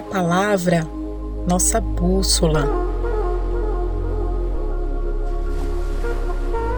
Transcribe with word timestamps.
a 0.00 0.02
palavra 0.02 0.88
nossa 1.46 1.78
bússola. 1.78 2.64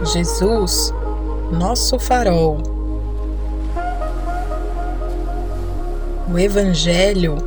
Jesus, 0.03 0.93
nosso 1.49 1.97
farol. 1.97 2.57
O 6.33 6.37
Evangelho, 6.37 7.37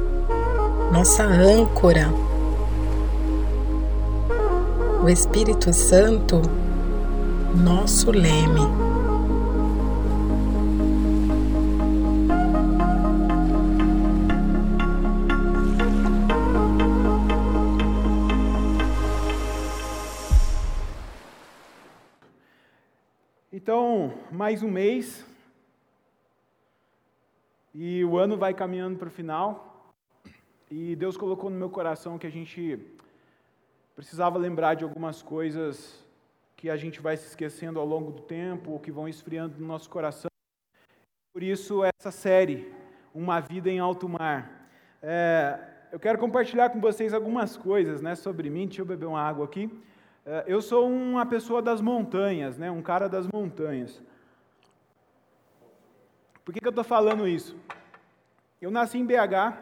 nossa 0.90 1.24
âncora. 1.24 2.08
O 5.04 5.10
Espírito 5.10 5.74
Santo, 5.74 6.40
nosso 7.54 8.10
leme. 8.10 8.95
Mais 24.46 24.62
um 24.62 24.70
mês, 24.70 25.26
e 27.74 28.04
o 28.04 28.16
ano 28.16 28.36
vai 28.36 28.54
caminhando 28.54 28.96
para 28.96 29.08
o 29.08 29.10
final, 29.10 29.92
e 30.70 30.94
Deus 30.94 31.16
colocou 31.16 31.50
no 31.50 31.56
meu 31.56 31.68
coração 31.68 32.16
que 32.16 32.28
a 32.28 32.30
gente 32.30 32.78
precisava 33.96 34.38
lembrar 34.38 34.74
de 34.74 34.84
algumas 34.84 35.20
coisas 35.20 36.06
que 36.54 36.70
a 36.70 36.76
gente 36.76 37.00
vai 37.00 37.16
se 37.16 37.26
esquecendo 37.26 37.80
ao 37.80 37.84
longo 37.84 38.12
do 38.12 38.22
tempo, 38.22 38.70
ou 38.70 38.78
que 38.78 38.92
vão 38.92 39.08
esfriando 39.08 39.58
no 39.58 39.66
nosso 39.66 39.90
coração. 39.90 40.30
Por 41.32 41.42
isso, 41.42 41.82
essa 41.82 42.12
série, 42.12 42.72
Uma 43.12 43.40
Vida 43.40 43.68
em 43.68 43.80
Alto 43.80 44.08
Mar. 44.08 44.68
É, 45.02 45.58
eu 45.90 45.98
quero 45.98 46.20
compartilhar 46.20 46.70
com 46.70 46.80
vocês 46.80 47.12
algumas 47.12 47.56
coisas 47.56 48.00
né, 48.00 48.14
sobre 48.14 48.48
mim. 48.48 48.68
Deixa 48.68 48.82
eu 48.82 48.86
beber 48.86 49.06
uma 49.06 49.20
água 49.20 49.44
aqui. 49.44 49.68
É, 50.24 50.44
eu 50.46 50.62
sou 50.62 50.88
uma 50.88 51.26
pessoa 51.26 51.60
das 51.60 51.80
montanhas, 51.80 52.56
né? 52.56 52.70
um 52.70 52.80
cara 52.80 53.08
das 53.08 53.26
montanhas. 53.26 54.00
Por 56.46 56.54
que, 56.54 56.60
que 56.60 56.66
eu 56.66 56.70
estou 56.70 56.84
falando 56.84 57.26
isso? 57.26 57.56
Eu 58.62 58.70
nasci 58.70 58.98
em 58.98 59.04
BH, 59.04 59.52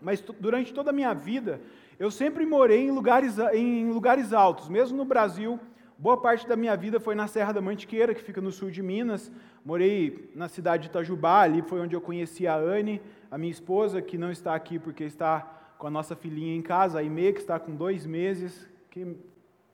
mas 0.00 0.22
durante 0.40 0.72
toda 0.72 0.88
a 0.88 0.92
minha 0.92 1.12
vida 1.12 1.60
eu 1.98 2.10
sempre 2.10 2.46
morei 2.46 2.86
em 2.86 2.90
lugares, 2.90 3.38
em 3.52 3.90
lugares 3.90 4.32
altos, 4.32 4.70
mesmo 4.70 4.96
no 4.96 5.04
Brasil. 5.04 5.60
Boa 5.98 6.18
parte 6.18 6.48
da 6.48 6.56
minha 6.56 6.74
vida 6.78 6.98
foi 6.98 7.14
na 7.14 7.26
Serra 7.26 7.52
da 7.52 7.60
Mantiqueira, 7.60 8.14
que 8.14 8.22
fica 8.22 8.40
no 8.40 8.50
sul 8.50 8.70
de 8.70 8.82
Minas. 8.82 9.30
Morei 9.62 10.32
na 10.34 10.48
cidade 10.48 10.84
de 10.84 10.88
Itajubá, 10.88 11.42
ali 11.42 11.60
foi 11.60 11.78
onde 11.78 11.94
eu 11.94 12.00
conheci 12.00 12.46
a 12.46 12.56
Anne, 12.56 13.02
a 13.30 13.36
minha 13.36 13.52
esposa, 13.52 14.00
que 14.00 14.16
não 14.16 14.32
está 14.32 14.54
aqui 14.54 14.78
porque 14.78 15.04
está 15.04 15.40
com 15.76 15.88
a 15.88 15.90
nossa 15.90 16.16
filhinha 16.16 16.56
em 16.56 16.62
casa, 16.62 17.00
a 17.00 17.02
Ime, 17.02 17.34
que 17.34 17.40
está 17.40 17.60
com 17.60 17.76
dois 17.76 18.06
meses, 18.06 18.66
que 18.90 19.14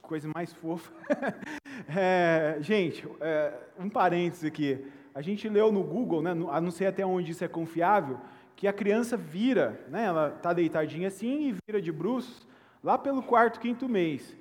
coisa 0.03 0.29
mais 0.35 0.53
fofa. 0.53 0.91
é, 1.97 2.59
gente, 2.61 3.07
é, 3.21 3.55
um 3.79 3.89
parênteses 3.89 4.45
aqui. 4.45 4.85
A 5.15 5.21
gente 5.21 5.49
leu 5.49 5.73
no 5.73 5.83
Google, 5.83 6.23
né, 6.23 6.31
a 6.51 6.61
não 6.61 6.71
sei 6.71 6.87
até 6.87 7.05
onde 7.05 7.33
isso 7.33 7.45
é 7.45 7.49
confiável, 7.49 8.19
que 8.55 8.67
a 8.67 8.73
criança 8.73 9.17
vira, 9.17 9.81
né, 9.89 10.05
ela 10.05 10.35
está 10.37 10.53
deitadinha 10.53 11.09
assim 11.09 11.49
e 11.49 11.57
vira 11.67 11.81
de 11.81 11.93
bruços 11.93 12.47
lá 12.83 12.99
pelo 12.99 13.23
quarto, 13.23 13.61
quinto 13.61 13.89
mês. 13.89 14.37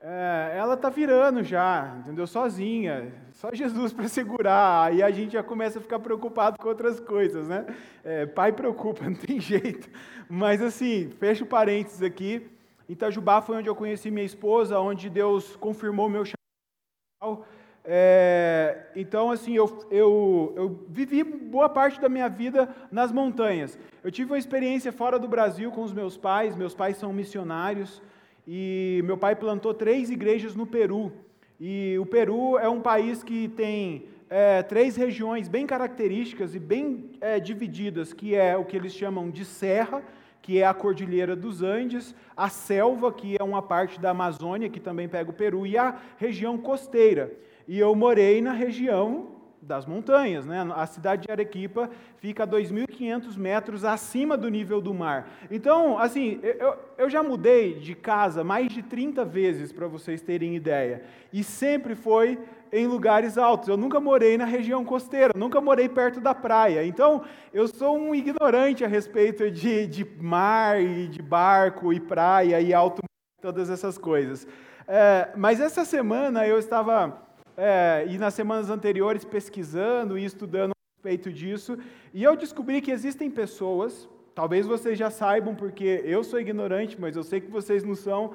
É, 0.00 0.54
ela 0.56 0.74
está 0.74 0.88
virando 0.88 1.42
já, 1.42 1.96
entendeu? 1.98 2.26
Sozinha, 2.26 3.12
só 3.32 3.52
Jesus 3.52 3.92
para 3.94 4.08
segurar. 4.08 4.84
Aí 4.84 5.02
a 5.02 5.10
gente 5.10 5.32
já 5.32 5.42
começa 5.42 5.78
a 5.78 5.82
ficar 5.82 5.98
preocupado 5.98 6.58
com 6.58 6.68
outras 6.68 7.00
coisas, 7.00 7.48
né? 7.48 7.66
É, 8.04 8.26
pai 8.26 8.52
preocupa, 8.52 9.02
não 9.08 9.14
tem 9.16 9.40
jeito. 9.40 9.88
Mas 10.28 10.62
assim, 10.62 11.10
fecha 11.18 11.44
o 11.44 11.46
parênteses 11.46 12.02
aqui. 12.02 12.48
Itajubá 12.88 13.42
foi 13.42 13.56
onde 13.56 13.68
eu 13.68 13.74
conheci 13.74 14.10
minha 14.10 14.24
esposa, 14.24 14.78
onde 14.78 15.10
Deus 15.10 15.56
confirmou 15.56 16.08
meu 16.08 16.24
chamado. 16.24 17.44
É, 17.88 18.86
então, 18.96 19.30
assim, 19.30 19.54
eu, 19.54 19.86
eu, 19.90 20.52
eu 20.56 20.86
vivi 20.88 21.22
boa 21.22 21.68
parte 21.68 22.00
da 22.00 22.08
minha 22.08 22.28
vida 22.28 22.68
nas 22.90 23.12
montanhas. 23.12 23.78
Eu 24.02 24.10
tive 24.10 24.32
uma 24.32 24.38
experiência 24.38 24.92
fora 24.92 25.18
do 25.18 25.28
Brasil 25.28 25.70
com 25.70 25.82
os 25.82 25.92
meus 25.92 26.16
pais. 26.16 26.56
Meus 26.56 26.74
pais 26.74 26.96
são 26.96 27.12
missionários 27.12 28.02
e 28.46 29.00
meu 29.04 29.16
pai 29.16 29.36
plantou 29.36 29.72
três 29.72 30.10
igrejas 30.10 30.56
no 30.56 30.66
Peru. 30.66 31.12
E 31.60 31.96
o 31.98 32.04
Peru 32.04 32.58
é 32.58 32.68
um 32.68 32.80
país 32.80 33.22
que 33.22 33.48
tem 33.48 34.06
é, 34.28 34.62
três 34.62 34.96
regiões 34.96 35.48
bem 35.48 35.66
características 35.66 36.54
e 36.54 36.58
bem 36.58 37.10
é, 37.20 37.38
divididas, 37.38 38.12
que 38.12 38.34
é 38.34 38.56
o 38.56 38.64
que 38.64 38.76
eles 38.76 38.92
chamam 38.92 39.30
de 39.30 39.44
serra, 39.44 40.02
que 40.46 40.60
é 40.60 40.64
a 40.64 40.72
Cordilheira 40.72 41.34
dos 41.34 41.60
Andes, 41.60 42.14
a 42.36 42.48
selva, 42.48 43.12
que 43.12 43.36
é 43.36 43.42
uma 43.42 43.60
parte 43.60 44.00
da 44.00 44.10
Amazônia, 44.10 44.70
que 44.70 44.78
também 44.78 45.08
pega 45.08 45.28
o 45.28 45.32
Peru, 45.32 45.66
e 45.66 45.76
a 45.76 45.96
região 46.18 46.56
costeira. 46.56 47.32
E 47.66 47.76
eu 47.76 47.92
morei 47.96 48.40
na 48.40 48.52
região 48.52 49.26
das 49.60 49.84
montanhas, 49.84 50.46
né? 50.46 50.64
A 50.76 50.86
cidade 50.86 51.26
de 51.26 51.32
Arequipa 51.32 51.90
fica 52.18 52.44
a 52.44 52.46
2.500 52.46 53.36
metros 53.36 53.84
acima 53.84 54.36
do 54.36 54.48
nível 54.48 54.80
do 54.80 54.94
mar. 54.94 55.28
Então, 55.50 55.98
assim, 55.98 56.38
eu, 56.44 56.76
eu 56.96 57.10
já 57.10 57.24
mudei 57.24 57.80
de 57.80 57.96
casa 57.96 58.44
mais 58.44 58.72
de 58.72 58.84
30 58.84 59.24
vezes, 59.24 59.72
para 59.72 59.88
vocês 59.88 60.22
terem 60.22 60.54
ideia, 60.54 61.02
e 61.32 61.42
sempre 61.42 61.96
foi 61.96 62.38
em 62.76 62.86
lugares 62.86 63.38
altos. 63.38 63.68
Eu 63.68 63.76
nunca 63.76 63.98
morei 63.98 64.36
na 64.36 64.44
região 64.44 64.84
costeira, 64.84 65.32
nunca 65.34 65.60
morei 65.60 65.88
perto 65.88 66.20
da 66.20 66.34
praia. 66.34 66.84
Então, 66.84 67.24
eu 67.52 67.66
sou 67.66 67.96
um 67.96 68.14
ignorante 68.14 68.84
a 68.84 68.88
respeito 68.88 69.50
de, 69.50 69.86
de 69.86 70.04
mar 70.20 70.80
e 70.80 71.08
de 71.08 71.22
barco 71.22 71.92
e 71.92 71.98
praia 71.98 72.60
e 72.60 72.74
alto 72.74 73.02
todas 73.40 73.70
essas 73.70 73.96
coisas. 73.96 74.46
É, 74.86 75.30
mas 75.36 75.60
essa 75.60 75.84
semana 75.84 76.46
eu 76.46 76.58
estava, 76.58 77.22
é, 77.56 78.04
e 78.08 78.18
nas 78.18 78.34
semanas 78.34 78.68
anteriores, 78.68 79.24
pesquisando 79.24 80.18
e 80.18 80.24
estudando 80.24 80.72
a 80.72 80.96
respeito 80.96 81.32
disso, 81.32 81.78
e 82.12 82.22
eu 82.22 82.36
descobri 82.36 82.80
que 82.80 82.90
existem 82.90 83.30
pessoas, 83.30 84.08
talvez 84.34 84.66
vocês 84.66 84.98
já 84.98 85.10
saibam, 85.10 85.54
porque 85.54 86.02
eu 86.04 86.22
sou 86.22 86.38
ignorante, 86.38 87.00
mas 87.00 87.16
eu 87.16 87.22
sei 87.22 87.40
que 87.40 87.50
vocês 87.50 87.82
não 87.82 87.94
são. 87.94 88.34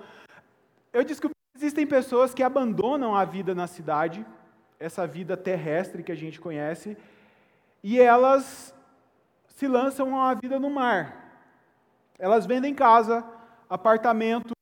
Eu 0.91 1.03
descobri 1.03 1.40
Existem 1.61 1.85
pessoas 1.85 2.33
que 2.33 2.41
abandonam 2.41 3.15
a 3.15 3.23
vida 3.23 3.53
na 3.53 3.67
cidade, 3.67 4.25
essa 4.79 5.05
vida 5.05 5.37
terrestre 5.37 6.01
que 6.01 6.11
a 6.11 6.15
gente 6.15 6.41
conhece, 6.41 6.97
e 7.83 7.99
elas 7.99 8.73
se 9.45 9.67
lançam 9.67 10.19
a 10.19 10.33
vida 10.33 10.59
no 10.59 10.71
mar. 10.71 11.37
Elas 12.17 12.47
vendem 12.47 12.73
casa, 12.73 13.23
apartamento, 13.69 14.53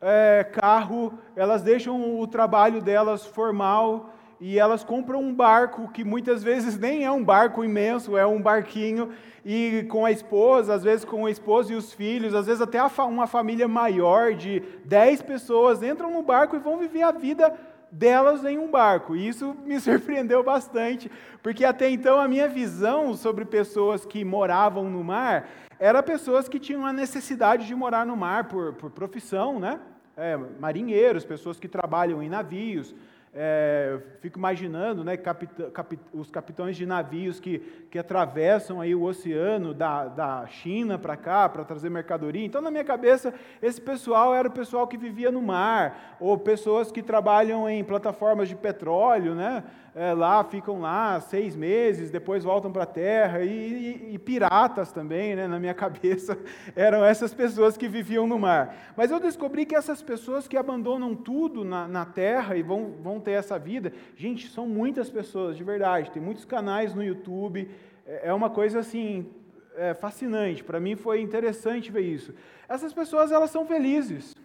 é, 0.00 0.42
carro, 0.42 1.16
elas 1.36 1.62
deixam 1.62 2.18
o 2.18 2.26
trabalho 2.26 2.82
delas 2.82 3.24
formal 3.24 4.12
e 4.40 4.58
elas 4.58 4.82
compram 4.82 5.20
um 5.20 5.34
barco 5.34 5.88
que 5.92 6.02
muitas 6.02 6.42
vezes 6.42 6.78
nem 6.78 7.04
é 7.04 7.10
um 7.10 7.22
barco 7.22 7.62
imenso, 7.62 8.16
é 8.16 8.26
um 8.26 8.40
barquinho, 8.40 9.10
e 9.44 9.86
com 9.90 10.04
a 10.04 10.10
esposa, 10.10 10.74
às 10.74 10.82
vezes 10.82 11.04
com 11.04 11.26
a 11.26 11.30
esposa 11.30 11.72
e 11.72 11.76
os 11.76 11.92
filhos, 11.92 12.34
às 12.34 12.46
vezes 12.46 12.62
até 12.62 12.82
uma 13.02 13.26
família 13.26 13.68
maior 13.68 14.32
de 14.34 14.60
10 14.84 15.22
pessoas 15.22 15.82
entram 15.82 16.10
no 16.10 16.22
barco 16.22 16.56
e 16.56 16.58
vão 16.58 16.78
viver 16.78 17.02
a 17.02 17.10
vida 17.10 17.54
delas 17.90 18.44
em 18.44 18.58
um 18.58 18.70
barco. 18.70 19.14
E 19.14 19.28
isso 19.28 19.54
me 19.64 19.78
surpreendeu 19.80 20.42
bastante, 20.42 21.10
porque 21.42 21.64
até 21.64 21.90
então 21.90 22.18
a 22.18 22.28
minha 22.28 22.48
visão 22.48 23.14
sobre 23.14 23.44
pessoas 23.44 24.06
que 24.06 24.24
moravam 24.24 24.88
no 24.88 25.04
mar 25.04 25.48
era 25.78 26.02
pessoas 26.02 26.48
que 26.48 26.58
tinham 26.58 26.84
a 26.84 26.92
necessidade 26.92 27.66
de 27.66 27.74
morar 27.74 28.06
no 28.06 28.16
mar 28.16 28.44
por, 28.44 28.74
por 28.74 28.90
profissão, 28.90 29.58
né? 29.58 29.80
É, 30.16 30.36
marinheiros, 30.36 31.24
pessoas 31.24 31.58
que 31.58 31.66
trabalham 31.66 32.22
em 32.22 32.28
navios, 32.28 32.94
é, 33.32 33.98
fico 34.20 34.38
imaginando 34.38 35.04
né, 35.04 35.16
capitã, 35.16 35.70
cap, 35.70 35.96
os 36.12 36.30
capitães 36.30 36.76
de 36.76 36.84
navios 36.84 37.38
que, 37.38 37.60
que 37.88 37.98
atravessam 37.98 38.80
aí 38.80 38.92
o 38.92 39.02
oceano 39.02 39.72
da, 39.72 40.06
da 40.06 40.46
China 40.48 40.98
para 40.98 41.16
cá 41.16 41.48
para 41.48 41.64
trazer 41.64 41.90
mercadoria. 41.90 42.44
Então, 42.44 42.60
na 42.60 42.70
minha 42.70 42.82
cabeça, 42.82 43.32
esse 43.62 43.80
pessoal 43.80 44.34
era 44.34 44.48
o 44.48 44.52
pessoal 44.52 44.86
que 44.88 44.96
vivia 44.96 45.30
no 45.30 45.40
mar, 45.40 46.16
ou 46.18 46.36
pessoas 46.36 46.90
que 46.90 47.02
trabalham 47.02 47.68
em 47.68 47.84
plataformas 47.84 48.48
de 48.48 48.56
petróleo, 48.56 49.34
né? 49.34 49.62
É, 49.94 50.12
lá, 50.12 50.42
ficam 50.44 50.80
lá 50.80 51.20
seis 51.20 51.56
meses, 51.56 52.10
depois 52.10 52.44
voltam 52.44 52.70
para 52.70 52.84
a 52.84 52.86
terra, 52.86 53.42
e, 53.42 53.48
e, 53.48 54.14
e, 54.14 54.18
piratas 54.18 54.92
também, 54.92 55.34
né, 55.34 55.48
na 55.48 55.58
minha 55.58 55.74
cabeça, 55.74 56.38
eram 56.76 57.04
essas 57.04 57.34
pessoas 57.34 57.76
que 57.76 57.88
viviam 57.88 58.26
no 58.26 58.38
mar. 58.38 58.92
Mas 58.96 59.10
eu 59.10 59.18
descobri 59.18 59.66
que 59.66 59.74
essas 59.74 60.02
pessoas 60.02 60.46
que 60.46 60.56
abandonam 60.56 61.14
tudo 61.14 61.64
na, 61.64 61.88
na 61.88 62.04
terra 62.04 62.56
e 62.56 62.62
vão, 62.62 62.94
vão 63.02 63.18
ter 63.18 63.32
essa 63.32 63.58
vida, 63.58 63.92
gente, 64.16 64.48
são 64.48 64.66
muitas 64.66 65.10
pessoas, 65.10 65.56
de 65.56 65.64
verdade, 65.64 66.10
tem 66.10 66.22
muitos 66.22 66.44
canais 66.44 66.94
no 66.94 67.02
YouTube, 67.02 67.68
é, 68.06 68.28
é 68.28 68.34
uma 68.34 68.50
coisa 68.50 68.78
assim, 68.78 69.28
é, 69.74 69.94
fascinante, 69.94 70.62
para 70.62 70.78
mim 70.78 70.94
foi 70.94 71.20
interessante 71.20 71.90
ver 71.90 72.02
isso. 72.02 72.32
Essas 72.68 72.92
pessoas, 72.92 73.32
elas 73.32 73.50
são 73.50 73.66
felizes, 73.66 74.36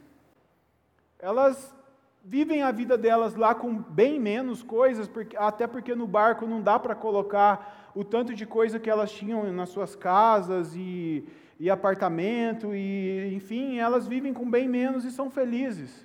elas 1.19 1.74
vivem 2.27 2.63
a 2.63 2.71
vida 2.71 2.97
delas 2.97 3.35
lá 3.35 3.53
com 3.53 3.77
bem 3.77 4.19
menos 4.19 4.63
coisas, 4.63 5.07
porque, 5.07 5.37
até 5.37 5.67
porque 5.67 5.93
no 5.93 6.07
barco 6.07 6.47
não 6.47 6.59
dá 6.59 6.79
para 6.79 6.95
colocar 6.95 7.91
o 7.93 8.03
tanto 8.03 8.33
de 8.33 8.47
coisa 8.47 8.79
que 8.79 8.89
elas 8.89 9.11
tinham 9.11 9.53
nas 9.53 9.69
suas 9.69 9.95
casas 9.95 10.73
e, 10.75 11.23
e 11.59 11.69
apartamento, 11.69 12.73
e 12.73 13.31
enfim, 13.33 13.77
elas 13.77 14.07
vivem 14.07 14.33
com 14.33 14.49
bem 14.49 14.67
menos 14.67 15.05
e 15.05 15.11
são 15.11 15.29
felizes. 15.29 16.03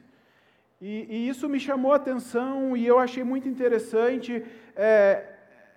E, 0.78 1.06
e 1.08 1.28
isso 1.28 1.49
me 1.49 1.58
chamou 1.58 1.93
a 1.93 1.96
atenção 1.96 2.76
e 2.76 2.87
eu 2.87 2.99
achei 2.99 3.25
muito 3.25 3.49
interessante 3.49 4.44
é, 4.76 5.25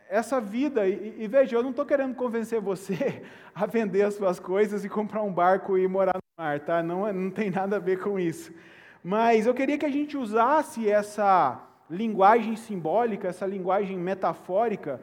essa 0.09 0.41
vida. 0.41 0.85
E, 0.85 1.15
e, 1.19 1.27
veja, 1.27 1.55
eu 1.55 1.63
não 1.63 1.69
estou 1.69 1.85
querendo 1.85 2.15
convencer 2.15 2.59
você 2.59 3.23
a 3.55 3.65
vender 3.65 4.03
as 4.03 4.15
suas 4.15 4.41
coisas 4.41 4.83
e 4.83 4.89
comprar 4.89 5.23
um 5.23 5.31
barco 5.31 5.77
e 5.77 5.87
morar 5.87 6.15
no 6.15 6.43
mar, 6.43 6.59
tá? 6.59 6.83
Não, 6.83 7.11
não 7.13 7.31
tem 7.31 7.49
nada 7.49 7.77
a 7.77 7.79
ver 7.79 7.99
com 7.99 8.19
isso. 8.19 8.51
Mas 9.03 9.45
eu 9.45 9.53
queria 9.53 9.77
que 9.77 9.85
a 9.85 9.91
gente 9.91 10.15
usasse 10.15 10.89
essa 10.89 11.61
linguagem 11.89 12.55
simbólica, 12.55 13.27
essa 13.27 13.45
linguagem 13.45 13.97
metafórica, 13.97 15.01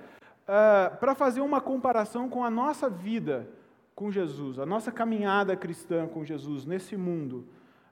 uh, 0.48 0.96
para 0.96 1.14
fazer 1.14 1.42
uma 1.42 1.60
comparação 1.60 2.28
com 2.28 2.42
a 2.42 2.50
nossa 2.50 2.88
vida 2.88 3.46
com 3.94 4.10
Jesus, 4.10 4.58
a 4.58 4.64
nossa 4.64 4.90
caminhada 4.90 5.54
cristã 5.54 6.06
com 6.06 6.24
Jesus 6.24 6.64
nesse 6.64 6.96
mundo. 6.96 7.46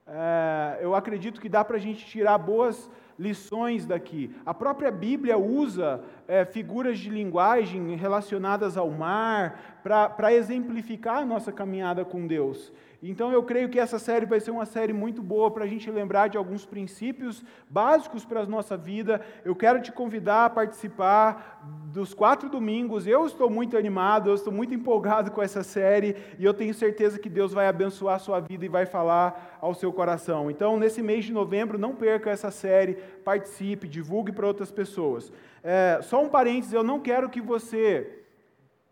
Uh, 0.06 0.80
eu 0.80 0.94
acredito 0.94 1.38
que 1.38 1.50
dá 1.50 1.62
para 1.62 1.76
a 1.76 1.80
gente 1.80 2.06
tirar 2.06 2.38
boas 2.38 2.90
lições 3.18 3.84
daqui. 3.84 4.34
A 4.46 4.54
própria 4.54 4.90
Bíblia 4.90 5.36
usa 5.36 6.00
é, 6.26 6.44
figuras 6.44 6.98
de 6.98 7.10
linguagem 7.10 7.96
relacionadas 7.96 8.76
ao 8.76 8.88
mar 8.90 9.80
para 9.82 10.32
exemplificar 10.32 11.18
a 11.18 11.24
nossa 11.24 11.50
caminhada 11.50 12.04
com 12.04 12.26
Deus. 12.26 12.72
Então 13.02 13.30
eu 13.30 13.44
creio 13.44 13.68
que 13.68 13.78
essa 13.78 13.98
série 13.98 14.26
vai 14.26 14.40
ser 14.40 14.50
uma 14.50 14.66
série 14.66 14.92
muito 14.92 15.22
boa 15.22 15.50
para 15.52 15.64
a 15.64 15.68
gente 15.68 15.88
lembrar 15.88 16.28
de 16.28 16.36
alguns 16.36 16.66
princípios 16.66 17.44
básicos 17.70 18.24
para 18.24 18.40
a 18.40 18.46
nossa 18.46 18.76
vida. 18.76 19.20
Eu 19.44 19.54
quero 19.54 19.80
te 19.80 19.92
convidar 19.92 20.46
a 20.46 20.50
participar 20.50 21.62
dos 21.92 22.12
quatro 22.12 22.48
domingos. 22.48 23.06
Eu 23.06 23.24
estou 23.24 23.48
muito 23.48 23.76
animado, 23.76 24.30
eu 24.30 24.34
estou 24.34 24.52
muito 24.52 24.74
empolgado 24.74 25.30
com 25.30 25.40
essa 25.40 25.62
série 25.62 26.16
e 26.40 26.44
eu 26.44 26.52
tenho 26.52 26.74
certeza 26.74 27.20
que 27.20 27.28
Deus 27.28 27.52
vai 27.52 27.68
abençoar 27.68 28.16
a 28.16 28.18
sua 28.18 28.40
vida 28.40 28.64
e 28.64 28.68
vai 28.68 28.84
falar 28.84 29.58
ao 29.60 29.74
seu 29.74 29.92
coração. 29.92 30.50
Então, 30.50 30.76
nesse 30.76 31.00
mês 31.00 31.24
de 31.24 31.32
novembro, 31.32 31.78
não 31.78 31.94
perca 31.94 32.30
essa 32.30 32.50
série, 32.50 32.94
participe, 33.24 33.86
divulgue 33.86 34.32
para 34.32 34.46
outras 34.46 34.72
pessoas. 34.72 35.32
É, 35.62 36.00
só 36.02 36.20
um 36.20 36.28
parênteses, 36.28 36.72
eu 36.72 36.82
não 36.82 36.98
quero 36.98 37.28
que 37.28 37.40
você 37.40 38.24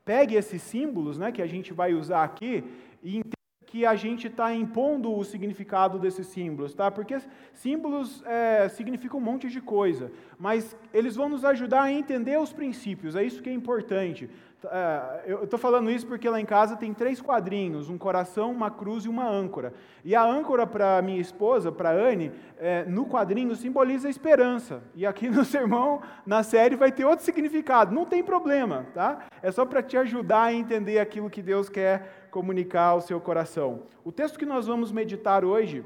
pegue 0.05 0.37
esses 0.37 0.63
símbolos 0.63 1.19
né, 1.19 1.33
que 1.33 1.43
a 1.43 1.47
gente 1.47 1.73
vai 1.73 1.93
usar 1.93 2.23
aqui 2.23 2.63
e 3.03 3.23
que 3.67 3.85
a 3.85 3.97
gente 3.97 4.29
está 4.29 4.55
impondo 4.55 5.13
o 5.13 5.25
significado 5.25 5.99
desses 5.99 6.29
símbolos, 6.29 6.73
tá? 6.73 6.91
Porque 6.91 7.19
símbolos 7.53 8.23
é, 8.25 8.69
significam 8.69 9.19
um 9.19 9.23
monte 9.23 9.49
de 9.49 9.61
coisa, 9.61 10.13
mas 10.39 10.77
eles 10.95 11.17
vão 11.17 11.29
nos 11.29 11.45
ajudar 11.45 11.83
a 11.83 11.93
entender 11.93 12.39
os 12.39 12.53
princípios, 12.53 13.17
é 13.17 13.25
isso 13.25 13.43
que 13.43 13.51
é 13.51 13.53
importante. 13.53 14.31
É, 14.71 15.23
eu 15.27 15.45
estou 15.45 15.59
falando 15.59 15.91
isso 15.91 16.07
porque 16.07 16.29
lá 16.29 16.41
em 16.41 16.45
casa 16.45 16.77
tem 16.77 16.93
três 16.93 17.21
quadrinhos, 17.21 17.89
um 17.89 17.99
coração, 17.99 18.51
uma 18.51 18.71
cruz 18.71 19.05
e 19.05 19.09
uma 19.09 19.29
âncora. 19.29 19.75
E 20.05 20.15
a 20.15 20.25
âncora 20.25 20.67
para 20.67 21.01
minha 21.03 21.21
esposa, 21.21 21.71
para 21.71 21.91
Anne, 21.91 22.33
é, 22.59 22.85
no 22.85 23.07
quadrinho 23.07 23.55
simboliza 23.55 24.09
a 24.09 24.11
esperança. 24.11 24.83
E 24.95 25.07
aqui 25.07 25.29
no 25.31 25.45
sermão, 25.45 26.01
na 26.25 26.43
série, 26.43 26.77
vai 26.77 26.91
ter 26.91 27.05
outro 27.05 27.25
significado. 27.25 27.95
Não 27.95 28.05
tem 28.05 28.23
problema, 28.23 28.87
tá? 28.95 29.27
É 29.43 29.51
só 29.51 29.65
para 29.65 29.83
te 29.83 29.97
ajudar 29.97 30.45
a 30.45 30.53
entender 30.53 30.99
aquilo 30.99 31.31
que 31.31 31.43
Deus 31.43 31.69
quer 31.69 32.29
comunicar 32.31 32.89
ao 32.89 33.01
seu 33.01 33.21
coração. 33.21 33.83
O 34.05 34.13
texto 34.13 34.39
que 34.39 34.47
nós 34.47 34.67
vamos 34.67 34.93
meditar 34.93 35.45
hoje 35.45 35.85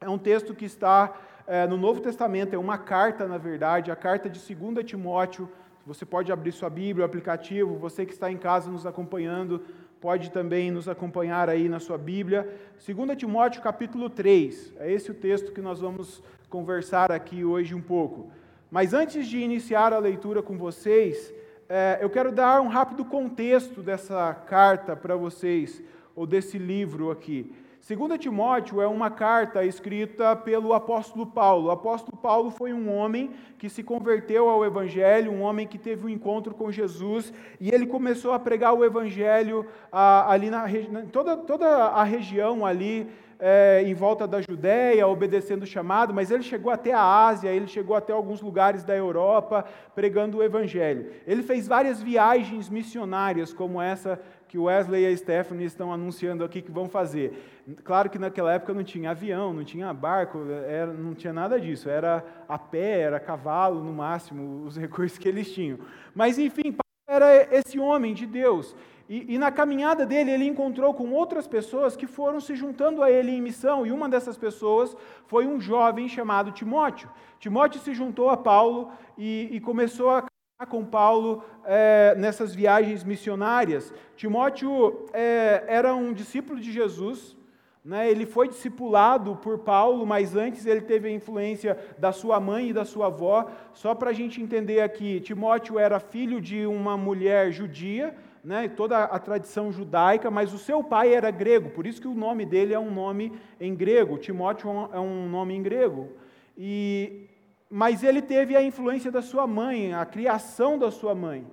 é 0.00 0.08
um 0.08 0.18
texto 0.18 0.54
que 0.54 0.64
está 0.64 1.12
é, 1.46 1.66
no 1.66 1.76
Novo 1.76 2.00
Testamento, 2.00 2.54
é 2.54 2.58
uma 2.58 2.78
carta, 2.78 3.26
na 3.26 3.38
verdade, 3.38 3.90
a 3.90 3.96
carta 3.96 4.28
de 4.28 4.38
2 4.54 4.84
Timóteo. 4.84 5.48
Você 5.88 6.04
pode 6.04 6.30
abrir 6.30 6.52
sua 6.52 6.68
Bíblia, 6.68 7.02
o 7.02 7.06
aplicativo, 7.06 7.78
você 7.78 8.04
que 8.04 8.12
está 8.12 8.30
em 8.30 8.36
casa 8.36 8.70
nos 8.70 8.84
acompanhando, 8.84 9.62
pode 9.98 10.30
também 10.30 10.70
nos 10.70 10.86
acompanhar 10.86 11.48
aí 11.48 11.66
na 11.66 11.80
sua 11.80 11.96
Bíblia. 11.96 12.46
2 12.86 13.16
Timóteo 13.16 13.62
capítulo 13.62 14.10
3, 14.10 14.74
é 14.80 14.92
esse 14.92 15.10
o 15.10 15.14
texto 15.14 15.50
que 15.50 15.62
nós 15.62 15.80
vamos 15.80 16.22
conversar 16.50 17.10
aqui 17.10 17.42
hoje 17.42 17.74
um 17.74 17.80
pouco. 17.80 18.30
Mas 18.70 18.92
antes 18.92 19.26
de 19.26 19.38
iniciar 19.38 19.94
a 19.94 19.98
leitura 19.98 20.42
com 20.42 20.58
vocês, 20.58 21.32
é, 21.70 21.98
eu 22.02 22.10
quero 22.10 22.32
dar 22.32 22.60
um 22.60 22.68
rápido 22.68 23.02
contexto 23.02 23.80
dessa 23.82 24.34
carta 24.34 24.94
para 24.94 25.16
vocês, 25.16 25.82
ou 26.14 26.26
desse 26.26 26.58
livro 26.58 27.10
aqui. 27.10 27.50
2 27.86 28.18
Timóteo 28.18 28.80
é 28.80 28.86
uma 28.86 29.08
carta 29.08 29.64
escrita 29.64 30.34
pelo 30.34 30.74
apóstolo 30.74 31.24
Paulo. 31.24 31.68
O 31.68 31.70
apóstolo 31.70 32.16
Paulo 32.16 32.50
foi 32.50 32.72
um 32.72 32.92
homem 32.92 33.30
que 33.56 33.68
se 33.68 33.82
converteu 33.82 34.48
ao 34.48 34.64
Evangelho, 34.64 35.32
um 35.32 35.42
homem 35.42 35.66
que 35.66 35.78
teve 35.78 36.04
um 36.04 36.08
encontro 36.08 36.54
com 36.54 36.72
Jesus, 36.72 37.32
e 37.60 37.70
ele 37.70 37.86
começou 37.86 38.32
a 38.32 38.38
pregar 38.38 38.74
o 38.74 38.84
Evangelho 38.84 39.64
ah, 39.92 40.30
ali 40.30 40.50
na 40.50 40.66
toda, 41.10 41.36
toda 41.36 41.66
a 41.66 42.02
região 42.02 42.66
ali 42.66 43.08
é, 43.38 43.82
em 43.86 43.94
volta 43.94 44.26
da 44.26 44.40
Judéia, 44.40 45.06
obedecendo 45.06 45.62
o 45.62 45.66
chamado, 45.66 46.12
mas 46.12 46.30
ele 46.30 46.42
chegou 46.42 46.72
até 46.72 46.92
a 46.92 47.26
Ásia, 47.26 47.50
ele 47.50 47.68
chegou 47.68 47.94
até 47.94 48.12
alguns 48.12 48.40
lugares 48.40 48.82
da 48.82 48.96
Europa, 48.96 49.64
pregando 49.94 50.38
o 50.38 50.42
Evangelho. 50.42 51.10
Ele 51.26 51.42
fez 51.42 51.68
várias 51.68 52.02
viagens 52.02 52.68
missionárias, 52.68 53.52
como 53.52 53.80
essa 53.80 54.20
que 54.48 54.58
Wesley 54.58 55.02
e 55.02 55.06
a 55.06 55.16
Stephanie 55.16 55.66
estão 55.66 55.92
anunciando 55.92 56.42
aqui 56.42 56.62
que 56.62 56.70
vão 56.70 56.88
fazer. 56.88 57.62
Claro 57.84 58.08
que 58.08 58.18
naquela 58.18 58.52
época 58.52 58.72
não 58.72 58.82
tinha 58.82 59.10
avião, 59.10 59.52
não 59.52 59.62
tinha 59.62 59.92
barco, 59.92 60.38
era, 60.66 60.92
não 60.92 61.14
tinha 61.14 61.32
nada 61.32 61.60
disso, 61.60 61.88
era 61.88 62.24
a 62.48 62.58
pé, 62.58 63.00
era 63.00 63.20
cavalo 63.20 63.84
no 63.84 63.92
máximo, 63.92 64.64
os 64.64 64.74
recursos 64.78 65.18
que 65.18 65.28
eles 65.28 65.52
tinham. 65.52 65.78
Mas 66.14 66.38
enfim, 66.38 66.74
era 67.06 67.54
esse 67.54 67.78
homem 67.78 68.14
de 68.14 68.26
Deus. 68.26 68.74
E, 69.08 69.34
e, 69.34 69.38
na 69.38 69.50
caminhada 69.50 70.04
dele, 70.04 70.30
ele 70.30 70.44
encontrou 70.44 70.92
com 70.92 71.10
outras 71.12 71.46
pessoas 71.46 71.96
que 71.96 72.06
foram 72.06 72.40
se 72.40 72.54
juntando 72.54 73.02
a 73.02 73.10
ele 73.10 73.30
em 73.30 73.40
missão, 73.40 73.86
e 73.86 73.90
uma 73.90 74.06
dessas 74.06 74.36
pessoas 74.36 74.94
foi 75.26 75.46
um 75.46 75.58
jovem 75.58 76.06
chamado 76.08 76.52
Timóteo. 76.52 77.08
Timóteo 77.40 77.80
se 77.80 77.94
juntou 77.94 78.28
a 78.28 78.36
Paulo 78.36 78.92
e, 79.16 79.48
e 79.52 79.60
começou 79.60 80.10
a 80.10 80.24
com 80.66 80.84
Paulo 80.84 81.44
é, 81.64 82.16
nessas 82.16 82.52
viagens 82.52 83.04
missionárias. 83.04 83.94
Timóteo 84.16 85.06
é, 85.12 85.62
era 85.68 85.94
um 85.94 86.12
discípulo 86.12 86.58
de 86.58 86.72
Jesus, 86.72 87.36
né? 87.84 88.10
ele 88.10 88.26
foi 88.26 88.48
discipulado 88.48 89.36
por 89.36 89.58
Paulo, 89.58 90.04
mas 90.04 90.34
antes 90.34 90.66
ele 90.66 90.80
teve 90.80 91.06
a 91.06 91.12
influência 91.12 91.78
da 91.96 92.10
sua 92.10 92.40
mãe 92.40 92.70
e 92.70 92.72
da 92.72 92.84
sua 92.84 93.06
avó. 93.06 93.48
Só 93.72 93.94
para 93.94 94.10
a 94.10 94.12
gente 94.12 94.42
entender 94.42 94.80
aqui, 94.80 95.20
Timóteo 95.20 95.78
era 95.78 96.00
filho 96.00 96.40
de 96.40 96.66
uma 96.66 96.96
mulher 96.96 97.52
judia 97.52 98.16
né, 98.42 98.68
toda 98.68 99.04
a 99.04 99.18
tradição 99.20 99.70
judaica, 99.70 100.28
mas 100.28 100.52
o 100.52 100.58
seu 100.58 100.82
pai 100.82 101.14
era 101.14 101.30
grego, 101.30 101.70
por 101.70 101.86
isso 101.86 102.00
que 102.00 102.08
o 102.08 102.14
nome 102.14 102.44
dele 102.44 102.74
é 102.74 102.78
um 102.78 102.90
nome 102.90 103.32
em 103.60 103.76
grego. 103.76 104.18
Timóteo 104.18 104.68
é 104.92 104.98
um 104.98 105.26
é 105.26 105.28
nome 105.28 105.54
em 105.54 105.62
grego. 105.62 106.08
E, 106.56 107.28
mas 107.70 108.02
ele 108.02 108.22
teve 108.22 108.56
a 108.56 108.62
influência 108.62 109.10
da 109.10 109.20
sua 109.20 109.46
mãe, 109.46 109.92
a 109.92 110.04
criação 110.06 110.78
da 110.78 110.90
sua 110.90 111.14
mãe, 111.14 111.46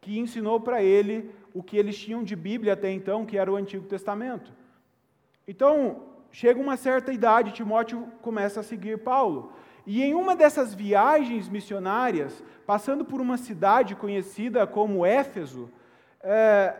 que 0.00 0.18
ensinou 0.18 0.60
para 0.60 0.82
ele 0.82 1.30
o 1.54 1.62
que 1.62 1.76
eles 1.76 1.98
tinham 1.98 2.22
de 2.22 2.36
Bíblia 2.36 2.74
até 2.74 2.90
então, 2.90 3.24
que 3.24 3.38
era 3.38 3.50
o 3.50 3.56
Antigo 3.56 3.86
Testamento. 3.86 4.52
Então, 5.48 6.02
chega 6.30 6.60
uma 6.60 6.76
certa 6.76 7.12
idade, 7.12 7.52
Timóteo 7.52 8.06
começa 8.22 8.60
a 8.60 8.62
seguir 8.62 8.98
Paulo. 8.98 9.52
E 9.86 10.02
em 10.02 10.14
uma 10.14 10.36
dessas 10.36 10.74
viagens 10.74 11.48
missionárias, 11.48 12.42
passando 12.66 13.04
por 13.04 13.20
uma 13.20 13.36
cidade 13.36 13.96
conhecida 13.96 14.66
como 14.66 15.04
Éfeso, 15.04 15.70
é, 16.22 16.76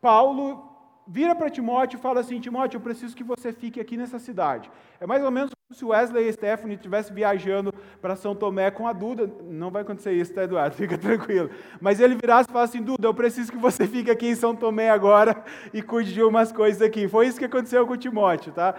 Paulo 0.00 0.70
vira 1.06 1.34
para 1.34 1.50
Timóteo 1.50 1.96
e 1.96 2.00
fala 2.00 2.20
assim: 2.20 2.38
Timóteo, 2.38 2.76
eu 2.76 2.82
preciso 2.82 3.16
que 3.16 3.24
você 3.24 3.52
fique 3.52 3.80
aqui 3.80 3.96
nessa 3.96 4.18
cidade. 4.18 4.70
É 5.00 5.06
mais 5.06 5.24
ou 5.24 5.30
menos 5.30 5.55
se 5.72 5.84
Wesley 5.84 6.28
e 6.28 6.32
Stephanie 6.32 6.76
estivessem 6.76 7.12
viajando 7.12 7.74
para 8.00 8.14
São 8.14 8.36
Tomé 8.36 8.70
com 8.70 8.86
a 8.86 8.92
Duda. 8.92 9.28
Não 9.50 9.68
vai 9.68 9.82
acontecer 9.82 10.12
isso, 10.12 10.32
tá, 10.32 10.44
Eduardo? 10.44 10.76
Fica 10.76 10.96
tranquilo. 10.96 11.50
Mas 11.80 11.98
ele 11.98 12.14
virasse 12.14 12.48
e 12.48 12.52
falasse 12.52 12.76
assim: 12.76 12.86
Duda, 12.86 13.08
eu 13.08 13.12
preciso 13.12 13.50
que 13.50 13.58
você 13.58 13.84
fique 13.88 14.08
aqui 14.08 14.28
em 14.28 14.34
São 14.36 14.54
Tomé 14.54 14.90
agora 14.90 15.42
e 15.74 15.82
cuide 15.82 16.14
de 16.14 16.22
umas 16.22 16.52
coisas 16.52 16.80
aqui. 16.80 17.08
Foi 17.08 17.26
isso 17.26 17.38
que 17.38 17.44
aconteceu 17.44 17.84
com 17.84 17.96
Timóteo, 17.96 18.52
tá? 18.52 18.76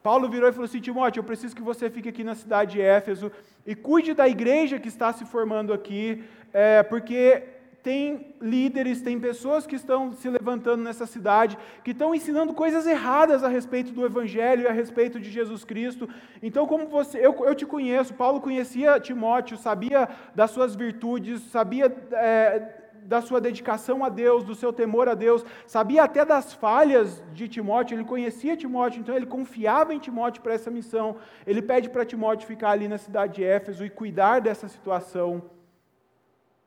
Paulo 0.00 0.28
virou 0.28 0.48
e 0.48 0.52
falou 0.52 0.66
assim: 0.66 0.80
Timóteo, 0.80 1.18
eu 1.20 1.24
preciso 1.24 1.56
que 1.56 1.62
você 1.62 1.90
fique 1.90 2.08
aqui 2.08 2.22
na 2.22 2.36
cidade 2.36 2.74
de 2.74 2.80
Éfeso 2.80 3.32
e 3.66 3.74
cuide 3.74 4.14
da 4.14 4.28
igreja 4.28 4.78
que 4.78 4.86
está 4.86 5.12
se 5.12 5.24
formando 5.24 5.72
aqui, 5.72 6.22
é, 6.52 6.84
porque 6.84 7.42
tem 7.88 8.34
líderes, 8.38 9.00
tem 9.00 9.18
pessoas 9.18 9.66
que 9.66 9.74
estão 9.74 10.12
se 10.12 10.28
levantando 10.28 10.82
nessa 10.82 11.06
cidade, 11.06 11.56
que 11.82 11.92
estão 11.92 12.14
ensinando 12.14 12.52
coisas 12.52 12.86
erradas 12.86 13.42
a 13.42 13.48
respeito 13.48 13.92
do 13.92 14.04
Evangelho 14.04 14.64
e 14.64 14.66
a 14.66 14.72
respeito 14.72 15.18
de 15.18 15.30
Jesus 15.30 15.64
Cristo. 15.64 16.06
Então, 16.42 16.66
como 16.66 16.86
você, 16.86 17.16
eu, 17.16 17.34
eu 17.46 17.54
te 17.54 17.64
conheço, 17.64 18.12
Paulo 18.12 18.42
conhecia 18.42 19.00
Timóteo, 19.00 19.56
sabia 19.56 20.06
das 20.34 20.50
suas 20.50 20.76
virtudes, 20.76 21.40
sabia. 21.44 21.86
É, 22.12 22.74
da 23.14 23.22
sua 23.22 23.40
dedicação 23.40 24.04
a 24.04 24.10
Deus, 24.10 24.44
do 24.44 24.54
seu 24.54 24.70
temor 24.70 25.08
a 25.08 25.14
Deus, 25.14 25.42
sabia 25.66 26.02
até 26.02 26.26
das 26.26 26.52
falhas 26.52 27.22
de 27.32 27.48
Timóteo, 27.48 27.94
ele 27.94 28.04
conhecia 28.04 28.54
Timóteo, 28.54 29.00
então 29.00 29.16
ele 29.16 29.24
confiava 29.24 29.94
em 29.94 29.98
Timóteo 29.98 30.42
para 30.42 30.52
essa 30.52 30.70
missão. 30.70 31.16
Ele 31.46 31.62
pede 31.62 31.88
para 31.88 32.04
Timóteo 32.04 32.46
ficar 32.46 32.72
ali 32.72 32.86
na 32.86 32.98
cidade 32.98 33.36
de 33.36 33.44
Éfeso 33.44 33.82
e 33.82 33.88
cuidar 33.88 34.40
dessa 34.42 34.68
situação 34.68 35.42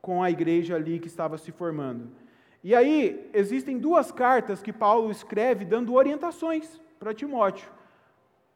com 0.01 0.23
a 0.23 0.31
igreja 0.31 0.75
ali 0.75 0.99
que 0.99 1.07
estava 1.07 1.37
se 1.37 1.51
formando. 1.51 2.09
E 2.63 2.75
aí, 2.75 3.29
existem 3.33 3.77
duas 3.77 4.11
cartas 4.11 4.61
que 4.61 4.71
Paulo 4.71 5.09
escreve 5.11 5.65
dando 5.65 5.93
orientações 5.93 6.79
para 6.99 7.13
Timóteo. 7.13 7.69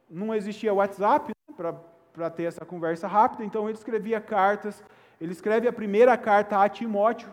Não 0.10 0.34
existia 0.34 0.74
WhatsApp 0.74 1.32
né, 1.32 1.74
para 2.14 2.30
ter 2.30 2.44
essa 2.44 2.64
conversa 2.64 3.08
rápida, 3.08 3.44
então 3.44 3.68
ele 3.68 3.78
escrevia 3.78 4.22
cartas. 4.22 4.84
Ele 5.20 5.32
escreve 5.32 5.68
a 5.68 5.74
primeira 5.74 6.16
carta 6.18 6.62
a 6.62 6.70
Timóteo, 6.70 7.32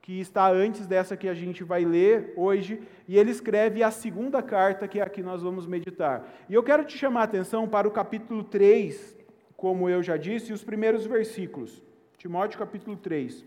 que 0.00 0.20
está 0.20 0.48
antes 0.48 0.86
dessa 0.86 1.16
que 1.16 1.28
a 1.28 1.34
gente 1.34 1.64
vai 1.64 1.84
ler 1.84 2.34
hoje, 2.36 2.82
e 3.08 3.18
ele 3.18 3.30
escreve 3.30 3.82
a 3.82 3.90
segunda 3.90 4.42
carta, 4.42 4.86
que 4.86 5.00
é 5.00 5.02
a 5.02 5.08
que 5.08 5.22
nós 5.22 5.42
vamos 5.42 5.66
meditar. 5.66 6.24
E 6.48 6.54
eu 6.54 6.62
quero 6.62 6.84
te 6.84 6.96
chamar 6.96 7.22
a 7.22 7.24
atenção 7.24 7.68
para 7.68 7.88
o 7.88 7.90
capítulo 7.90 8.44
3, 8.44 9.16
como 9.56 9.88
eu 9.88 10.02
já 10.02 10.16
disse, 10.16 10.50
e 10.50 10.54
os 10.54 10.62
primeiros 10.62 11.04
versículos. 11.06 11.82
Timóteo 12.22 12.56
capítulo 12.56 12.96
3. 12.96 13.44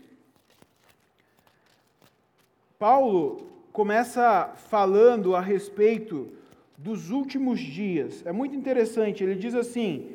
Paulo 2.78 3.48
começa 3.72 4.52
falando 4.68 5.34
a 5.34 5.40
respeito 5.40 6.30
dos 6.76 7.08
últimos 7.08 7.58
dias. 7.58 8.22
É 8.26 8.32
muito 8.32 8.54
interessante, 8.54 9.24
ele 9.24 9.34
diz 9.34 9.54
assim: 9.54 10.14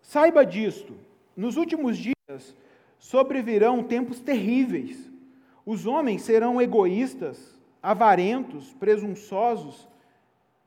Saiba 0.00 0.46
disto, 0.46 0.94
nos 1.36 1.58
últimos 1.58 1.98
dias 1.98 2.56
sobrevirão 2.98 3.82
tempos 3.84 4.18
terríveis. 4.18 5.10
Os 5.66 5.84
homens 5.86 6.22
serão 6.22 6.58
egoístas, 6.58 7.54
avarentos, 7.82 8.72
presunçosos. 8.80 9.86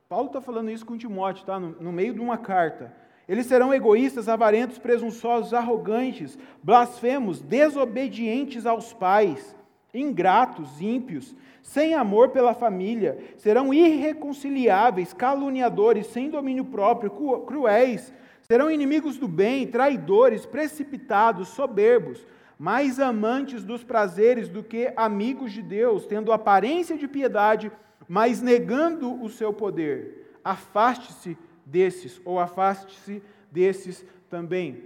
Paulo 0.08 0.28
está 0.28 0.40
falando 0.40 0.70
isso 0.70 0.86
com 0.86 0.96
Timóteo, 0.96 1.48
tá? 1.48 1.60
no, 1.60 1.72
no 1.82 1.92
meio 1.92 2.14
de 2.14 2.20
uma 2.20 2.38
carta. 2.38 2.96
Eles 3.28 3.46
serão 3.48 3.74
egoístas, 3.74 4.30
avarentos, 4.30 4.78
presunçosos, 4.78 5.54
arrogantes, 5.54 6.38
blasfemos, 6.64 7.42
desobedientes 7.42 8.66
aos 8.66 8.94
pais 8.94 9.56
ingratos, 9.96 10.82
ímpios, 10.82 11.34
sem 11.64 11.96
amor 11.96 12.30
pela 12.30 12.54
família, 12.54 13.18
serão 13.38 13.74
irreconciliáveis, 13.74 15.14
caluniadores, 15.14 16.08
sem 16.08 16.30
domínio 16.30 16.66
próprio, 16.66 17.10
cruéis, 17.42 18.14
serão 18.42 18.70
inimigos 18.70 19.18
do 19.18 19.28
bem, 19.28 19.66
traidores, 19.66 20.46
precipitados, 20.46 21.48
soberbos, 21.50 22.28
mais 22.60 23.00
amantes 23.00 23.64
dos 23.64 23.84
prazeres 23.84 24.48
do 24.48 24.64
que 24.64 24.94
amigos 24.96 25.52
de 25.52 25.62
Deus, 25.62 26.06
tendo 26.06 26.32
aparência 26.32 26.98
de 26.98 27.08
piedade, 27.08 27.72
mas 28.08 28.42
negando 28.42 29.22
o 29.22 29.30
seu 29.30 29.52
poder. 29.52 30.38
Afaste-se 30.44 31.36
desses, 31.66 32.22
ou 32.24 32.40
afaste-se 32.40 33.22
desses 33.52 34.06
também. 34.30 34.84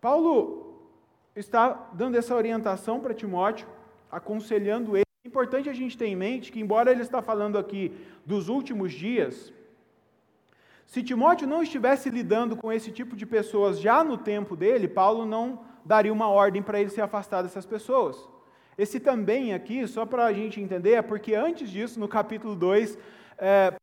Paulo 0.00 0.74
está 1.34 1.90
dando 1.92 2.16
essa 2.16 2.34
orientação 2.34 3.00
para 3.00 3.14
Timóteo, 3.14 3.66
aconselhando 4.10 4.96
ele. 4.96 5.04
É 5.24 5.28
importante 5.28 5.68
a 5.68 5.72
gente 5.72 5.96
ter 5.96 6.06
em 6.06 6.16
mente 6.16 6.52
que, 6.52 6.60
embora 6.60 6.92
ele 6.92 7.02
está 7.02 7.22
falando 7.22 7.56
aqui 7.56 7.92
dos 8.24 8.48
últimos 8.48 8.92
dias, 8.92 9.52
se 10.86 11.02
Timóteo 11.02 11.48
não 11.48 11.62
estivesse 11.62 12.10
lidando 12.10 12.56
com 12.56 12.70
esse 12.70 12.92
tipo 12.92 13.16
de 13.16 13.24
pessoas 13.24 13.80
já 13.80 14.04
no 14.04 14.18
tempo 14.18 14.54
dele, 14.54 14.86
Paulo 14.86 15.24
não 15.24 15.60
daria 15.84 16.12
uma 16.12 16.28
ordem 16.28 16.62
para 16.62 16.80
ele 16.80 16.90
se 16.90 17.00
afastar 17.00 17.42
dessas 17.42 17.66
pessoas. 17.66 18.28
Esse 18.76 19.00
também 19.00 19.54
aqui, 19.54 19.86
só 19.86 20.04
para 20.04 20.24
a 20.24 20.32
gente 20.32 20.60
entender, 20.60 20.92
é 20.92 21.02
porque 21.02 21.34
antes 21.34 21.70
disso, 21.70 21.98
no 21.98 22.08
capítulo 22.08 22.54
2, 22.54 22.98
é, 23.38 23.74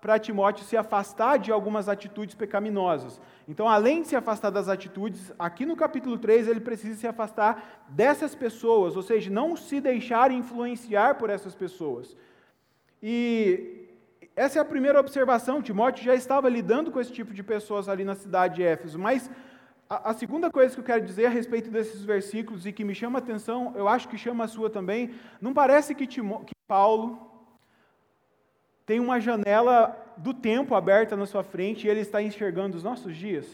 para 0.00 0.18
Timóteo 0.18 0.64
se 0.64 0.76
afastar 0.76 1.38
de 1.38 1.50
algumas 1.50 1.88
atitudes 1.88 2.34
pecaminosas. 2.34 3.20
Então, 3.48 3.68
além 3.68 4.02
de 4.02 4.08
se 4.08 4.16
afastar 4.16 4.50
das 4.50 4.68
atitudes, 4.68 5.32
aqui 5.38 5.64
no 5.64 5.76
capítulo 5.76 6.18
3 6.18 6.48
ele 6.48 6.60
precisa 6.60 6.94
se 6.98 7.06
afastar 7.06 7.84
dessas 7.88 8.34
pessoas, 8.34 8.96
ou 8.96 9.02
seja, 9.02 9.30
não 9.30 9.56
se 9.56 9.80
deixar 9.80 10.30
influenciar 10.30 11.16
por 11.16 11.30
essas 11.30 11.54
pessoas. 11.54 12.16
E 13.02 13.86
essa 14.34 14.58
é 14.58 14.62
a 14.62 14.64
primeira 14.64 15.00
observação. 15.00 15.62
Timóteo 15.62 16.04
já 16.04 16.14
estava 16.14 16.48
lidando 16.48 16.90
com 16.90 17.00
esse 17.00 17.12
tipo 17.12 17.32
de 17.32 17.42
pessoas 17.42 17.88
ali 17.88 18.04
na 18.04 18.14
cidade 18.14 18.56
de 18.56 18.62
Éfeso, 18.62 18.98
mas 18.98 19.30
a, 19.88 20.12
segunda 20.12 20.50
coisa 20.50 20.74
que 20.74 20.80
eu 20.80 20.84
quero 20.84 21.04
dizer 21.04 21.26
a 21.26 21.30
respeito 21.30 21.70
desses 21.70 22.02
versículos 22.02 22.66
e 22.66 22.72
que 22.72 22.84
me 22.84 22.94
chama 22.94 23.18
a 23.18 23.22
atenção, 23.22 23.72
eu 23.76 23.86
acho 23.86 24.08
que 24.08 24.18
chama 24.18 24.44
a 24.44 24.48
sua 24.48 24.68
também, 24.68 25.12
não 25.40 25.54
parece 25.54 25.94
que, 25.94 26.06
Timó 26.06 26.40
que 26.40 26.54
Paulo 26.66 27.35
tem 28.86 29.00
uma 29.00 29.20
janela 29.20 30.14
do 30.16 30.32
tempo 30.32 30.74
aberta 30.74 31.16
na 31.16 31.26
sua 31.26 31.42
frente 31.42 31.86
e 31.86 31.90
ele 31.90 32.00
está 32.00 32.22
enxergando 32.22 32.76
os 32.76 32.84
nossos 32.84 33.16
dias. 33.16 33.46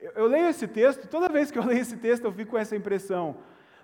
Eu, 0.00 0.12
eu, 0.16 0.26
leio 0.26 0.48
esse 0.48 0.66
texto, 0.66 1.06
toda 1.06 1.28
vez 1.28 1.50
que 1.50 1.58
eu 1.58 1.64
leio 1.66 1.82
esse 1.82 1.96
texto 1.98 2.24
eu 2.24 2.32
fico 2.32 2.52
com 2.52 2.58
essa 2.58 2.74
impressão. 2.74 3.36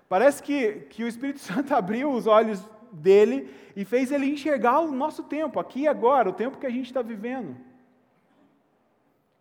Parece 0.09 0.41
que, 0.41 0.87
que 0.89 1.03
o 1.03 1.07
Espírito 1.07 1.39
Santo 1.45 1.73
abriu 1.73 2.11
os 2.11 2.25
olhos 2.25 2.67
dele 2.91 3.49
e 3.75 3.85
fez 3.85 4.11
ele 4.11 4.25
enxergar 4.25 4.79
o 4.79 4.91
nosso 4.91 5.23
tempo, 5.23 5.59
aqui 5.59 5.81
e 5.81 5.87
agora, 5.87 6.29
o 6.29 6.33
tempo 6.33 6.57
que 6.57 6.65
a 6.65 6.71
gente 6.71 6.87
está 6.87 7.01
vivendo. 7.01 7.55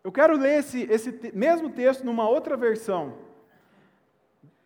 Eu 0.05 0.13
quero 0.13 0.37
ler 0.37 0.59
esse, 0.59 0.83
esse 0.91 1.33
mesmo 1.35 1.71
texto 1.71 2.05
numa 2.05 2.29
outra 2.29 2.57
versão. 2.57 3.15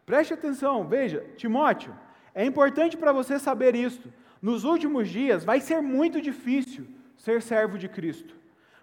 Preste 0.05 0.33
atenção, 0.33 0.87
veja, 0.87 1.25
Timóteo, 1.37 1.95
é 2.35 2.45
importante 2.45 2.97
para 2.97 3.13
você 3.13 3.39
saber 3.39 3.75
isso. 3.75 4.13
Nos 4.41 4.65
últimos 4.65 5.09
dias 5.09 5.45
vai 5.45 5.61
ser 5.61 5.81
muito 5.81 6.21
difícil 6.21 6.87
ser 7.17 7.41
servo 7.41 7.79
de 7.79 7.89
Cristo, 7.89 8.35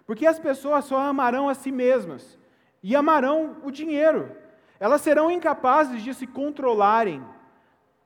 porque 0.06 0.26
as 0.26 0.38
pessoas 0.38 0.84
só 0.84 0.98
amarão 0.98 1.48
a 1.48 1.54
si 1.54 1.70
mesmas 1.70 2.38
e 2.82 2.94
amarão 2.94 3.56
o 3.62 3.70
dinheiro. 3.70 4.30
Elas 4.78 5.00
serão 5.00 5.30
incapazes 5.30 6.02
de 6.02 6.12
se 6.12 6.26
controlarem, 6.26 7.24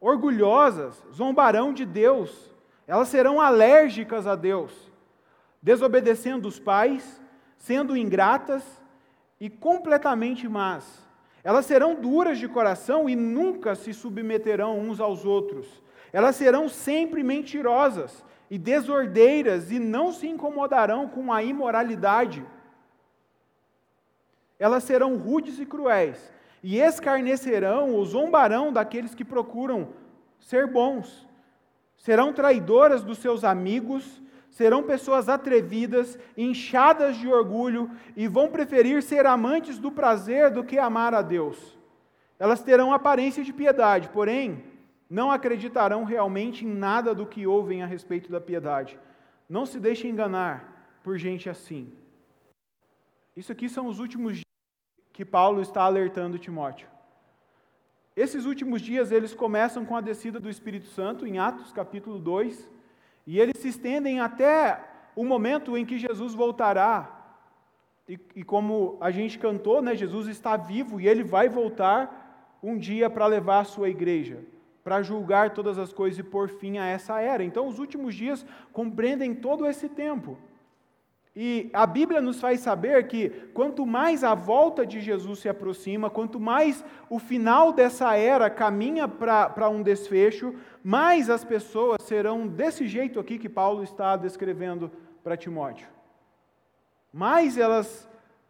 orgulhosas, 0.00 1.02
zombarão 1.12 1.72
de 1.72 1.84
Deus, 1.84 2.54
elas 2.86 3.08
serão 3.08 3.40
alérgicas 3.40 4.26
a 4.26 4.36
Deus, 4.36 4.72
desobedecendo 5.60 6.46
os 6.46 6.60
pais, 6.60 7.20
sendo 7.56 7.96
ingratas 7.96 8.62
e 9.40 9.50
completamente 9.50 10.48
más. 10.48 11.06
Elas 11.42 11.66
serão 11.66 11.94
duras 11.94 12.38
de 12.38 12.46
coração 12.46 13.08
e 13.08 13.16
nunca 13.16 13.74
se 13.74 13.92
submeterão 13.92 14.78
uns 14.78 15.00
aos 15.00 15.24
outros 15.24 15.82
elas 16.12 16.36
serão 16.36 16.68
sempre 16.68 17.22
mentirosas 17.22 18.24
e 18.50 18.58
desordeiras 18.58 19.70
e 19.70 19.78
não 19.78 20.12
se 20.12 20.26
incomodarão 20.26 21.08
com 21.08 21.32
a 21.32 21.42
imoralidade. 21.42 22.44
Elas 24.58 24.84
serão 24.84 25.16
rudes 25.16 25.58
e 25.58 25.66
cruéis 25.66 26.32
e 26.62 26.78
escarnecerão 26.78 27.92
ou 27.92 28.04
zombarão 28.04 28.72
daqueles 28.72 29.14
que 29.14 29.24
procuram 29.24 29.88
ser 30.40 30.66
bons. 30.66 31.28
Serão 31.96 32.32
traidoras 32.32 33.02
dos 33.02 33.18
seus 33.18 33.44
amigos, 33.44 34.20
serão 34.50 34.82
pessoas 34.82 35.28
atrevidas, 35.28 36.18
inchadas 36.36 37.16
de 37.16 37.28
orgulho 37.28 37.90
e 38.16 38.26
vão 38.26 38.48
preferir 38.48 39.02
ser 39.02 39.26
amantes 39.26 39.78
do 39.78 39.92
prazer 39.92 40.50
do 40.50 40.64
que 40.64 40.78
amar 40.78 41.14
a 41.14 41.22
Deus. 41.22 41.78
Elas 42.38 42.62
terão 42.62 42.92
aparência 42.92 43.44
de 43.44 43.52
piedade, 43.52 44.08
porém, 44.08 44.64
não 45.08 45.30
acreditarão 45.30 46.04
realmente 46.04 46.64
em 46.64 46.68
nada 46.68 47.14
do 47.14 47.26
que 47.26 47.46
ouvem 47.46 47.82
a 47.82 47.86
respeito 47.86 48.30
da 48.30 48.40
piedade. 48.40 48.98
Não 49.48 49.64
se 49.64 49.80
deixe 49.80 50.06
enganar 50.06 51.00
por 51.02 51.16
gente 51.16 51.48
assim. 51.48 51.92
Isso 53.34 53.50
aqui 53.50 53.68
são 53.68 53.86
os 53.86 53.98
últimos 53.98 54.34
dias 54.34 54.44
que 55.12 55.24
Paulo 55.24 55.62
está 55.62 55.82
alertando 55.82 56.38
Timóteo. 56.38 56.88
Esses 58.14 58.44
últimos 58.44 58.82
dias 58.82 59.10
eles 59.10 59.32
começam 59.32 59.84
com 59.84 59.96
a 59.96 60.00
descida 60.00 60.38
do 60.38 60.50
Espírito 60.50 60.86
Santo 60.86 61.26
em 61.26 61.38
Atos 61.38 61.72
capítulo 61.72 62.18
2, 62.18 62.68
e 63.26 63.38
eles 63.38 63.58
se 63.58 63.68
estendem 63.68 64.20
até 64.20 64.84
o 65.14 65.24
momento 65.24 65.76
em 65.76 65.86
que 65.86 65.98
Jesus 65.98 66.34
voltará. 66.34 67.14
E, 68.08 68.18
e 68.36 68.42
como 68.42 68.98
a 69.00 69.10
gente 69.10 69.38
cantou, 69.38 69.80
né, 69.80 69.94
Jesus 69.94 70.26
está 70.26 70.56
vivo 70.56 71.00
e 71.00 71.06
ele 71.06 71.22
vai 71.22 71.48
voltar 71.48 72.58
um 72.62 72.76
dia 72.76 73.08
para 73.08 73.26
levar 73.26 73.60
a 73.60 73.64
sua 73.64 73.88
igreja 73.88 74.44
para 74.88 75.02
julgar 75.02 75.50
todas 75.50 75.78
as 75.78 75.92
coisas 75.92 76.18
e 76.18 76.22
pôr 76.22 76.48
fim 76.48 76.78
a 76.78 76.86
essa 76.86 77.20
era. 77.20 77.44
Então, 77.44 77.68
os 77.68 77.78
últimos 77.78 78.14
dias 78.14 78.46
compreendem 78.72 79.34
todo 79.34 79.66
esse 79.66 79.86
tempo. 79.86 80.38
E 81.36 81.68
a 81.74 81.86
Bíblia 81.86 82.22
nos 82.22 82.40
faz 82.40 82.60
saber 82.60 83.06
que 83.06 83.28
quanto 83.52 83.84
mais 83.84 84.24
a 84.24 84.34
volta 84.34 84.86
de 84.86 84.98
Jesus 84.98 85.40
se 85.40 85.48
aproxima, 85.48 86.08
quanto 86.08 86.40
mais 86.40 86.82
o 87.10 87.18
final 87.18 87.70
dessa 87.70 88.16
era 88.16 88.48
caminha 88.48 89.06
para 89.06 89.68
um 89.68 89.82
desfecho, 89.82 90.54
mais 90.82 91.28
as 91.28 91.44
pessoas 91.44 92.02
serão 92.02 92.48
desse 92.48 92.88
jeito 92.88 93.20
aqui 93.20 93.38
que 93.38 93.46
Paulo 93.46 93.82
está 93.82 94.16
descrevendo 94.16 94.90
para 95.22 95.36
Timóteo. 95.36 95.86
Mais 97.12 97.58
elas 97.58 98.08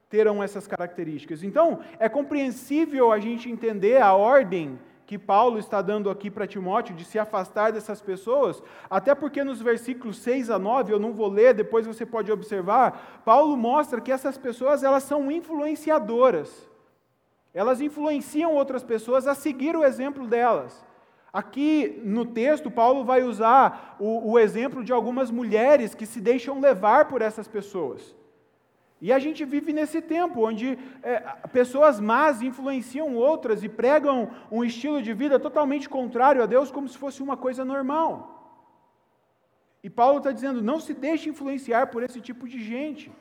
terão 0.08 0.40
essas 0.40 0.68
características. 0.68 1.42
Então, 1.42 1.80
é 1.98 2.08
compreensível 2.08 3.10
a 3.10 3.18
gente 3.18 3.50
entender 3.50 4.00
a 4.00 4.14
ordem 4.14 4.78
que 5.08 5.18
Paulo 5.18 5.58
está 5.58 5.80
dando 5.80 6.10
aqui 6.10 6.30
para 6.30 6.46
Timóteo 6.46 6.94
de 6.94 7.02
se 7.02 7.18
afastar 7.18 7.72
dessas 7.72 7.98
pessoas, 7.98 8.62
até 8.90 9.14
porque 9.14 9.42
nos 9.42 9.58
versículos 9.58 10.18
6 10.18 10.50
a 10.50 10.58
9, 10.58 10.92
eu 10.92 10.98
não 10.98 11.14
vou 11.14 11.28
ler, 11.28 11.54
depois 11.54 11.86
você 11.86 12.04
pode 12.04 12.30
observar, 12.30 13.22
Paulo 13.24 13.56
mostra 13.56 14.02
que 14.02 14.12
essas 14.12 14.36
pessoas 14.36 14.82
elas 14.82 15.04
são 15.04 15.32
influenciadoras. 15.32 16.68
Elas 17.54 17.80
influenciam 17.80 18.52
outras 18.52 18.82
pessoas 18.82 19.26
a 19.26 19.34
seguir 19.34 19.74
o 19.74 19.82
exemplo 19.82 20.26
delas. 20.26 20.84
Aqui 21.32 22.02
no 22.04 22.26
texto, 22.26 22.70
Paulo 22.70 23.02
vai 23.02 23.22
usar 23.22 23.96
o, 23.98 24.32
o, 24.32 24.38
exemplo 24.38 24.84
de 24.84 24.92
algumas 24.92 25.30
mulheres 25.30 25.94
que 25.94 26.04
se 26.04 26.20
deixam 26.20 26.60
levar 26.60 27.08
por 27.08 27.22
essas 27.22 27.48
pessoas. 27.48 28.14
E 29.00 29.12
a 29.12 29.18
gente 29.18 29.44
vive 29.44 29.72
nesse 29.72 30.00
tempo 30.02 30.46
onde 30.46 30.76
é, 31.02 31.20
pessoas 31.52 32.00
más 32.00 32.42
influenciam 32.42 33.14
outras 33.14 33.62
e 33.62 33.68
pregam 33.68 34.30
um 34.50 34.64
estilo 34.64 35.00
de 35.00 35.12
vida 35.14 35.38
totalmente 35.38 35.88
contrário 35.88 36.42
a 36.42 36.46
Deus, 36.46 36.70
como 36.70 36.88
se 36.88 36.98
fosse 36.98 37.22
uma 37.22 37.36
coisa 37.36 37.64
normal. 37.64 38.10
E 39.82 39.88
Paulo 39.88 40.18
está 40.18 40.32
dizendo: 40.32 40.60
não 40.60 40.80
se 40.80 40.94
deixe 40.94 41.28
influenciar 41.28 41.86
por 41.88 42.02
esse 42.02 42.20
tipo 42.20 42.48
de 42.48 42.62
gente. 42.62 43.12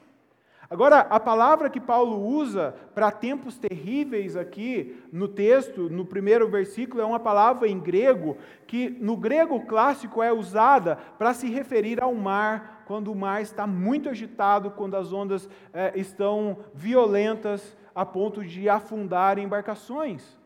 Agora, 0.70 1.00
a 1.00 1.18
palavra 1.18 1.70
que 1.70 1.80
Paulo 1.80 2.20
usa 2.20 2.76
para 2.94 3.10
tempos 3.10 3.58
terríveis 3.58 4.36
aqui 4.36 5.02
no 5.14 5.28
texto, 5.28 5.90
no 5.90 6.06
primeiro 6.06 6.50
versículo, 6.50 7.02
é 7.02 7.06
uma 7.06 7.20
palavra 7.20 7.70
em 7.70 7.80
grego 7.80 8.38
que 8.66 8.90
no 8.90 9.16
grego 9.16 9.62
clássico 9.62 10.22
é 10.22 10.32
usada 10.32 10.98
para 11.18 11.34
se 11.34 11.50
referir 11.50 12.04
ao 12.04 12.14
mar, 12.14 12.84
quando 12.86 13.12
o 13.12 13.16
mar 13.16 13.42
está 13.42 13.66
muito 13.66 14.10
agitado, 14.10 14.72
quando 14.72 14.96
as 14.96 15.14
ondas 15.14 15.50
é, 15.74 15.94
estão 15.96 16.58
violentas 16.74 17.76
a 17.96 18.06
ponto 18.06 18.44
de 18.44 18.68
afundar 18.68 19.40
embarcações. 19.40 20.37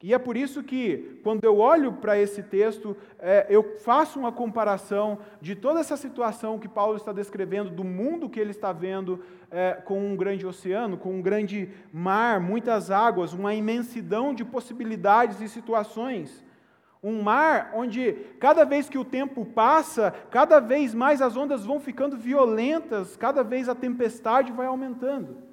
E 0.00 0.14
é 0.14 0.18
por 0.18 0.36
isso 0.36 0.62
que, 0.62 1.18
quando 1.24 1.42
eu 1.42 1.58
olho 1.58 1.92
para 1.94 2.16
esse 2.16 2.40
texto, 2.40 2.96
é, 3.18 3.46
eu 3.50 3.78
faço 3.78 4.16
uma 4.16 4.30
comparação 4.30 5.18
de 5.40 5.56
toda 5.56 5.80
essa 5.80 5.96
situação 5.96 6.56
que 6.56 6.68
Paulo 6.68 6.96
está 6.96 7.12
descrevendo, 7.12 7.70
do 7.70 7.82
mundo 7.82 8.28
que 8.28 8.38
ele 8.38 8.52
está 8.52 8.72
vendo 8.72 9.20
é, 9.50 9.72
com 9.72 9.98
um 9.98 10.14
grande 10.14 10.46
oceano, 10.46 10.96
com 10.96 11.14
um 11.14 11.20
grande 11.20 11.70
mar, 11.92 12.38
muitas 12.40 12.92
águas, 12.92 13.32
uma 13.32 13.54
imensidão 13.54 14.32
de 14.32 14.44
possibilidades 14.44 15.40
e 15.40 15.48
situações. 15.48 16.44
Um 17.02 17.20
mar 17.20 17.72
onde, 17.74 18.12
cada 18.38 18.64
vez 18.64 18.88
que 18.88 18.98
o 18.98 19.04
tempo 19.04 19.44
passa, 19.44 20.12
cada 20.30 20.60
vez 20.60 20.94
mais 20.94 21.20
as 21.20 21.36
ondas 21.36 21.66
vão 21.66 21.80
ficando 21.80 22.16
violentas, 22.16 23.16
cada 23.16 23.42
vez 23.42 23.68
a 23.68 23.74
tempestade 23.74 24.52
vai 24.52 24.66
aumentando. 24.66 25.47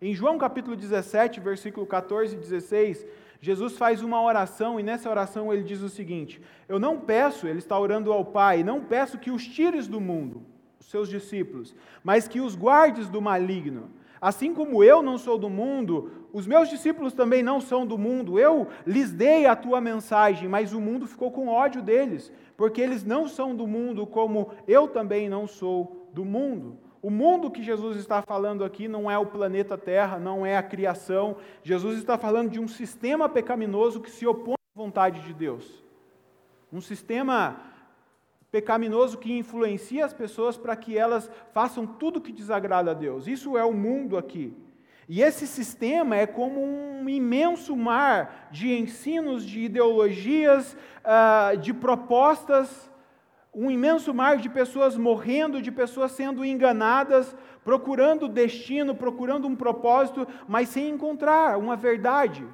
Em 0.00 0.14
João 0.14 0.38
capítulo 0.38 0.76
17, 0.76 1.40
versículo 1.40 1.84
14 1.84 2.36
e 2.36 2.38
16, 2.38 3.04
Jesus 3.40 3.76
faz 3.76 4.00
uma 4.00 4.22
oração 4.22 4.78
e 4.78 4.82
nessa 4.82 5.10
oração 5.10 5.52
ele 5.52 5.64
diz 5.64 5.80
o 5.80 5.88
seguinte: 5.88 6.40
Eu 6.68 6.78
não 6.78 7.00
peço, 7.00 7.48
ele 7.48 7.58
está 7.58 7.76
orando 7.76 8.12
ao 8.12 8.24
Pai, 8.24 8.62
não 8.62 8.80
peço 8.80 9.18
que 9.18 9.28
os 9.28 9.44
tires 9.44 9.88
do 9.88 10.00
mundo, 10.00 10.42
os 10.78 10.88
seus 10.88 11.08
discípulos, 11.08 11.74
mas 12.04 12.28
que 12.28 12.40
os 12.40 12.54
guardes 12.54 13.08
do 13.08 13.20
maligno. 13.20 13.90
Assim 14.20 14.54
como 14.54 14.84
eu 14.84 15.02
não 15.02 15.18
sou 15.18 15.36
do 15.36 15.50
mundo, 15.50 16.10
os 16.32 16.46
meus 16.46 16.68
discípulos 16.68 17.12
também 17.12 17.42
não 17.42 17.60
são 17.60 17.84
do 17.84 17.98
mundo. 17.98 18.38
Eu 18.38 18.68
lhes 18.86 19.12
dei 19.12 19.46
a 19.46 19.56
tua 19.56 19.80
mensagem, 19.80 20.48
mas 20.48 20.72
o 20.72 20.80
mundo 20.80 21.08
ficou 21.08 21.32
com 21.32 21.48
ódio 21.48 21.82
deles, 21.82 22.32
porque 22.56 22.80
eles 22.80 23.04
não 23.04 23.26
são 23.26 23.54
do 23.54 23.66
mundo, 23.66 24.06
como 24.06 24.50
eu 24.66 24.86
também 24.86 25.28
não 25.28 25.48
sou 25.48 26.08
do 26.12 26.24
mundo. 26.24 26.78
O 27.00 27.10
mundo 27.10 27.50
que 27.50 27.62
Jesus 27.62 27.96
está 27.96 28.22
falando 28.22 28.64
aqui 28.64 28.88
não 28.88 29.10
é 29.10 29.16
o 29.16 29.26
planeta 29.26 29.78
Terra, 29.78 30.18
não 30.18 30.44
é 30.44 30.56
a 30.56 30.62
criação. 30.62 31.36
Jesus 31.62 31.98
está 31.98 32.18
falando 32.18 32.50
de 32.50 32.58
um 32.58 32.66
sistema 32.66 33.28
pecaminoso 33.28 34.00
que 34.00 34.10
se 34.10 34.26
opõe 34.26 34.54
à 34.54 34.78
vontade 34.78 35.20
de 35.20 35.32
Deus. 35.32 35.84
Um 36.72 36.80
sistema 36.80 37.60
pecaminoso 38.50 39.18
que 39.18 39.32
influencia 39.32 40.04
as 40.04 40.12
pessoas 40.12 40.56
para 40.56 40.74
que 40.74 40.98
elas 40.98 41.30
façam 41.52 41.86
tudo 41.86 42.20
que 42.20 42.32
desagrada 42.32 42.90
a 42.90 42.94
Deus. 42.94 43.28
Isso 43.28 43.56
é 43.56 43.64
o 43.64 43.72
mundo 43.72 44.16
aqui. 44.16 44.56
E 45.08 45.22
esse 45.22 45.46
sistema 45.46 46.16
é 46.16 46.26
como 46.26 46.62
um 46.62 47.08
imenso 47.08 47.74
mar 47.76 48.48
de 48.50 48.74
ensinos, 48.74 49.44
de 49.44 49.60
ideologias, 49.60 50.76
ah, 51.02 51.52
de 51.58 51.72
propostas 51.72 52.90
um 53.54 53.70
imenso 53.70 54.12
mar 54.14 54.36
de 54.36 54.48
pessoas 54.48 54.96
morrendo, 54.96 55.62
de 55.62 55.72
pessoas 55.72 56.12
sendo 56.12 56.44
enganadas, 56.44 57.34
procurando 57.64 58.28
destino, 58.28 58.94
procurando 58.94 59.48
um 59.48 59.56
propósito, 59.56 60.26
mas 60.46 60.68
sem 60.68 60.88
encontrar 60.88 61.58
uma 61.58 61.76
verdade. 61.76 62.46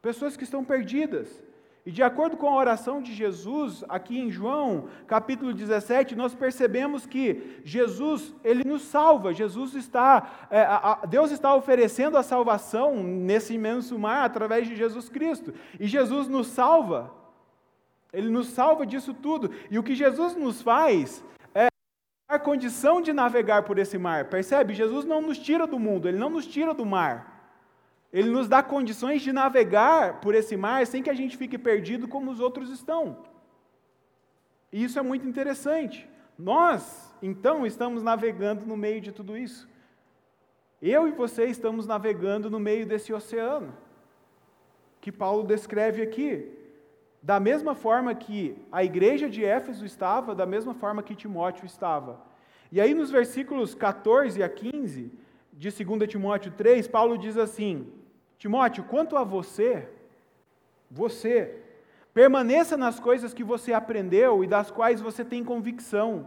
Pessoas 0.00 0.36
que 0.36 0.44
estão 0.44 0.64
perdidas. 0.64 1.42
E 1.84 1.90
de 1.90 2.02
acordo 2.02 2.36
com 2.36 2.48
a 2.48 2.54
oração 2.54 3.02
de 3.02 3.12
Jesus, 3.12 3.82
aqui 3.88 4.16
em 4.16 4.30
João, 4.30 4.86
capítulo 5.08 5.52
17, 5.52 6.14
nós 6.14 6.32
percebemos 6.32 7.06
que 7.06 7.60
Jesus, 7.64 8.32
ele 8.44 8.62
nos 8.62 8.82
salva. 8.82 9.34
Jesus 9.34 9.74
está, 9.74 10.46
é, 10.48 10.60
a, 10.60 11.00
Deus 11.08 11.32
está 11.32 11.52
oferecendo 11.56 12.16
a 12.16 12.22
salvação 12.22 13.02
nesse 13.02 13.54
imenso 13.54 13.98
mar 13.98 14.24
através 14.24 14.68
de 14.68 14.76
Jesus 14.76 15.08
Cristo. 15.08 15.52
E 15.80 15.88
Jesus 15.88 16.28
nos 16.28 16.46
salva 16.46 17.21
ele 18.12 18.28
nos 18.28 18.48
salva 18.48 18.84
disso 18.84 19.14
tudo. 19.14 19.50
E 19.70 19.78
o 19.78 19.82
que 19.82 19.94
Jesus 19.94 20.36
nos 20.36 20.60
faz 20.60 21.24
é 21.54 21.68
a 22.28 22.38
condição 22.38 23.00
de 23.00 23.12
navegar 23.12 23.62
por 23.62 23.78
esse 23.78 23.96
mar. 23.96 24.26
Percebe? 24.26 24.74
Jesus 24.74 25.04
não 25.04 25.22
nos 25.22 25.38
tira 25.38 25.66
do 25.66 25.78
mundo, 25.78 26.08
ele 26.08 26.18
não 26.18 26.30
nos 26.30 26.46
tira 26.46 26.74
do 26.74 26.84
mar. 26.84 27.32
Ele 28.12 28.28
nos 28.28 28.46
dá 28.46 28.62
condições 28.62 29.22
de 29.22 29.32
navegar 29.32 30.20
por 30.20 30.34
esse 30.34 30.54
mar 30.54 30.86
sem 30.86 31.02
que 31.02 31.08
a 31.08 31.14
gente 31.14 31.36
fique 31.36 31.56
perdido 31.56 32.06
como 32.06 32.30
os 32.30 32.40
outros 32.40 32.68
estão. 32.68 33.24
E 34.70 34.84
isso 34.84 34.98
é 34.98 35.02
muito 35.02 35.26
interessante. 35.26 36.06
Nós, 36.38 37.14
então, 37.22 37.66
estamos 37.66 38.02
navegando 38.02 38.66
no 38.66 38.76
meio 38.76 39.00
de 39.00 39.12
tudo 39.12 39.36
isso. 39.36 39.66
Eu 40.80 41.08
e 41.08 41.12
você 41.12 41.46
estamos 41.46 41.86
navegando 41.86 42.50
no 42.50 42.60
meio 42.60 42.84
desse 42.84 43.12
oceano 43.12 43.72
que 45.00 45.10
Paulo 45.10 45.44
descreve 45.44 46.02
aqui. 46.02 46.48
Da 47.22 47.38
mesma 47.38 47.74
forma 47.74 48.14
que 48.14 48.56
a 48.70 48.82
igreja 48.82 49.30
de 49.30 49.44
Éfeso 49.44 49.86
estava, 49.86 50.34
da 50.34 50.44
mesma 50.44 50.74
forma 50.74 51.02
que 51.02 51.14
Timóteo 51.14 51.64
estava. 51.64 52.20
E 52.70 52.80
aí, 52.80 52.94
nos 52.94 53.10
versículos 53.10 53.74
14 53.74 54.42
a 54.42 54.48
15 54.48 55.12
de 55.52 55.84
2 55.84 56.08
Timóteo 56.10 56.50
3, 56.50 56.88
Paulo 56.88 57.16
diz 57.16 57.36
assim: 57.36 57.92
Timóteo, 58.38 58.82
quanto 58.84 59.16
a 59.16 59.22
você, 59.22 59.88
você, 60.90 61.62
permaneça 62.12 62.76
nas 62.76 62.98
coisas 62.98 63.32
que 63.32 63.44
você 63.44 63.72
aprendeu 63.72 64.42
e 64.42 64.46
das 64.48 64.70
quais 64.70 65.00
você 65.00 65.24
tem 65.24 65.44
convicção, 65.44 66.26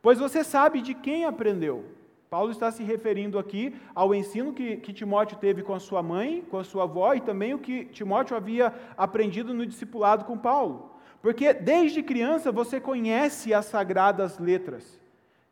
pois 0.00 0.18
você 0.18 0.42
sabe 0.42 0.80
de 0.80 0.94
quem 0.94 1.24
aprendeu 1.26 1.84
Paulo 2.28 2.50
está 2.50 2.70
se 2.70 2.82
referindo 2.82 3.38
aqui 3.38 3.76
ao 3.94 4.14
ensino 4.14 4.52
que, 4.52 4.76
que, 4.78 4.92
Timóteo 4.92 5.38
teve 5.38 5.62
com 5.62 5.74
a 5.74 5.80
sua 5.80 6.02
mãe, 6.02 6.44
com 6.50 6.58
a 6.58 6.64
sua 6.64 6.84
avó, 6.84 7.14
e 7.14 7.20
também 7.20 7.54
o 7.54 7.58
que 7.58 7.84
Timóteo 7.86 8.36
havia 8.36 8.74
aprendido 8.96 9.54
no 9.54 9.64
discipulado 9.64 10.24
com 10.24 10.36
Paulo. 10.36 10.90
Porque 11.22 11.54
desde 11.54 12.02
criança 12.02 12.50
você 12.50 12.80
conhece 12.80 13.54
as 13.54 13.66
sagradas 13.66 14.38
letras, 14.38 15.00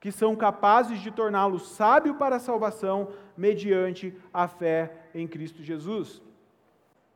que 0.01 0.11
são 0.11 0.35
capazes 0.35 1.01
de 1.01 1.11
torná-lo 1.11 1.59
sábio 1.59 2.17
para 2.17 2.37
a 2.37 2.41
salvação 2.41 3.13
mediante 3.37 4.15
a 4.35 4.49
fé 4.49 5.09
em 5.15 5.27
Cristo 5.27 5.63
Jesus. 5.63 6.21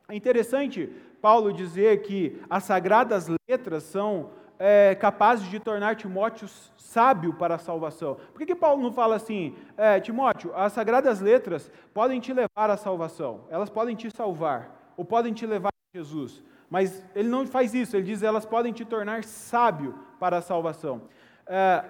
É 0.07 0.15
interessante 0.15 0.89
Paulo 1.21 1.51
dizer 1.51 2.01
que 2.03 2.39
as 2.49 2.63
sagradas 2.63 3.27
letras 3.49 3.83
são 3.83 4.31
é, 4.59 4.95
capazes 4.95 5.49
de 5.49 5.59
tornar 5.59 5.95
Timóteo 5.95 6.47
sábio 6.77 7.33
para 7.33 7.55
a 7.55 7.59
salvação. 7.59 8.15
Por 8.15 8.39
que, 8.39 8.45
que 8.45 8.55
Paulo 8.55 8.81
não 8.81 8.91
fala 8.91 9.15
assim, 9.15 9.55
é, 9.75 9.99
Timóteo, 9.99 10.51
as 10.55 10.73
sagradas 10.73 11.19
letras 11.19 11.71
podem 11.93 12.19
te 12.19 12.33
levar 12.33 12.69
à 12.69 12.77
salvação, 12.77 13.41
elas 13.49 13.69
podem 13.69 13.95
te 13.95 14.09
salvar, 14.09 14.93
ou 14.95 15.05
podem 15.05 15.33
te 15.33 15.45
levar 15.45 15.69
a 15.69 15.97
Jesus. 15.97 16.43
Mas 16.69 17.03
ele 17.15 17.29
não 17.29 17.45
faz 17.45 17.73
isso, 17.73 17.95
ele 17.95 18.05
diz 18.05 18.23
elas 18.23 18.45
podem 18.45 18.73
te 18.73 18.83
tornar 18.83 19.23
sábio 19.23 19.97
para 20.19 20.37
a 20.37 20.41
salvação. 20.41 21.03
É, 21.45 21.83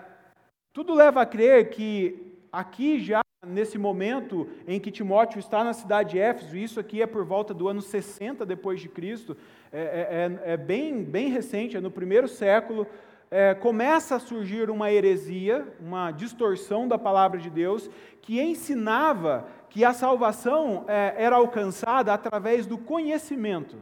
tudo 0.74 0.94
leva 0.94 1.22
a 1.22 1.26
crer 1.26 1.70
que 1.70 2.38
aqui 2.52 3.00
já 3.00 3.22
nesse 3.46 3.78
momento 3.78 4.48
em 4.68 4.80
que 4.80 4.92
Timóteo 4.92 5.40
está 5.40 5.64
na 5.64 5.74
cidade 5.74 6.12
de 6.12 6.20
Éfeso, 6.20 6.58
isso 6.58 6.80
aqui 6.80 7.02
é 7.02 7.08
por 7.08 7.24
volta 7.24 7.54
do 7.54 7.68
ano 7.68 7.82
60 7.82 8.46
depois 8.46 8.80
de 8.80 8.90
Cristo, 8.90 9.38
é, 9.72 9.80
é, 9.80 10.50
é, 10.50 10.54
é 10.54 10.58
bem, 10.58 11.04
bem 11.04 11.30
recente, 11.30 11.78
é 11.78 11.82
no 11.82 11.92
primeiro 11.92 12.28
século, 12.28 12.88
é, 13.30 13.54
começa 13.54 14.16
a 14.16 14.20
surgir 14.20 14.70
uma 14.70 14.92
heresia, 14.92 15.68
uma 15.80 16.12
distorção 16.12 16.88
da 16.88 16.98
palavra 16.98 17.40
de 17.40 17.50
Deus, 17.50 17.90
que 18.22 18.42
ensinava 18.42 19.48
que 19.70 19.84
a 19.84 19.94
salvação 19.94 20.86
é, 20.88 21.14
era 21.18 21.36
alcançada 21.36 22.14
através 22.14 22.66
do 22.66 22.78
conhecimento. 22.78 23.78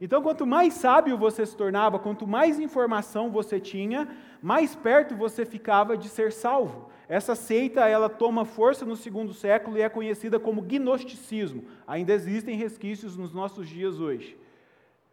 Então, 0.00 0.22
quanto 0.22 0.46
mais 0.46 0.74
sábio 0.74 1.18
você 1.18 1.44
se 1.44 1.54
tornava, 1.54 1.98
quanto 1.98 2.26
mais 2.26 2.58
informação 2.58 3.30
você 3.30 3.60
tinha, 3.60 4.08
mais 4.40 4.74
perto 4.74 5.14
você 5.14 5.44
ficava 5.44 5.96
de 5.96 6.08
ser 6.08 6.32
salvo. 6.32 6.90
Essa 7.06 7.34
seita 7.34 7.86
ela 7.86 8.08
toma 8.08 8.44
força 8.44 8.86
no 8.86 8.96
segundo 8.96 9.34
século 9.34 9.76
e 9.76 9.82
é 9.82 9.88
conhecida 9.88 10.40
como 10.40 10.62
gnosticismo. 10.62 11.64
Ainda 11.86 12.14
existem 12.14 12.56
resquícios 12.56 13.16
nos 13.16 13.32
nossos 13.34 13.68
dias 13.68 14.00
hoje, 14.00 14.38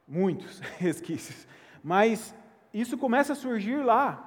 muitos 0.08 0.60
resquícios. 0.78 1.46
Mas 1.84 2.34
isso 2.74 2.98
começa 2.98 3.34
a 3.34 3.36
surgir 3.36 3.84
lá. 3.84 4.24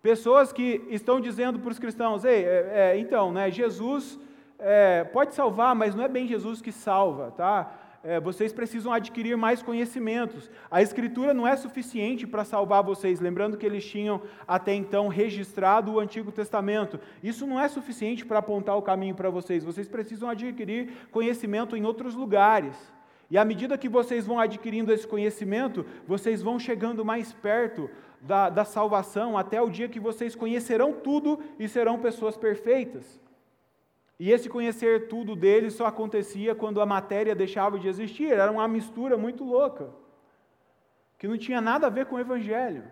Pessoas 0.00 0.52
que 0.52 0.82
estão 0.88 1.20
dizendo 1.20 1.58
para 1.58 1.70
os 1.70 1.78
cristãos: 1.78 2.24
Ei, 2.24 2.44
é, 2.44 2.70
é, 2.72 2.98
então, 2.98 3.30
né, 3.30 3.50
Jesus 3.50 4.18
é, 4.58 5.04
pode 5.04 5.34
salvar, 5.34 5.74
mas 5.74 5.94
não 5.94 6.04
é 6.04 6.08
bem 6.08 6.26
Jesus 6.26 6.62
que 6.62 6.72
salva, 6.72 7.32
tá? 7.32 7.81
É, 8.04 8.18
vocês 8.18 8.52
precisam 8.52 8.92
adquirir 8.92 9.36
mais 9.36 9.62
conhecimentos. 9.62 10.50
A 10.70 10.82
Escritura 10.82 11.32
não 11.32 11.46
é 11.46 11.56
suficiente 11.56 12.26
para 12.26 12.44
salvar 12.44 12.82
vocês. 12.82 13.20
Lembrando 13.20 13.56
que 13.56 13.64
eles 13.64 13.84
tinham 13.84 14.22
até 14.46 14.74
então 14.74 15.06
registrado 15.08 15.92
o 15.92 16.00
Antigo 16.00 16.32
Testamento. 16.32 16.98
Isso 17.22 17.46
não 17.46 17.60
é 17.60 17.68
suficiente 17.68 18.26
para 18.26 18.40
apontar 18.40 18.76
o 18.76 18.82
caminho 18.82 19.14
para 19.14 19.30
vocês. 19.30 19.62
Vocês 19.62 19.88
precisam 19.88 20.28
adquirir 20.28 20.92
conhecimento 21.12 21.76
em 21.76 21.84
outros 21.84 22.14
lugares. 22.14 22.76
E 23.30 23.38
à 23.38 23.44
medida 23.44 23.78
que 23.78 23.88
vocês 23.88 24.26
vão 24.26 24.38
adquirindo 24.38 24.92
esse 24.92 25.06
conhecimento, 25.06 25.86
vocês 26.06 26.42
vão 26.42 26.58
chegando 26.58 27.04
mais 27.04 27.32
perto 27.32 27.88
da, 28.20 28.50
da 28.50 28.64
salvação, 28.64 29.38
até 29.38 29.62
o 29.62 29.70
dia 29.70 29.88
que 29.88 29.98
vocês 29.98 30.34
conhecerão 30.34 30.92
tudo 30.92 31.38
e 31.58 31.68
serão 31.68 31.98
pessoas 31.98 32.36
perfeitas. 32.36 33.21
E 34.22 34.30
esse 34.30 34.48
conhecer 34.48 35.08
tudo 35.08 35.34
dele 35.34 35.68
só 35.68 35.84
acontecia 35.84 36.54
quando 36.54 36.80
a 36.80 36.86
matéria 36.86 37.34
deixava 37.34 37.76
de 37.76 37.88
existir, 37.88 38.30
era 38.32 38.52
uma 38.52 38.68
mistura 38.68 39.18
muito 39.18 39.42
louca, 39.42 39.90
que 41.18 41.26
não 41.26 41.36
tinha 41.36 41.60
nada 41.60 41.88
a 41.88 41.90
ver 41.90 42.06
com 42.06 42.14
o 42.14 42.20
Evangelho, 42.20 42.84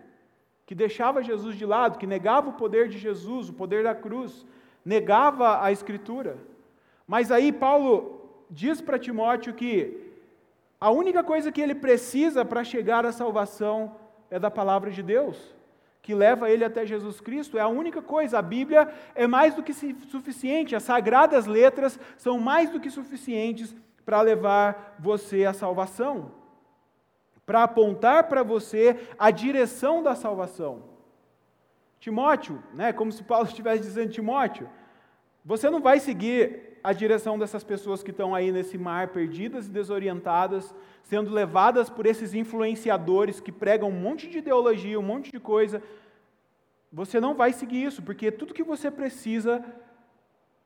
que 0.65 0.75
deixava 0.75 1.23
Jesus 1.23 1.55
de 1.55 1.65
lado, 1.65 1.97
que 1.97 2.05
negava 2.05 2.49
o 2.49 2.57
poder 2.61 2.89
de 2.89 2.97
Jesus, 2.97 3.47
o 3.47 3.53
poder 3.53 3.81
da 3.81 3.95
cruz, 3.95 4.45
negava 4.83 5.63
a 5.63 5.71
Escritura. 5.71 6.35
Mas 7.07 7.31
aí 7.31 7.53
Paulo 7.53 8.43
diz 8.49 8.81
para 8.81 8.99
Timóteo 8.99 9.53
que 9.53 9.75
a 10.81 10.91
única 10.91 11.23
coisa 11.23 11.49
que 11.49 11.61
ele 11.61 11.75
precisa 11.75 12.43
para 12.43 12.65
chegar 12.65 13.05
à 13.05 13.13
salvação 13.13 13.95
é 14.29 14.37
da 14.37 14.51
palavra 14.51 14.91
de 14.91 15.01
Deus 15.01 15.55
que 16.01 16.15
leva 16.15 16.49
ele 16.49 16.63
até 16.63 16.85
Jesus 16.85 17.21
Cristo, 17.21 17.57
é 17.57 17.61
a 17.61 17.67
única 17.67 18.01
coisa. 18.01 18.39
A 18.39 18.41
Bíblia 18.41 18.91
é 19.13 19.27
mais 19.27 19.53
do 19.53 19.61
que 19.61 19.73
suficiente, 19.73 20.75
as 20.75 20.83
sagradas 20.83 21.45
letras 21.45 21.99
são 22.17 22.39
mais 22.39 22.69
do 22.69 22.79
que 22.79 22.89
suficientes 22.89 23.75
para 24.03 24.21
levar 24.21 24.95
você 24.99 25.45
à 25.45 25.53
salvação, 25.53 26.31
para 27.45 27.63
apontar 27.63 28.27
para 28.27 28.41
você 28.41 29.07
a 29.17 29.29
direção 29.29 30.01
da 30.01 30.15
salvação. 30.15 30.89
Timóteo, 31.99 32.61
né, 32.73 32.91
como 32.91 33.11
se 33.11 33.23
Paulo 33.23 33.45
estivesse 33.47 33.81
dizendo, 33.81 34.11
Timóteo, 34.11 34.67
você 35.45 35.69
não 35.69 35.81
vai 35.81 35.99
seguir 35.99 36.70
a 36.83 36.93
direção 36.93 37.37
dessas 37.37 37.63
pessoas 37.63 38.01
que 38.01 38.11
estão 38.11 38.33
aí 38.33 38.51
nesse 38.51 38.77
mar, 38.77 39.09
perdidas 39.09 39.67
e 39.67 39.69
desorientadas, 39.69 40.73
sendo 41.03 41.31
levadas 41.31 41.89
por 41.89 42.05
esses 42.05 42.33
influenciadores 42.33 43.39
que 43.39 43.51
pregam 43.51 43.89
um 43.89 43.99
monte 43.99 44.27
de 44.27 44.39
ideologia, 44.39 44.99
um 44.99 45.03
monte 45.03 45.31
de 45.31 45.39
coisa. 45.39 45.81
Você 46.91 47.19
não 47.19 47.35
vai 47.35 47.53
seguir 47.53 47.83
isso, 47.83 48.01
porque 48.01 48.31
tudo 48.31 48.53
que 48.53 48.63
você 48.63 48.89
precisa 48.89 49.63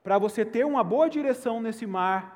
para 0.03 0.17
você 0.17 0.45
ter 0.45 0.65
uma 0.65 0.83
boa 0.83 1.09
direção 1.09 1.61
nesse 1.61 1.85
mar 1.85 2.35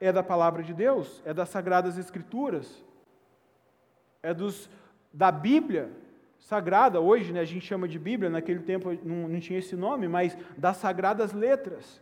é 0.00 0.12
da 0.12 0.22
palavra 0.22 0.62
de 0.62 0.72
Deus, 0.72 1.20
é 1.24 1.34
das 1.34 1.48
sagradas 1.48 1.98
escrituras, 1.98 2.84
é 4.22 4.32
dos 4.32 4.70
da 5.12 5.30
Bíblia 5.30 5.90
sagrada. 6.38 7.00
Hoje, 7.00 7.32
né, 7.32 7.40
a 7.40 7.44
gente 7.44 7.66
chama 7.66 7.88
de 7.88 7.98
Bíblia, 7.98 8.30
naquele 8.30 8.60
tempo 8.60 8.96
não, 9.04 9.28
não 9.28 9.40
tinha 9.40 9.58
esse 9.58 9.76
nome, 9.76 10.08
mas 10.08 10.36
das 10.56 10.76
sagradas 10.76 11.32
letras. 11.32 12.00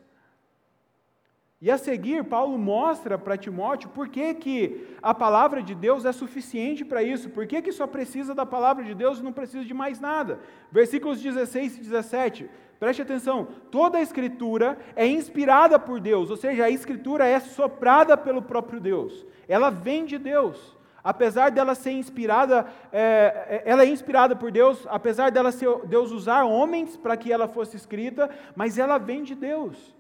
E 1.59 1.71
a 1.71 1.79
seguir, 1.79 2.23
Paulo 2.25 2.59
mostra 2.59 3.17
para 3.17 3.37
Timóteo 3.37 3.89
por 3.89 4.09
que, 4.09 4.35
que 4.35 4.87
a 5.01 5.15
palavra 5.15 5.63
de 5.63 5.75
Deus 5.75 6.05
é 6.05 6.13
suficiente 6.13 6.85
para 6.85 7.03
isso, 7.03 7.31
por 7.31 7.47
que, 7.47 7.63
que 7.63 7.73
só 7.73 7.87
precisa 7.87 8.35
da 8.35 8.45
palavra 8.45 8.85
de 8.85 8.95
Deus 8.95 9.19
e 9.19 9.23
não 9.23 9.33
precisa 9.33 9.65
de 9.65 9.73
mais 9.73 9.99
nada. 9.99 10.39
Versículos 10.71 11.23
16 11.23 11.79
e 11.79 11.81
17, 11.81 12.51
preste 12.79 13.01
atenção: 13.01 13.49
toda 13.71 13.97
a 13.97 14.03
Escritura 14.03 14.77
é 14.95 15.07
inspirada 15.07 15.79
por 15.79 15.99
Deus, 15.99 16.29
ou 16.31 16.37
seja, 16.37 16.65
a 16.65 16.71
Escritura 16.71 17.25
é 17.25 17.41
soprada 17.41 18.19
pelo 18.19 18.43
próprio 18.43 18.79
Deus, 18.79 19.25
ela 19.49 19.71
vem 19.71 20.05
de 20.05 20.19
Deus. 20.19 20.77
Apesar 21.03 21.53
dela 21.53 21.75
ser 21.75 21.93
inspirada, 21.93 22.67
é, 22.93 23.47
é 23.49 23.63
ela 23.65 23.85
é 23.85 23.87
inspirada 23.87 24.37
por 24.37 24.51
Deus, 24.51 24.87
apesar 24.91 25.31
dela 25.31 25.53
ser, 25.53 25.69
Deus 25.87 26.11
usar 26.11 26.45
homens 26.45 26.97
para 26.97 27.17
que 27.17 27.33
ela 27.33 27.49
fosse 27.49 27.77
escrita, 27.77 28.29
mas 28.55 28.77
ela 28.77 28.99
vem 28.99 29.23
de 29.23 29.35
Deus. 29.35 29.96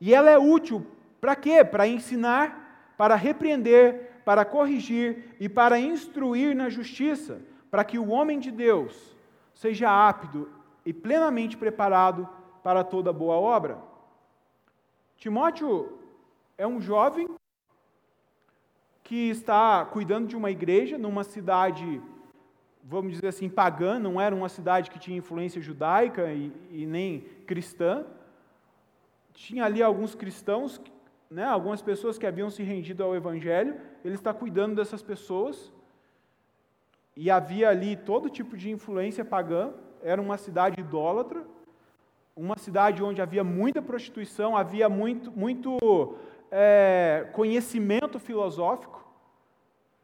E 0.00 0.14
ela 0.14 0.30
é 0.30 0.38
útil 0.38 0.86
para 1.20 1.34
quê? 1.34 1.64
Para 1.64 1.88
ensinar, 1.88 2.94
para 2.96 3.14
repreender, 3.14 4.20
para 4.24 4.44
corrigir 4.44 5.34
e 5.40 5.48
para 5.48 5.78
instruir 5.78 6.54
na 6.54 6.68
justiça, 6.68 7.40
para 7.70 7.84
que 7.84 7.98
o 7.98 8.08
homem 8.08 8.38
de 8.38 8.50
Deus 8.50 9.16
seja 9.54 10.08
apto 10.08 10.48
e 10.84 10.92
plenamente 10.92 11.56
preparado 11.56 12.28
para 12.62 12.84
toda 12.84 13.12
boa 13.12 13.36
obra. 13.36 13.78
Timóteo 15.16 15.98
é 16.58 16.66
um 16.66 16.80
jovem 16.80 17.28
que 19.02 19.30
está 19.30 19.84
cuidando 19.84 20.26
de 20.26 20.36
uma 20.36 20.50
igreja 20.50 20.98
numa 20.98 21.24
cidade, 21.24 22.02
vamos 22.82 23.12
dizer 23.12 23.28
assim, 23.28 23.48
pagã, 23.48 23.98
não 23.98 24.20
era 24.20 24.34
uma 24.34 24.48
cidade 24.48 24.90
que 24.90 24.98
tinha 24.98 25.16
influência 25.16 25.60
judaica 25.60 26.32
e, 26.32 26.52
e 26.70 26.84
nem 26.84 27.20
cristã 27.46 28.04
tinha 29.36 29.66
ali 29.66 29.82
alguns 29.82 30.14
cristãos, 30.14 30.80
né, 31.30 31.44
algumas 31.44 31.82
pessoas 31.82 32.16
que 32.16 32.26
haviam 32.26 32.48
se 32.48 32.62
rendido 32.62 33.04
ao 33.04 33.14
Evangelho, 33.14 33.78
ele 34.02 34.14
está 34.14 34.32
cuidando 34.32 34.74
dessas 34.76 35.02
pessoas, 35.02 35.70
e 37.14 37.30
havia 37.30 37.68
ali 37.68 37.96
todo 37.96 38.30
tipo 38.30 38.56
de 38.56 38.70
influência 38.70 39.24
pagã, 39.24 39.72
era 40.02 40.20
uma 40.20 40.38
cidade 40.38 40.80
idólatra, 40.80 41.44
uma 42.34 42.56
cidade 42.56 43.02
onde 43.02 43.20
havia 43.20 43.44
muita 43.44 43.82
prostituição, 43.82 44.56
havia 44.56 44.88
muito, 44.88 45.30
muito 45.30 46.16
é, 46.50 47.28
conhecimento 47.34 48.18
filosófico, 48.18 49.04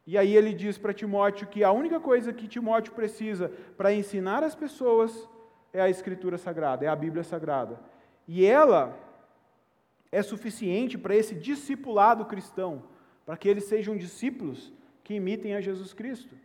e 0.06 0.18
aí 0.18 0.36
ele 0.36 0.52
diz 0.52 0.76
para 0.76 0.92
Timóteo 0.92 1.46
que 1.46 1.64
a 1.64 1.72
única 1.72 1.98
coisa 2.00 2.34
que 2.34 2.46
Timóteo 2.46 2.92
precisa 2.92 3.50
para 3.78 3.94
ensinar 3.94 4.42
as 4.42 4.54
pessoas 4.54 5.26
é 5.72 5.80
a 5.80 5.88
Escritura 5.88 6.36
Sagrada, 6.36 6.84
é 6.84 6.88
a 6.88 6.96
Bíblia 6.96 7.22
Sagrada. 7.22 7.80
E 8.26 8.44
ela 8.44 8.98
é 10.12 10.22
suficiente 10.22 10.98
para 10.98 11.16
esse 11.16 11.34
discipulado 11.34 12.26
cristão, 12.26 12.84
para 13.24 13.36
que 13.36 13.48
eles 13.48 13.64
sejam 13.64 13.96
discípulos 13.96 14.70
que 15.02 15.14
imitem 15.14 15.54
a 15.54 15.60
Jesus 15.60 15.94
Cristo. 15.94 16.36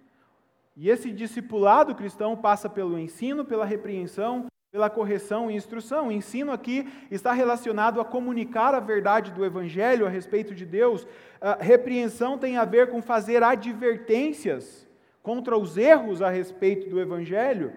E 0.75 0.89
esse 0.89 1.11
discipulado 1.11 1.93
cristão 1.93 2.37
passa 2.37 2.69
pelo 2.69 2.97
ensino, 2.97 3.43
pela 3.43 3.65
repreensão, 3.65 4.45
pela 4.71 4.89
correção 4.89 5.49
e 5.49 5.55
instrução. 5.55 6.07
O 6.07 6.11
ensino 6.11 6.51
aqui 6.51 6.87
está 7.09 7.33
relacionado 7.33 7.99
a 7.99 8.05
comunicar 8.05 8.73
a 8.73 8.79
verdade 8.79 9.31
do 9.31 9.43
Evangelho 9.43 10.05
a 10.05 10.09
respeito 10.09 10.53
de 10.53 10.65
Deus. 10.65 11.05
A 11.41 11.55
repreensão 11.55 12.37
tem 12.37 12.57
a 12.57 12.65
ver 12.65 12.89
com 12.89 13.01
fazer 13.01 13.43
advertências 13.43 14.87
contra 15.23 15.57
os 15.57 15.77
erros 15.77 16.21
a 16.21 16.29
respeito 16.29 16.89
do 16.89 17.01
Evangelho. 17.01 17.73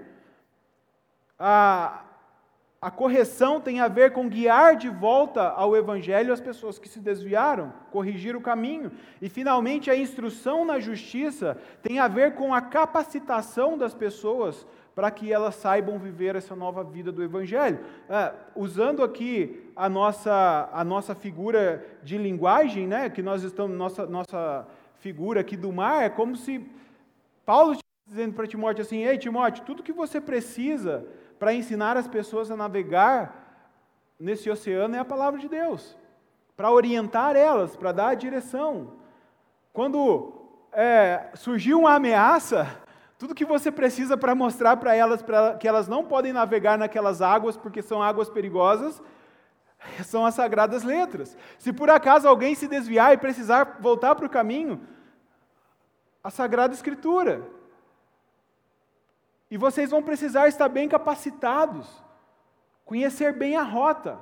A, 1.39 2.05
a 2.83 2.91
correção 2.91 3.61
tem 3.61 3.79
a 3.81 3.89
ver 3.89 4.13
com 4.13 4.27
guiar 4.27 4.75
de 4.75 4.89
volta 4.89 5.51
ao 5.51 5.77
Evangelho 5.77 6.33
as 6.33 6.41
pessoas 6.41 6.79
que 6.79 6.89
se 6.89 6.99
desviaram, 6.99 7.75
corrigir 7.91 8.35
o 8.35 8.41
caminho. 8.41 8.91
E, 9.21 9.29
finalmente, 9.29 9.91
a 9.91 9.97
instrução 9.97 10.65
na 10.65 10.81
justiça 10.81 11.59
tem 11.83 11.99
a 11.99 12.09
ver 12.09 12.35
com 12.35 12.55
a 12.55 12.63
capacitação 12.63 13.77
das 13.77 13.93
pessoas 13.93 14.67
para 14.95 15.11
que 15.11 15.31
elas 15.31 15.57
saibam 15.57 15.99
viver 15.99 16.37
essa 16.37 16.57
nova 16.57 16.83
vida 16.83 17.13
do 17.13 17.23
Evangelho. 17.23 17.81
É, 18.09 18.33
usando 18.57 19.03
aqui 19.03 19.71
a 19.77 19.87
nossa, 19.87 20.71
a 20.73 20.83
nossa 20.83 21.15
figura 21.15 21.85
de 22.03 22.17
linguagem, 22.17 22.87
né, 22.87 23.11
que 23.11 23.23
nós 23.23 23.43
estamos, 23.43 23.77
nossa, 23.77 24.07
nossa 24.07 24.67
figura 25.01 25.41
aqui 25.43 25.57
do 25.57 25.71
mar, 25.71 26.03
é 26.03 26.09
como 26.09 26.35
se 26.35 26.67
Paulo 27.45 27.77
dizendo 28.11 28.35
para 28.35 28.47
Timóteo 28.47 28.83
assim: 28.83 29.05
Ei, 29.05 29.17
Timóteo, 29.17 29.65
tudo 29.65 29.85
que 29.85 29.93
você 29.93 30.21
precisa 30.21 31.07
para 31.39 31.55
ensinar 31.55 31.97
as 31.97 32.09
pessoas 32.09 32.51
a 32.51 32.57
navegar 32.57 33.73
nesse 34.19 34.51
oceano 34.51 34.97
é 34.97 34.99
a 34.99 35.05
palavra 35.05 35.39
de 35.39 35.49
Deus, 35.49 35.97
para 36.57 36.71
orientar 36.71 37.37
elas, 37.37 37.77
para 37.77 37.93
dar 37.93 38.09
a 38.09 38.15
direção. 38.15 38.95
Quando 39.73 40.33
é, 40.73 41.31
surgiu 41.35 41.79
uma 41.79 41.95
ameaça, 41.95 42.67
tudo 43.17 43.35
que 43.35 43.45
você 43.45 43.71
precisa 43.71 44.17
para 44.17 44.35
mostrar 44.35 44.77
para 44.77 44.95
elas 44.95 45.23
pra, 45.23 45.55
que 45.55 45.69
elas 45.69 45.87
não 45.87 46.05
podem 46.05 46.33
navegar 46.33 46.77
naquelas 46.77 47.23
águas 47.23 47.57
porque 47.57 47.81
são 47.81 48.03
águas 48.03 48.29
perigosas, 48.29 49.01
são 50.05 50.27
as 50.27 50.35
sagradas 50.35 50.83
letras. 50.83 51.39
Se 51.59 51.73
por 51.73 51.89
acaso 51.89 52.27
alguém 52.27 52.57
se 52.57 52.67
desviar 52.67 53.15
e 53.15 53.19
precisar 53.19 53.79
voltar 53.81 54.17
para 54.17 54.27
o 54.27 54.31
caminho, 54.31 54.81
a 56.23 56.29
Sagrada 56.29 56.75
Escritura. 56.75 57.60
E 59.51 59.57
vocês 59.57 59.91
vão 59.91 60.03
precisar 60.03 60.49
estar 60.49 60.69
bem 60.69 60.89
capacitados, 60.89 61.89
conhecer 62.85 63.33
bem 63.33 63.57
a 63.57 63.63
rota. 63.63 64.19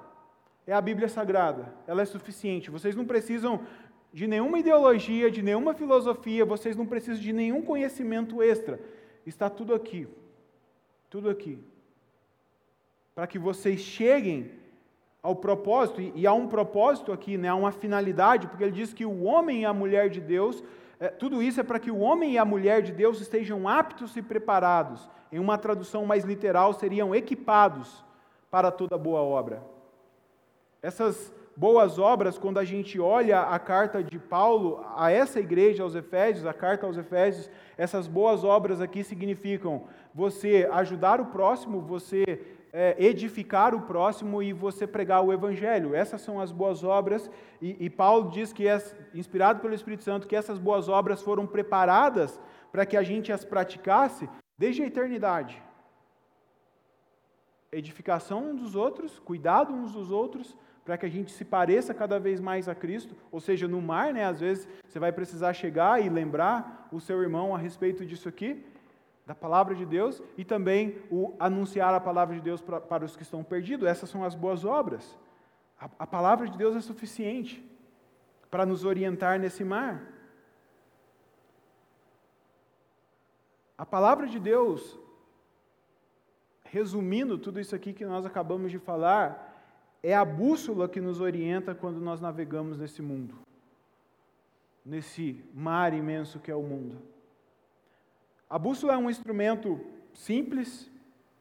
É 0.67 0.73
a 0.73 0.81
Bíblia 0.81 1.09
Sagrada, 1.09 1.75
ela 1.87 2.03
é 2.03 2.05
suficiente. 2.05 2.71
Vocês 2.71 2.95
não 2.95 3.05
precisam 3.05 3.61
de 4.13 4.27
nenhuma 4.27 4.59
ideologia, 4.59 5.31
de 5.31 5.43
nenhuma 5.43 5.75
filosofia, 5.75 6.45
vocês 6.45 6.77
não 6.77 6.87
precisam 6.87 7.21
de 7.21 7.33
nenhum 7.33 7.63
conhecimento 7.63 8.43
extra. 8.43 8.81
Está 9.27 9.51
tudo 9.51 9.75
aqui. 9.75 10.09
Tudo 11.11 11.29
aqui. 11.29 11.59
Para 13.15 13.27
que 13.27 13.39
vocês 13.39 13.81
cheguem 13.81 14.51
ao 15.23 15.37
propósito, 15.37 16.01
e 16.01 16.27
há 16.27 16.33
um 16.33 16.47
propósito 16.47 17.13
aqui, 17.13 17.37
né, 17.37 17.49
há 17.49 17.55
uma 17.55 17.73
finalidade, 17.73 18.47
porque 18.47 18.63
ele 18.63 18.73
diz 18.73 18.95
que 18.95 19.05
o 19.05 19.25
homem 19.25 19.63
e 19.63 19.65
a 19.65 19.75
mulher 19.75 20.09
de 20.09 20.21
Deus, 20.21 20.63
é, 21.01 21.09
tudo 21.09 21.43
isso 21.43 21.61
é 21.61 21.63
para 21.63 21.79
que 21.79 21.91
o 21.91 21.99
homem 21.99 22.33
e 22.33 22.39
a 22.39 22.45
mulher 22.45 22.83
de 22.83 22.93
Deus 22.93 23.21
estejam 23.21 23.69
aptos 23.69 24.17
e 24.17 24.23
preparados. 24.23 25.09
Em 25.31 25.39
uma 25.39 25.59
tradução 25.59 26.07
mais 26.07 26.25
literal, 26.25 26.73
seriam 26.73 27.15
equipados 27.15 28.05
para 28.51 28.71
toda 28.71 28.97
boa 28.97 29.21
obra. 29.21 29.63
Essas 30.83 31.33
boas 31.57 31.99
obras, 31.99 32.39
quando 32.39 32.59
a 32.59 32.65
gente 32.65 33.01
olha 33.01 33.41
a 33.41 33.59
carta 33.59 34.03
de 34.03 34.17
Paulo 34.19 34.85
a 34.97 35.11
essa 35.11 35.41
igreja, 35.41 35.83
aos 35.83 35.95
Efésios, 35.95 36.47
a 36.47 36.55
carta 36.55 36.87
aos 36.87 36.97
Efésios, 36.97 37.51
essas 37.77 38.07
boas 38.07 38.45
obras 38.45 38.81
aqui 38.81 39.03
significam 39.03 39.85
você 40.15 40.69
ajudar 40.73 41.21
o 41.21 41.27
próximo, 41.27 41.81
você 41.81 42.41
é, 42.73 42.95
edificar 42.97 43.75
o 43.75 43.83
próximo 43.83 44.41
e 44.41 44.53
você 44.53 44.87
pregar 44.87 45.25
o 45.25 45.33
Evangelho. 45.33 45.97
Essas 45.97 46.21
são 46.21 46.41
as 46.41 46.53
boas 46.53 46.85
obras, 46.85 47.29
e, 47.61 47.77
e 47.81 47.91
Paulo 47.91 48.31
diz 48.31 48.53
que, 48.53 48.69
é, 48.69 48.81
inspirado 49.13 49.61
pelo 49.61 49.75
Espírito 49.75 50.05
Santo, 50.05 50.29
que 50.29 50.37
essas 50.37 50.59
boas 50.59 50.89
obras 50.89 51.21
foram 51.21 51.45
preparadas 51.45 52.41
para 52.71 52.87
que 52.87 52.97
a 52.97 53.03
gente 53.03 53.33
as 53.33 53.45
praticasse 53.45 54.29
desde 54.59 54.83
a 54.83 54.87
eternidade. 54.87 55.63
Edificação 57.71 58.51
uns 58.51 58.61
dos 58.61 58.75
outros, 58.75 59.19
cuidado 59.21 59.73
uns 59.73 59.93
dos 59.93 60.11
outros, 60.11 60.57
para 60.85 60.97
que 60.97 61.07
a 61.07 61.09
gente 61.09 61.31
se 61.31 61.45
pareça 61.45 61.93
cada 61.93 62.19
vez 62.19 62.41
mais 62.41 62.67
a 62.67 62.75
Cristo, 62.75 63.15
ou 63.31 63.41
seja, 63.41 63.69
no 63.69 63.81
mar, 63.81 64.13
né, 64.13 64.25
às 64.25 64.41
vezes 64.41 64.67
você 64.89 64.99
vai 64.99 65.13
precisar 65.13 65.53
chegar 65.53 66.03
e 66.03 66.09
lembrar 66.09 66.89
o 66.91 66.99
seu 66.99 67.23
irmão 67.23 67.55
a 67.55 67.59
respeito 67.59 68.07
disso 68.07 68.27
aqui, 68.27 68.65
da 69.27 69.35
palavra 69.35 69.75
de 69.75 69.85
Deus, 69.85 70.23
e 70.39 70.45
também 70.47 70.97
o 71.11 71.35
anunciar 71.39 71.93
a 71.93 72.01
palavra 72.01 72.35
de 72.35 72.41
Deus 72.41 72.63
para, 72.63 72.81
para 72.81 73.05
os 73.05 73.15
que 73.15 73.23
estão 73.23 73.45
perdidos. 73.45 73.87
Essas 73.87 74.09
são 74.09 74.25
as 74.25 74.35
boas 74.35 74.65
obras. 74.65 75.15
A, 75.79 75.91
a 75.99 76.07
palavra 76.07 76.49
de 76.49 76.57
Deus 76.57 76.75
é 76.75 76.81
suficiente 76.81 77.63
para 78.51 78.65
nos 78.65 78.87
orientar 78.87 79.39
nesse 79.39 79.63
mar. 79.63 80.18
A 83.79 83.87
palavra 83.87 84.27
de 84.27 84.41
Deus, 84.41 84.99
resumindo 86.65 87.39
tudo 87.39 87.61
isso 87.61 87.77
aqui 87.77 87.93
que 87.93 88.05
nós 88.05 88.27
acabamos 88.27 88.73
de 88.73 88.79
falar, 88.81 89.55
é 90.03 90.13
a 90.13 90.25
bússola 90.25 90.89
que 90.89 91.01
nos 91.01 91.21
orienta 91.21 91.77
quando 91.77 92.01
nós 92.01 92.21
navegamos 92.21 92.77
nesse 92.77 93.01
mundo, 93.01 93.37
nesse 94.85 95.45
mar 95.55 95.95
imenso 95.95 96.41
que 96.41 96.51
é 96.51 96.57
o 96.57 96.63
mundo. 96.63 97.01
A 98.51 98.59
bússola 98.59 98.95
é 98.95 98.97
um 98.97 99.09
instrumento 99.09 99.81
simples, 100.13 100.91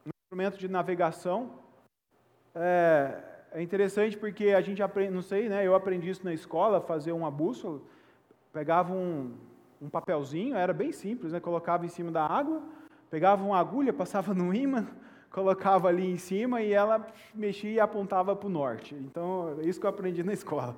um 0.06 0.12
instrumento 0.24 0.60
de 0.60 0.68
navegação. 0.68 1.54
É, 2.54 3.24
é 3.54 3.62
interessante 3.64 4.16
porque 4.16 4.50
a 4.50 4.62
gente 4.62 4.84
aprende, 4.84 5.12
não 5.12 5.24
sei, 5.24 5.50
né? 5.50 5.66
Eu 5.66 5.74
aprendi 5.74 6.10
isso 6.10 6.24
na 6.24 6.34
escola, 6.36 6.82
fazer 6.82 7.14
uma 7.14 7.32
bússola. 7.32 7.82
Pegava 8.54 8.94
um, 8.94 9.36
um 9.82 9.90
papelzinho, 9.90 10.56
era 10.56 10.74
bem 10.74 10.92
simples, 10.92 11.32
né? 11.32 11.40
Colocava 11.40 11.86
em 11.86 11.90
cima 11.90 12.12
da 12.12 12.26
água, 12.26 12.62
pegava 13.10 13.44
uma 13.44 13.58
agulha, 13.58 13.94
passava 13.94 14.34
no 14.34 14.54
ímã, 14.54 14.88
colocava 15.32 15.88
ali 15.88 16.10
em 16.10 16.18
cima 16.18 16.62
e 16.62 16.74
ela 16.74 17.06
mexia 17.34 17.72
e 17.72 17.80
apontava 17.80 18.36
para 18.36 18.48
o 18.48 18.50
norte. 18.50 18.96
Então, 18.96 19.58
é 19.60 19.66
isso 19.66 19.80
que 19.80 19.86
eu 19.86 19.90
aprendi 19.90 20.24
na 20.24 20.34
escola. 20.34 20.76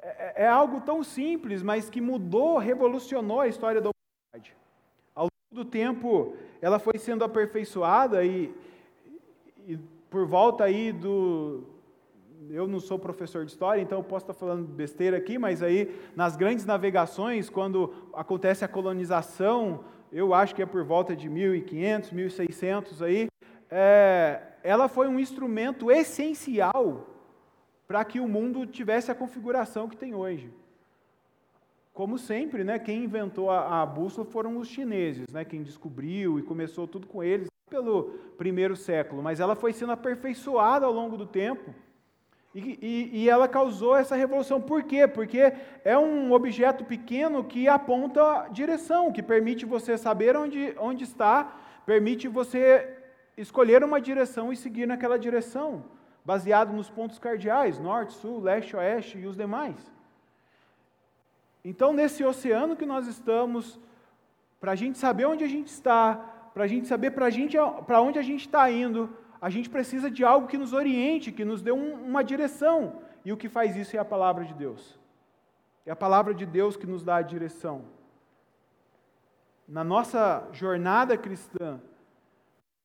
É, 0.00 0.44
é, 0.44 0.48
algo 0.48 0.80
tão 0.80 1.02
simples, 1.02 1.62
mas 1.62 1.90
que 1.90 2.00
mudou, 2.00 2.58
revolucionou 2.58 3.40
a 3.40 3.48
história 3.48 3.80
da 3.80 3.90
humanidade. 3.90 4.56
Ao 5.14 5.24
longo 5.24 5.64
do 5.64 5.68
tempo, 5.68 6.36
ela 6.60 6.78
foi 6.78 6.98
sendo 6.98 7.24
aperfeiçoada 7.24 8.24
e, 8.24 8.54
e 9.66 9.76
por 10.10 10.26
volta 10.26 10.64
aí 10.64 10.92
do, 10.92 11.64
eu 12.50 12.66
não 12.66 12.80
sou 12.80 12.98
professor 12.98 13.44
de 13.44 13.50
história, 13.50 13.80
então 13.80 13.98
eu 13.98 14.04
posso 14.04 14.24
estar 14.24 14.34
falando 14.34 14.66
besteira 14.66 15.16
aqui, 15.16 15.38
mas 15.38 15.62
aí 15.62 15.94
nas 16.14 16.36
grandes 16.36 16.64
navegações, 16.64 17.50
quando 17.50 17.92
acontece 18.12 18.64
a 18.64 18.68
colonização, 18.68 19.84
eu 20.12 20.32
acho 20.32 20.54
que 20.54 20.62
é 20.62 20.66
por 20.66 20.84
volta 20.84 21.14
de 21.14 21.28
1500, 21.28 22.12
1600 22.12 23.02
aí, 23.02 23.28
é, 23.70 24.42
ela 24.62 24.88
foi 24.88 25.08
um 25.08 25.18
instrumento 25.18 25.90
essencial 25.90 27.06
para 27.86 28.04
que 28.04 28.20
o 28.20 28.28
mundo 28.28 28.66
tivesse 28.66 29.10
a 29.10 29.14
configuração 29.14 29.88
que 29.88 29.96
tem 29.96 30.14
hoje. 30.14 30.52
Como 31.92 32.18
sempre, 32.18 32.62
né, 32.62 32.78
quem 32.78 33.04
inventou 33.04 33.50
a, 33.50 33.82
a 33.82 33.86
bússola 33.86 34.26
foram 34.26 34.58
os 34.58 34.68
chineses, 34.68 35.26
né, 35.32 35.44
quem 35.44 35.62
descobriu 35.62 36.38
e 36.38 36.42
começou 36.42 36.86
tudo 36.86 37.06
com 37.06 37.22
eles 37.24 37.48
pelo 37.70 38.18
primeiro 38.36 38.76
século, 38.76 39.22
mas 39.22 39.40
ela 39.40 39.56
foi 39.56 39.72
sendo 39.72 39.92
aperfeiçoada 39.92 40.86
ao 40.86 40.92
longo 40.92 41.16
do 41.16 41.26
tempo 41.26 41.74
e, 42.56 42.78
e, 42.80 43.10
e, 43.18 43.28
ela 43.28 43.46
causou 43.46 43.94
essa 43.94 44.16
revolução. 44.16 44.58
Por 44.62 44.82
quê? 44.82 45.06
Porque 45.06 45.52
é 45.84 45.98
um 45.98 46.32
objeto 46.32 46.86
pequeno 46.86 47.44
que 47.44 47.68
aponta 47.68 48.48
direção, 48.50 49.12
que 49.12 49.22
permite 49.22 49.66
você 49.66 49.98
saber 49.98 50.34
onde, 50.34 50.74
onde 50.78 51.04
está, 51.04 51.54
permite 51.84 52.26
você 52.28 52.96
escolher 53.36 53.84
uma 53.84 54.00
direção 54.00 54.50
e 54.50 54.56
seguir 54.56 54.86
naquela 54.86 55.18
direção, 55.18 55.84
baseado 56.24 56.72
nos 56.72 56.88
pontos 56.88 57.18
cardeais, 57.18 57.78
norte, 57.78 58.14
sul, 58.14 58.40
leste, 58.40 58.74
oeste 58.74 59.18
e 59.18 59.26
os 59.26 59.36
demais. 59.36 59.76
Então, 61.62 61.92
nesse 61.92 62.24
oceano 62.24 62.74
que 62.74 62.86
nós 62.86 63.06
estamos, 63.06 63.78
para 64.58 64.72
a 64.72 64.76
gente 64.76 64.96
saber 64.96 65.26
onde 65.26 65.44
a 65.44 65.48
gente 65.48 65.68
está, 65.68 66.14
para 66.54 66.64
a 66.64 66.66
gente 66.66 66.88
saber 66.88 67.10
para 67.10 68.00
onde 68.00 68.18
a 68.18 68.22
gente 68.22 68.46
está 68.46 68.70
indo, 68.70 69.14
a 69.46 69.48
gente 69.48 69.70
precisa 69.70 70.10
de 70.10 70.24
algo 70.24 70.48
que 70.48 70.58
nos 70.58 70.72
oriente, 70.72 71.30
que 71.30 71.44
nos 71.44 71.62
dê 71.62 71.70
um, 71.70 72.04
uma 72.04 72.24
direção. 72.24 73.00
E 73.24 73.32
o 73.32 73.36
que 73.36 73.48
faz 73.48 73.76
isso 73.76 73.96
é 73.96 73.98
a 74.00 74.04
palavra 74.04 74.44
de 74.44 74.52
Deus. 74.52 74.98
É 75.86 75.92
a 75.92 75.94
palavra 75.94 76.34
de 76.34 76.44
Deus 76.44 76.76
que 76.76 76.84
nos 76.84 77.04
dá 77.04 77.14
a 77.18 77.22
direção. 77.22 77.84
Na 79.68 79.84
nossa 79.84 80.48
jornada 80.50 81.16
cristã, 81.16 81.80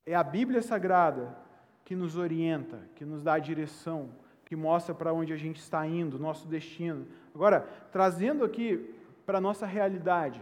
é 0.06 0.13
a 0.13 0.21
Bíblia 0.24 0.62
Sagrada 0.62 1.36
que 1.84 1.95
nos 1.95 2.15
orienta, 2.15 2.78
que 2.93 3.06
nos 3.06 3.24
dá 3.24 3.34
a 3.34 3.39
direção, 3.39 4.12
que 4.45 4.56
mostra 4.56 4.93
para 4.93 5.12
onde 5.12 5.34
a 5.34 5.38
gente 5.38 5.60
está 5.60 5.88
indo, 5.88 6.19
nosso 6.19 6.47
destino. 6.47 7.08
Agora, 7.34 7.67
trazendo 7.91 8.45
aqui 8.45 8.93
para 9.26 9.39
a 9.39 9.41
nossa 9.41 9.65
realidade. 9.65 10.39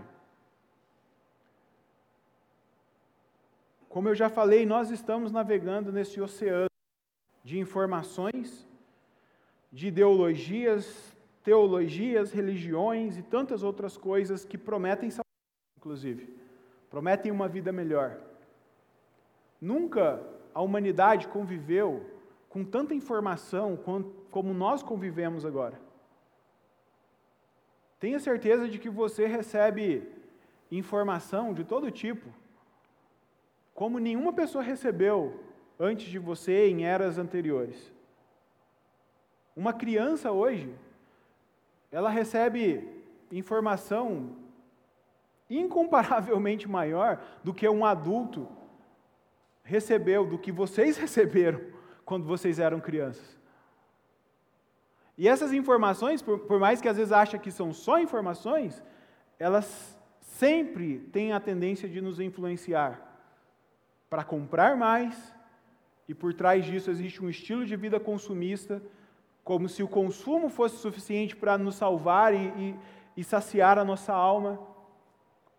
Como 3.89 4.08
eu 4.08 4.13
já 4.13 4.30
falei, 4.30 4.67
nós 4.67 4.91
estamos 4.91 5.32
navegando 5.32 5.91
nesse 5.91 6.21
oceano 6.21 6.69
de 7.43 7.58
informações, 7.58 8.67
de 9.71 9.88
ideologias, 9.88 11.17
teologias, 11.43 12.32
religiões 12.32 13.17
e 13.17 13.23
tantas 13.23 13.63
outras 13.63 13.97
coisas 13.97 14.45
que 14.45 14.60
prometem 14.60 15.10
salvação, 15.10 15.25
inclusive, 15.75 16.38
prometem 16.88 17.32
uma 17.32 17.47
vida 17.47 17.71
melhor. 17.71 18.19
Nunca 19.60 20.21
a 20.54 20.62
humanidade 20.62 21.28
conviveu 21.28 22.06
com 22.47 22.63
tanta 22.63 22.93
informação 22.93 23.78
como 24.30 24.54
nós 24.54 24.84
convivemos 24.84 25.45
agora. 25.45 25.80
Tenha 27.99 28.19
certeza 28.19 28.69
de 28.69 28.78
que 28.78 28.89
você 28.89 29.25
recebe 29.25 30.08
informação 30.71 31.54
de 31.54 31.63
todo 31.63 31.91
tipo, 31.91 32.30
como 33.80 33.98
nenhuma 33.98 34.34
pessoa 34.34 34.62
recebeu 34.62 35.39
antes 35.80 36.08
de 36.08 36.20
você 36.20 36.68
em 36.68 36.84
eras 36.84 37.18
anteriores. 37.18 37.94
Uma 39.56 39.72
criança 39.72 40.34
hoje, 40.34 40.76
ela 41.89 42.10
recebe 42.10 42.86
informação 43.32 44.36
incomparavelmente 45.50 46.68
maior 46.68 47.24
do 47.42 47.54
que 47.54 47.70
um 47.70 47.86
adulto 47.86 48.50
recebeu, 49.63 50.28
do 50.28 50.38
que 50.38 50.52
vocês 50.52 50.98
receberam 51.00 51.62
quando 52.04 52.26
vocês 52.26 52.60
eram 52.60 52.82
crianças. 52.82 53.38
E 55.18 55.26
essas 55.26 55.54
informações, 55.54 56.22
por, 56.22 56.39
por 56.39 56.60
mais 56.60 56.82
que 56.82 56.89
às 56.89 56.98
vezes 56.98 57.13
acha 57.13 57.39
que 57.39 57.50
são 57.50 57.72
só 57.72 57.98
informações, 57.98 58.84
elas 59.39 59.98
sempre 60.20 61.00
têm 61.13 61.32
a 61.32 61.39
tendência 61.39 61.88
de 61.88 62.02
nos 62.02 62.20
influenciar 62.20 63.08
para 64.10 64.24
comprar 64.24 64.76
mais, 64.76 65.34
e 66.08 66.13
por 66.13 66.34
trás 66.34 66.65
disso 66.65 66.89
existe 66.89 67.24
um 67.24 67.30
estilo 67.30 67.65
de 67.65 67.76
vida 67.76 68.00
consumista, 68.00 68.82
como 69.43 69.69
se 69.69 69.84
o 69.84 69.88
consumo 69.88 70.50
fosse 70.50 70.78
suficiente 70.78 71.36
para 71.36 71.58
nos 71.58 71.76
salvar 71.76 72.34
e, 72.34 72.38
e, 72.38 72.76
e, 73.17 73.24
saciar 73.24 73.78
a 73.78 73.86
nossa 73.86 74.13
alma. 74.13 74.60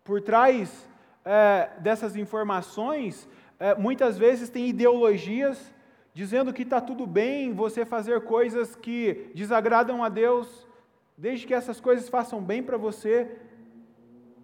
Por 0.04 0.20
trás 0.20 0.88
é, 1.24 1.70
dessas 1.78 2.16
informações 2.16 3.28
é, 3.58 3.74
muitas 3.74 4.16
vezes 4.16 4.48
tem 4.48 4.68
ideologias 4.68 5.72
dizendo 6.12 6.52
que 6.52 6.62
está 6.62 6.80
tudo 6.80 7.06
bem 7.06 7.52
você 7.52 7.84
fazer 7.84 8.20
coisas 8.22 8.74
que 8.74 9.30
desagradam 9.34 10.02
a 10.02 10.08
Deus, 10.08 10.66
desde 11.16 11.46
que 11.46 11.54
essas 11.54 11.80
coisas 11.80 12.08
façam 12.08 12.42
bem 12.42 12.62
para 12.62 12.76
você. 12.76 13.38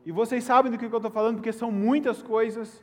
E 0.05 0.13
vocês 0.13 0.45
sabem 0.45 0.71
do 0.71 0.79
que 0.79 0.85
eu 0.85 0.97
estou 0.97 1.11
falando, 1.11 1.37
porque 1.37 1.53
são 1.53 1.73
muitas 1.73 2.23
coisas, 2.23 2.83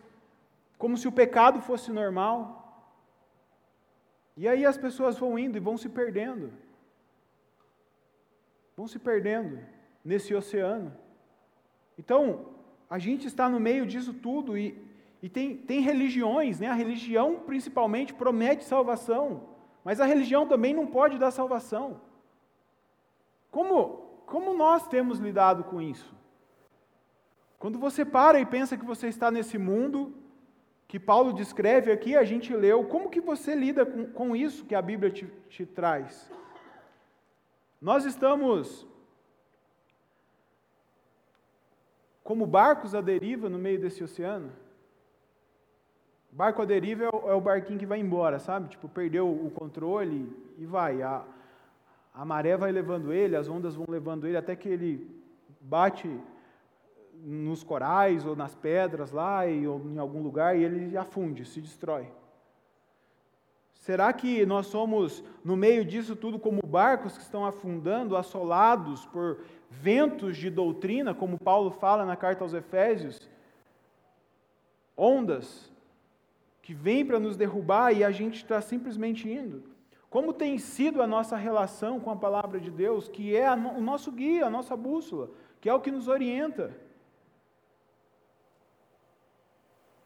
como 0.83 0.97
se 0.97 1.07
o 1.07 1.13
pecado 1.13 1.61
fosse 1.61 1.93
normal. 1.93 2.91
E 4.35 4.49
aí 4.49 4.65
as 4.65 4.77
pessoas 4.77 5.17
vão 5.17 5.39
indo 5.39 5.55
e 5.55 5.61
vão 5.61 5.77
se 5.77 5.87
perdendo. 5.87 6.51
Vão 8.75 8.85
se 8.85 8.99
perdendo 8.99 9.59
nesse 10.03 10.35
oceano. 10.35 10.93
Então, 11.97 12.47
a 12.89 12.99
gente 12.99 13.25
está 13.25 13.47
no 13.47 13.61
meio 13.61 13.85
disso 13.85 14.13
tudo 14.13 14.57
e, 14.57 14.77
e 15.21 15.29
tem, 15.29 15.55
tem 15.55 15.79
religiões, 15.79 16.59
né? 16.59 16.67
a 16.67 16.73
religião 16.73 17.39
principalmente 17.45 18.13
promete 18.13 18.65
salvação, 18.65 19.51
mas 19.85 20.01
a 20.01 20.05
religião 20.05 20.45
também 20.45 20.73
não 20.73 20.85
pode 20.85 21.17
dar 21.17 21.31
salvação. 21.31 22.01
Como, 23.49 24.21
como 24.25 24.53
nós 24.53 24.85
temos 24.89 25.17
lidado 25.17 25.63
com 25.63 25.81
isso? 25.81 26.13
Quando 27.57 27.79
você 27.79 28.03
para 28.03 28.41
e 28.41 28.45
pensa 28.45 28.75
que 28.75 28.83
você 28.83 29.07
está 29.07 29.31
nesse 29.31 29.57
mundo, 29.57 30.21
que 30.93 30.99
Paulo 30.99 31.33
descreve 31.33 31.91
aqui, 31.91 32.15
a 32.15 32.23
gente 32.23 32.55
leu, 32.55 32.83
como 32.83 33.09
que 33.09 33.19
você 33.19 33.55
lida 33.55 33.83
com, 33.83 34.05
com 34.11 34.35
isso 34.35 34.63
que 34.63 34.75
a 34.75 34.81
Bíblia 34.81 35.09
te, 35.09 35.25
te 35.49 35.65
traz? 35.65 36.31
Nós 37.81 38.05
estamos 38.05 38.85
como 42.23 42.45
barcos 42.45 42.93
à 42.93 43.01
deriva 43.01 43.49
no 43.49 43.57
meio 43.57 43.79
desse 43.79 44.03
oceano. 44.03 44.51
Barco 46.31 46.61
à 46.61 46.65
deriva 46.65 47.05
é 47.05 47.09
o, 47.09 47.31
é 47.31 47.33
o 47.33 47.41
barquinho 47.41 47.79
que 47.79 47.87
vai 47.87 47.97
embora, 47.97 48.37
sabe? 48.37 48.69
Tipo, 48.69 48.87
perdeu 48.87 49.27
o 49.27 49.49
controle 49.49 50.31
e 50.59 50.65
vai. 50.67 51.01
A, 51.01 51.25
a 52.13 52.23
maré 52.23 52.55
vai 52.55 52.71
levando 52.71 53.11
ele, 53.11 53.35
as 53.35 53.49
ondas 53.49 53.73
vão 53.73 53.87
levando 53.89 54.27
ele 54.27 54.37
até 54.37 54.55
que 54.55 54.69
ele 54.69 55.09
bate 55.59 56.07
nos 57.23 57.63
corais 57.63 58.25
ou 58.25 58.35
nas 58.35 58.53
pedras 58.53 59.11
lá 59.11 59.47
e, 59.47 59.65
ou 59.65 59.79
em 59.79 59.97
algum 59.97 60.21
lugar 60.21 60.57
e 60.57 60.63
ele 60.63 60.97
afunde, 60.97 61.45
se 61.45 61.61
destrói. 61.61 62.11
Será 63.73 64.11
que 64.13 64.45
nós 64.45 64.67
somos, 64.67 65.23
no 65.43 65.57
meio 65.57 65.83
disso 65.83 66.15
tudo, 66.15 66.39
como 66.39 66.61
barcos 66.65 67.17
que 67.17 67.23
estão 67.23 67.45
afundando, 67.45 68.15
assolados 68.15 69.05
por 69.07 69.41
ventos 69.69 70.37
de 70.37 70.49
doutrina, 70.49 71.13
como 71.13 71.37
Paulo 71.37 71.71
fala 71.71 72.05
na 72.05 72.15
carta 72.15 72.43
aos 72.43 72.53
Efésios? 72.53 73.29
Ondas 74.95 75.71
que 76.61 76.73
vêm 76.73 77.05
para 77.05 77.19
nos 77.19 77.35
derrubar 77.35 77.91
e 77.91 78.03
a 78.03 78.11
gente 78.11 78.35
está 78.37 78.61
simplesmente 78.61 79.29
indo. 79.29 79.63
Como 80.09 80.31
tem 80.31 80.57
sido 80.57 81.01
a 81.01 81.07
nossa 81.07 81.35
relação 81.35 81.99
com 81.99 82.09
a 82.09 82.15
palavra 82.15 82.59
de 82.59 82.71
Deus, 82.71 83.07
que 83.07 83.35
é 83.35 83.51
o 83.51 83.81
nosso 83.81 84.11
guia, 84.11 84.45
a 84.45 84.49
nossa 84.49 84.77
bússola, 84.77 85.29
que 85.59 85.67
é 85.67 85.73
o 85.73 85.81
que 85.81 85.91
nos 85.91 86.07
orienta? 86.07 86.73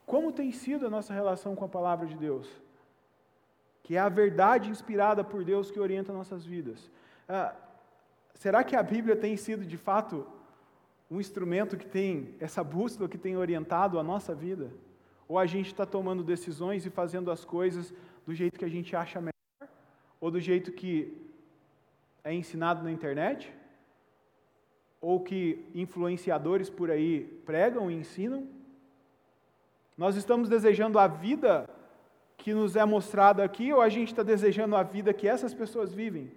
Como 0.07 0.31
tem 0.31 0.51
sido 0.51 0.87
a 0.87 0.89
nossa 0.89 1.13
relação 1.13 1.55
com 1.55 1.65
a 1.65 1.69
palavra 1.69 2.07
de 2.07 2.17
Deus? 2.17 2.49
Que 3.83 3.95
é 3.95 3.99
a 3.99 4.09
verdade 4.09 4.71
inspirada 4.71 5.23
por 5.23 5.43
Deus 5.43 5.69
que 5.69 5.79
orienta 5.79 6.11
nossas 6.11 6.43
vidas. 6.43 6.89
Ah, 7.29 7.53
será 8.33 8.63
que 8.63 8.75
a 8.75 8.81
Bíblia 8.81 9.15
tem 9.15 9.37
sido 9.37 9.63
de 9.63 9.77
fato 9.77 10.25
um 11.11 11.19
instrumento 11.19 11.77
que 11.77 11.85
tem 11.85 12.33
essa 12.39 12.63
bússola 12.63 13.07
que 13.07 13.19
tem 13.19 13.37
orientado 13.37 13.99
a 13.99 14.03
nossa 14.03 14.33
vida? 14.33 14.71
Ou 15.27 15.37
a 15.37 15.45
gente 15.45 15.67
está 15.67 15.85
tomando 15.85 16.23
decisões 16.23 16.85
e 16.87 16.89
fazendo 16.89 17.29
as 17.29 17.45
coisas 17.45 17.93
do 18.25 18.33
jeito 18.33 18.57
que 18.57 18.65
a 18.65 18.69
gente 18.69 18.95
acha 18.95 19.19
melhor? 19.19 19.37
ou 20.19 20.31
do 20.31 20.39
jeito 20.39 20.71
que 20.71 21.15
é 22.23 22.33
ensinado 22.33 22.83
na 22.83 22.91
internet, 22.91 23.53
ou 24.99 25.19
que 25.19 25.65
influenciadores 25.73 26.69
por 26.69 26.89
aí 26.89 27.23
pregam 27.45 27.89
e 27.89 27.95
ensinam. 27.95 28.47
Nós 29.97 30.15
estamos 30.15 30.47
desejando 30.47 30.99
a 30.99 31.07
vida 31.07 31.67
que 32.37 32.53
nos 32.53 32.75
é 32.75 32.85
mostrada 32.85 33.43
aqui, 33.43 33.73
ou 33.73 33.81
a 33.81 33.89
gente 33.89 34.09
está 34.09 34.21
desejando 34.21 34.75
a 34.75 34.83
vida 34.83 35.13
que 35.13 35.27
essas 35.27 35.53
pessoas 35.53 35.93
vivem? 35.93 36.31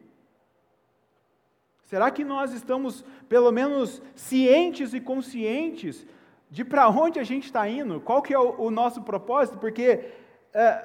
Será 1.84 2.10
que 2.10 2.24
nós 2.24 2.52
estamos, 2.52 3.04
pelo 3.28 3.52
menos, 3.52 4.00
cientes 4.14 4.94
e 4.94 5.00
conscientes 5.00 6.06
de 6.48 6.64
para 6.64 6.88
onde 6.88 7.18
a 7.18 7.24
gente 7.24 7.44
está 7.44 7.68
indo? 7.68 8.00
Qual 8.00 8.22
que 8.22 8.32
é 8.32 8.38
o, 8.38 8.60
o 8.60 8.70
nosso 8.70 9.02
propósito? 9.02 9.58
Porque 9.58 10.10
é, 10.54 10.84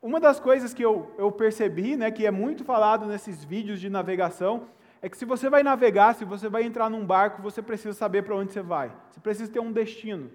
uma 0.00 0.20
das 0.20 0.38
coisas 0.38 0.72
que 0.72 0.84
eu, 0.84 1.12
eu 1.18 1.32
percebi, 1.32 1.96
né, 1.96 2.10
que 2.10 2.24
é 2.24 2.30
muito 2.30 2.64
falado 2.64 3.06
nesses 3.06 3.42
vídeos 3.44 3.80
de 3.80 3.90
navegação, 3.90 4.68
é 5.02 5.08
que 5.08 5.16
se 5.16 5.24
você 5.24 5.50
vai 5.50 5.62
navegar, 5.62 6.14
se 6.14 6.24
você 6.24 6.48
vai 6.48 6.62
entrar 6.62 6.88
num 6.88 7.04
barco, 7.04 7.42
você 7.42 7.60
precisa 7.60 7.94
saber 7.94 8.22
para 8.22 8.36
onde 8.36 8.52
você 8.52 8.62
vai. 8.62 8.92
Você 9.10 9.20
precisa 9.20 9.50
ter 9.50 9.60
um 9.60 9.72
destino. 9.72 10.30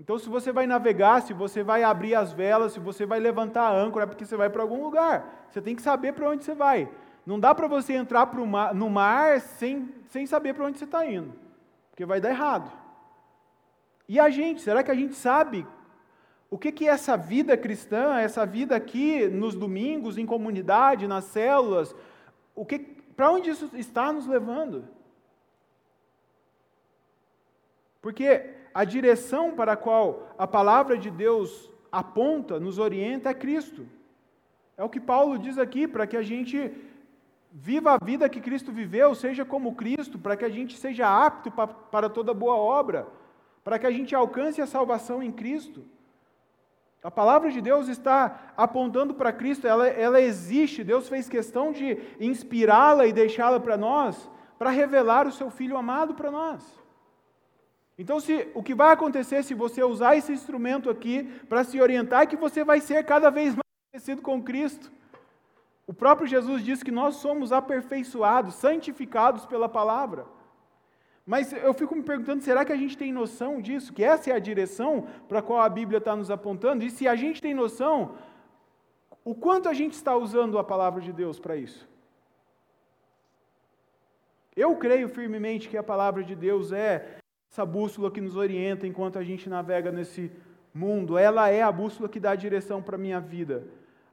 Então, 0.00 0.18
se 0.18 0.30
você 0.30 0.50
vai 0.50 0.66
navegar, 0.66 1.20
se 1.20 1.34
você 1.34 1.62
vai 1.62 1.82
abrir 1.82 2.14
as 2.14 2.32
velas, 2.32 2.72
se 2.72 2.80
você 2.80 3.04
vai 3.04 3.20
levantar 3.20 3.64
a 3.64 3.76
âncora, 3.76 4.04
é 4.04 4.06
porque 4.06 4.24
você 4.24 4.34
vai 4.34 4.48
para 4.48 4.62
algum 4.62 4.82
lugar. 4.82 5.46
Você 5.50 5.60
tem 5.60 5.76
que 5.76 5.82
saber 5.82 6.14
para 6.14 6.26
onde 6.26 6.42
você 6.42 6.54
vai. 6.54 6.88
Não 7.26 7.38
dá 7.38 7.54
para 7.54 7.68
você 7.68 7.92
entrar 7.92 8.34
mar, 8.46 8.74
no 8.74 8.88
mar 8.88 9.42
sem, 9.42 9.94
sem 10.08 10.26
saber 10.26 10.54
para 10.54 10.64
onde 10.64 10.78
você 10.78 10.86
está 10.86 11.04
indo, 11.04 11.34
porque 11.90 12.06
vai 12.06 12.18
dar 12.18 12.30
errado. 12.30 12.72
E 14.08 14.18
a 14.18 14.30
gente, 14.30 14.62
será 14.62 14.82
que 14.82 14.90
a 14.90 14.94
gente 14.94 15.14
sabe 15.14 15.66
o 16.48 16.56
que, 16.56 16.72
que 16.72 16.88
é 16.88 16.92
essa 16.92 17.14
vida 17.14 17.54
cristã, 17.54 18.18
essa 18.18 18.46
vida 18.46 18.74
aqui 18.74 19.28
nos 19.28 19.54
domingos, 19.54 20.16
em 20.16 20.24
comunidade, 20.24 21.06
nas 21.06 21.24
células, 21.24 21.94
o 22.54 22.64
que, 22.64 22.78
para 22.78 23.30
onde 23.30 23.50
isso 23.50 23.70
está 23.74 24.10
nos 24.10 24.26
levando? 24.26 24.88
Porque 28.00 28.59
a 28.80 28.84
direção 28.84 29.52
para 29.52 29.72
a 29.72 29.76
qual 29.76 30.34
a 30.38 30.46
palavra 30.46 30.96
de 30.96 31.10
Deus 31.10 31.70
aponta, 31.92 32.58
nos 32.58 32.78
orienta, 32.78 33.28
é 33.28 33.34
Cristo. 33.34 33.86
É 34.74 34.82
o 34.82 34.88
que 34.88 34.98
Paulo 34.98 35.38
diz 35.38 35.58
aqui, 35.58 35.86
para 35.86 36.06
que 36.06 36.16
a 36.16 36.22
gente 36.22 36.72
viva 37.52 37.92
a 37.92 38.02
vida 38.02 38.26
que 38.26 38.40
Cristo 38.40 38.72
viveu, 38.72 39.14
seja 39.14 39.44
como 39.44 39.74
Cristo, 39.74 40.18
para 40.18 40.34
que 40.34 40.46
a 40.46 40.48
gente 40.48 40.78
seja 40.78 41.06
apto 41.26 41.52
para 41.90 42.08
toda 42.08 42.32
boa 42.32 42.56
obra, 42.56 43.06
para 43.62 43.78
que 43.78 43.86
a 43.86 43.90
gente 43.90 44.14
alcance 44.14 44.62
a 44.62 44.66
salvação 44.66 45.22
em 45.22 45.30
Cristo. 45.30 45.84
A 47.02 47.10
palavra 47.10 47.50
de 47.50 47.60
Deus 47.60 47.86
está 47.86 48.54
apontando 48.56 49.12
para 49.12 49.30
Cristo, 49.30 49.66
ela, 49.66 49.88
ela 49.88 50.22
existe, 50.22 50.82
Deus 50.82 51.06
fez 51.06 51.28
questão 51.28 51.70
de 51.70 51.98
inspirá-la 52.18 53.06
e 53.06 53.12
deixá-la 53.12 53.60
para 53.60 53.76
nós, 53.76 54.30
para 54.58 54.70
revelar 54.70 55.26
o 55.26 55.32
seu 55.32 55.50
Filho 55.50 55.76
amado 55.76 56.14
para 56.14 56.30
nós. 56.30 56.79
Então, 58.00 58.18
se, 58.18 58.48
o 58.54 58.62
que 58.62 58.74
vai 58.74 58.94
acontecer 58.94 59.42
se 59.44 59.52
você 59.52 59.84
usar 59.84 60.16
esse 60.16 60.32
instrumento 60.32 60.88
aqui 60.88 61.22
para 61.50 61.62
se 61.62 61.78
orientar 61.78 62.22
é 62.22 62.26
que 62.26 62.34
você 62.34 62.64
vai 62.64 62.80
ser 62.80 63.04
cada 63.04 63.28
vez 63.28 63.54
mais 63.54 63.66
parecido 63.92 64.22
com 64.22 64.42
Cristo. 64.42 64.90
O 65.86 65.92
próprio 65.92 66.26
Jesus 66.26 66.64
diz 66.64 66.82
que 66.82 66.90
nós 66.90 67.16
somos 67.16 67.52
aperfeiçoados, 67.52 68.54
santificados 68.54 69.44
pela 69.44 69.68
palavra. 69.68 70.24
Mas 71.26 71.52
eu 71.52 71.74
fico 71.74 71.94
me 71.94 72.02
perguntando, 72.02 72.42
será 72.42 72.64
que 72.64 72.72
a 72.72 72.76
gente 72.82 72.96
tem 72.96 73.12
noção 73.12 73.60
disso? 73.60 73.92
Que 73.92 74.02
essa 74.02 74.30
é 74.30 74.32
a 74.32 74.38
direção 74.38 75.06
para 75.28 75.40
a 75.40 75.42
qual 75.42 75.60
a 75.60 75.68
Bíblia 75.68 75.98
está 75.98 76.16
nos 76.16 76.30
apontando? 76.30 76.82
E 76.82 76.90
se 76.90 77.06
a 77.06 77.14
gente 77.14 77.42
tem 77.42 77.52
noção, 77.52 78.14
o 79.22 79.34
quanto 79.34 79.68
a 79.68 79.74
gente 79.74 79.92
está 79.92 80.16
usando 80.16 80.58
a 80.58 80.64
palavra 80.64 81.02
de 81.02 81.12
Deus 81.12 81.38
para 81.38 81.54
isso? 81.54 81.86
Eu 84.56 84.74
creio 84.76 85.10
firmemente 85.10 85.68
que 85.68 85.76
a 85.76 85.82
palavra 85.82 86.24
de 86.24 86.34
Deus 86.34 86.72
é 86.72 87.19
essa 87.50 87.66
bússola 87.66 88.12
que 88.12 88.20
nos 88.20 88.36
orienta 88.36 88.86
enquanto 88.86 89.18
a 89.18 89.24
gente 89.24 89.48
navega 89.48 89.90
nesse 89.90 90.30
mundo. 90.72 91.18
Ela 91.18 91.48
é 91.48 91.62
a 91.62 91.72
bússola 91.72 92.08
que 92.08 92.20
dá 92.20 92.36
direção 92.36 92.80
para 92.80 92.94
a 92.94 92.98
minha 92.98 93.18
vida. 93.18 93.64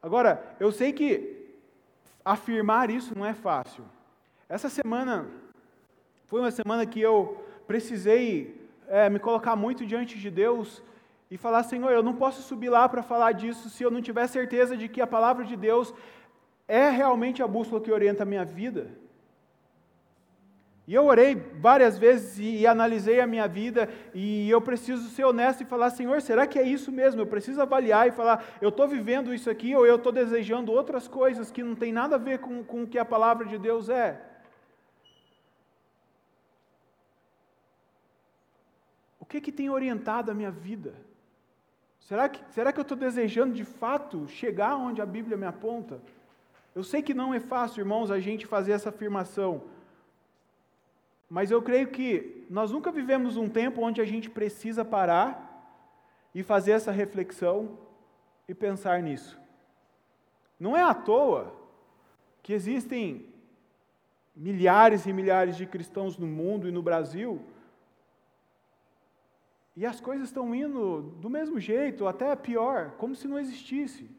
Agora, 0.01 0.55
eu 0.59 0.71
sei 0.71 0.91
que 0.91 1.45
afirmar 2.25 2.89
isso 2.89 3.15
não 3.15 3.23
é 3.23 3.35
fácil. 3.35 3.83
Essa 4.49 4.69
semana 4.69 5.27
foi 6.25 6.39
uma 6.39 6.49
semana 6.49 6.83
que 6.83 6.99
eu 6.99 7.45
precisei 7.67 8.59
é, 8.87 9.07
me 9.07 9.19
colocar 9.19 9.55
muito 9.55 9.85
diante 9.85 10.17
de 10.17 10.31
Deus 10.31 10.81
e 11.29 11.37
falar: 11.37 11.61
Senhor, 11.61 11.91
eu 11.91 12.01
não 12.01 12.15
posso 12.15 12.41
subir 12.41 12.69
lá 12.69 12.89
para 12.89 13.03
falar 13.03 13.33
disso 13.33 13.69
se 13.69 13.83
eu 13.83 13.91
não 13.91 14.01
tiver 14.01 14.25
certeza 14.25 14.75
de 14.75 14.89
que 14.89 14.99
a 14.99 15.05
palavra 15.05 15.45
de 15.45 15.55
Deus 15.55 15.93
é 16.67 16.89
realmente 16.89 17.43
a 17.43 17.47
bússola 17.47 17.81
que 17.81 17.91
orienta 17.91 18.23
a 18.23 18.25
minha 18.25 18.43
vida. 18.43 18.89
E 20.87 20.93
eu 20.93 21.05
orei 21.05 21.35
várias 21.35 21.99
vezes 21.99 22.39
e, 22.39 22.59
e, 22.59 22.65
analisei 22.65 23.19
a 23.19 23.27
minha 23.27 23.45
vida, 23.45 23.89
e 24.13 24.49
eu 24.49 24.61
preciso 24.61 25.09
ser 25.09 25.25
honesto 25.25 25.61
e 25.61 25.65
falar: 25.65 25.89
Senhor, 25.89 26.21
será 26.21 26.47
que 26.47 26.57
é 26.57 26.63
isso 26.63 26.93
mesmo? 26.93 27.19
Eu 27.19 27.27
preciso 27.27 27.61
avaliar 27.61 28.07
e 28.07 28.11
falar: 28.11 28.45
eu 28.61 28.69
estou 28.69 28.87
vivendo 28.87 29.33
isso 29.33 29.49
aqui 29.49 29.75
ou 29.75 29.85
eu 29.85 29.97
estou 29.97 30.13
desejando 30.13 30.71
outras 30.71 31.05
coisas 31.05 31.51
que 31.51 31.61
não 31.61 31.75
tem 31.75 31.91
nada 31.91 32.15
a 32.15 32.17
ver 32.17 32.39
com, 32.39 32.63
com 32.63 32.83
o 32.83 32.87
que 32.87 32.97
a 32.97 33.03
palavra 33.03 33.45
de 33.45 33.57
Deus 33.57 33.89
é. 33.89 34.21
O 39.19 39.25
que, 39.25 39.41
que 39.41 39.51
tem 39.51 39.69
orientado 39.69 40.31
a 40.31 40.33
minha 40.33 40.51
vida? 40.51 40.95
Será 41.99 42.29
que, 42.29 42.41
será 42.53 42.71
que 42.71 42.79
eu 42.79 42.83
estou 42.83 42.97
desejando 42.97 43.53
de 43.53 43.65
fato 43.65 44.25
chegar 44.29 44.77
onde 44.77 45.01
a 45.01 45.05
Bíblia 45.05 45.35
me 45.35 45.45
aponta? 45.45 45.99
Eu 46.73 46.81
sei 46.81 47.01
que 47.01 47.13
não 47.13 47.33
é 47.33 47.39
fácil, 47.41 47.81
irmãos, 47.81 48.09
a 48.09 48.21
gente 48.21 48.45
fazer 48.45 48.71
essa 48.71 48.87
afirmação, 48.87 49.63
mas 51.29 51.51
eu 51.51 51.61
creio 51.61 51.87
que 51.87 52.45
nós 52.49 52.71
nunca 52.71 52.91
vivemos 52.91 53.37
um 53.37 53.49
tempo 53.49 53.81
onde 53.81 54.01
a 54.01 54.05
gente 54.05 54.29
precisa 54.29 54.85
parar 54.85 55.45
e 56.33 56.43
fazer 56.43 56.71
essa 56.71 56.91
reflexão 56.91 57.77
e 58.47 58.53
pensar 58.53 59.01
nisso. 59.01 59.39
Não 60.59 60.75
é 60.75 60.83
à 60.83 60.93
toa 60.93 61.53
que 62.41 62.53
existem 62.53 63.27
milhares 64.35 65.05
e 65.05 65.13
milhares 65.13 65.57
de 65.57 65.65
cristãos 65.65 66.17
no 66.17 66.27
mundo 66.27 66.67
e 66.67 66.71
no 66.71 66.81
Brasil 66.81 67.41
e 69.77 69.85
as 69.85 70.01
coisas 70.01 70.29
estão 70.29 70.55
indo 70.55 71.03
do 71.21 71.29
mesmo 71.29 71.59
jeito, 71.59 72.07
até 72.07 72.35
pior, 72.35 72.95
como 72.97 73.15
se 73.15 73.27
não 73.27 73.37
existisse. 73.37 74.09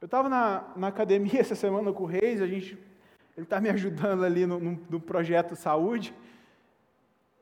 Eu 0.00 0.06
estava 0.06 0.28
na, 0.28 0.72
na 0.74 0.88
academia 0.88 1.38
essa 1.38 1.54
semana 1.54 1.92
com 1.92 2.02
o 2.02 2.06
Reis, 2.06 2.42
a 2.42 2.48
gente, 2.48 2.76
ele 3.36 3.44
está 3.44 3.60
me 3.60 3.68
ajudando 3.70 4.24
ali 4.24 4.46
no, 4.46 4.58
no, 4.58 4.80
no, 4.88 5.00
projeto 5.00 5.54
saúde, 5.54 6.14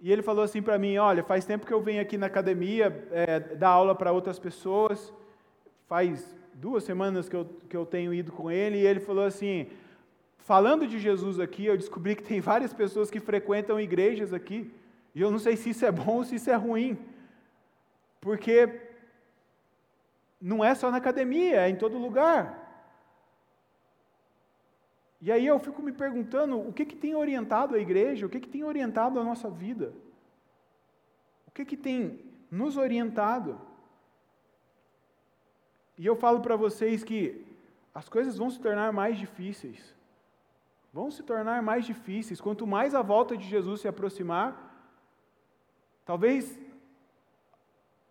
e 0.00 0.12
ele 0.12 0.22
falou 0.22 0.44
assim 0.44 0.60
para 0.60 0.78
mim, 0.78 0.96
olha, 0.98 1.22
faz 1.22 1.44
tempo 1.44 1.66
que 1.66 1.72
eu 1.72 1.80
venho 1.80 2.02
aqui 2.02 2.18
na 2.18 2.26
academia 2.26 3.06
é, 3.10 3.40
dar 3.40 3.70
aula 3.70 3.94
para 3.94 4.12
outras 4.12 4.38
pessoas, 4.38 5.12
faz 5.86 6.36
duas 6.52 6.84
semanas 6.84 7.28
que 7.28 7.36
eu, 7.36 7.44
que 7.68 7.76
eu 7.76 7.86
tenho 7.86 8.12
ido 8.12 8.32
com 8.32 8.50
ele, 8.50 8.78
e 8.78 8.86
ele 8.86 9.00
falou 9.00 9.24
assim, 9.24 9.68
falando 10.38 10.86
de 10.86 10.98
Jesus 10.98 11.40
aqui, 11.40 11.64
eu 11.66 11.76
descobri 11.76 12.14
que 12.14 12.22
tem 12.22 12.40
várias 12.42 12.74
pessoas 12.74 13.10
que 13.10 13.20
frequentam 13.20 13.80
igrejas 13.80 14.32
aqui, 14.32 14.70
e 15.14 15.20
eu 15.20 15.30
não 15.30 15.38
sei 15.38 15.56
se 15.56 15.70
isso 15.70 15.86
é 15.86 15.92
bom 15.92 16.16
ou 16.16 16.24
se 16.24 16.34
isso 16.34 16.50
é 16.50 16.54
ruim, 16.54 16.98
porque 18.20 18.80
não 20.40 20.64
é 20.64 20.74
só 20.74 20.90
na 20.90 20.98
academia, 20.98 21.62
é 21.62 21.68
em 21.70 21.76
todo 21.76 21.96
lugar. 21.96 22.63
E 25.26 25.32
aí 25.34 25.46
eu 25.46 25.58
fico 25.66 25.80
me 25.86 25.94
perguntando 26.02 26.54
o 26.68 26.72
que, 26.76 26.84
que 26.90 26.98
tem 27.04 27.14
orientado 27.14 27.74
a 27.74 27.80
igreja, 27.86 28.26
o 28.26 28.32
que, 28.32 28.42
que 28.44 28.52
tem 28.54 28.64
orientado 28.72 29.18
a 29.18 29.24
nossa 29.30 29.48
vida, 29.64 29.88
o 31.48 31.50
que, 31.54 31.64
que 31.70 31.78
tem 31.88 32.20
nos 32.50 32.76
orientado. 32.76 33.50
E 35.96 36.04
eu 36.10 36.16
falo 36.24 36.40
para 36.46 36.56
vocês 36.64 37.02
que 37.02 37.20
as 38.00 38.06
coisas 38.14 38.36
vão 38.36 38.50
se 38.50 38.60
tornar 38.60 38.92
mais 38.92 39.16
difíceis 39.24 39.94
vão 40.96 41.10
se 41.10 41.24
tornar 41.24 41.60
mais 41.60 41.84
difíceis. 41.84 42.40
Quanto 42.40 42.64
mais 42.74 42.94
a 42.94 43.02
volta 43.02 43.36
de 43.36 43.46
Jesus 43.54 43.80
se 43.80 43.88
aproximar, 43.88 44.48
talvez 46.04 46.56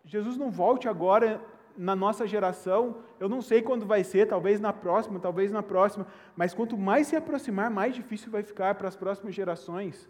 Jesus 0.04 0.36
não 0.36 0.50
volte 0.50 0.86
agora 0.86 1.42
na 1.76 1.96
nossa 1.96 2.26
geração, 2.26 2.96
eu 3.18 3.28
não 3.28 3.42
sei 3.42 3.62
quando 3.62 3.84
vai 3.84 4.04
ser, 4.04 4.26
talvez 4.26 4.60
na 4.60 4.72
próxima, 4.72 5.18
talvez 5.18 5.50
na 5.50 5.62
próxima, 5.62 6.06
mas 6.36 6.54
quanto 6.54 6.76
mais 6.76 7.06
se 7.06 7.16
aproximar, 7.16 7.70
mais 7.70 7.94
difícil 7.94 8.30
vai 8.30 8.42
ficar 8.42 8.74
para 8.74 8.88
as 8.88 8.96
próximas 8.96 9.34
gerações. 9.34 10.08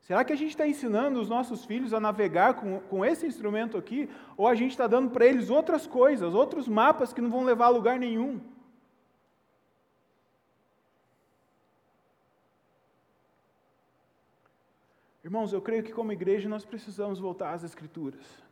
Será 0.00 0.24
que 0.24 0.32
a 0.32 0.36
gente 0.36 0.50
está 0.50 0.66
ensinando 0.66 1.20
os 1.20 1.28
nossos 1.28 1.64
filhos 1.64 1.92
a 1.92 2.00
navegar 2.00 2.54
com, 2.54 2.80
com 2.80 3.04
esse 3.04 3.26
instrumento 3.26 3.76
aqui, 3.76 4.08
ou 4.36 4.46
a 4.46 4.54
gente 4.54 4.70
está 4.70 4.86
dando 4.86 5.10
para 5.10 5.26
eles 5.26 5.50
outras 5.50 5.86
coisas, 5.86 6.34
outros 6.34 6.66
mapas 6.66 7.12
que 7.12 7.20
não 7.20 7.30
vão 7.30 7.44
levar 7.44 7.66
a 7.66 7.70
lugar 7.70 7.98
nenhum? 7.98 8.40
Irmãos, 15.22 15.52
eu 15.52 15.60
creio 15.60 15.82
que 15.82 15.92
como 15.92 16.10
igreja 16.10 16.48
nós 16.48 16.64
precisamos 16.64 17.18
voltar 17.18 17.52
às 17.52 17.62
Escrituras. 17.62 18.42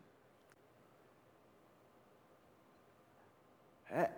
É. 3.97 4.11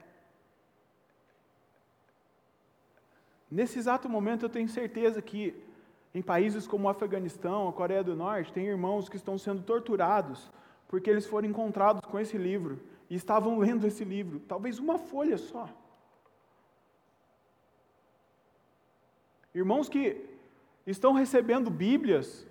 Nesse 3.48 3.78
exato 3.78 4.08
momento 4.08 4.44
eu 4.44 4.50
tenho 4.50 4.68
certeza 4.68 5.22
que 5.22 5.54
em 6.12 6.20
países 6.20 6.66
como 6.66 6.88
o 6.88 6.90
Afeganistão, 6.90 7.68
a 7.68 7.72
Coreia 7.72 8.02
do 8.02 8.16
Norte, 8.16 8.52
tem 8.52 8.66
irmãos 8.66 9.08
que 9.08 9.16
estão 9.16 9.38
sendo 9.38 9.62
torturados 9.62 10.50
porque 10.88 11.08
eles 11.08 11.26
foram 11.26 11.48
encontrados 11.48 12.02
com 12.04 12.18
esse 12.18 12.36
livro 12.36 12.80
e 13.08 13.14
estavam 13.14 13.56
lendo 13.64 13.86
esse 13.86 14.04
livro, 14.04 14.40
talvez 14.40 14.80
uma 14.80 14.98
folha 14.98 15.38
só. 15.38 15.68
Irmãos 19.54 19.88
que 19.88 20.28
estão 20.84 21.12
recebendo 21.12 21.70
Bíblias 21.70 22.44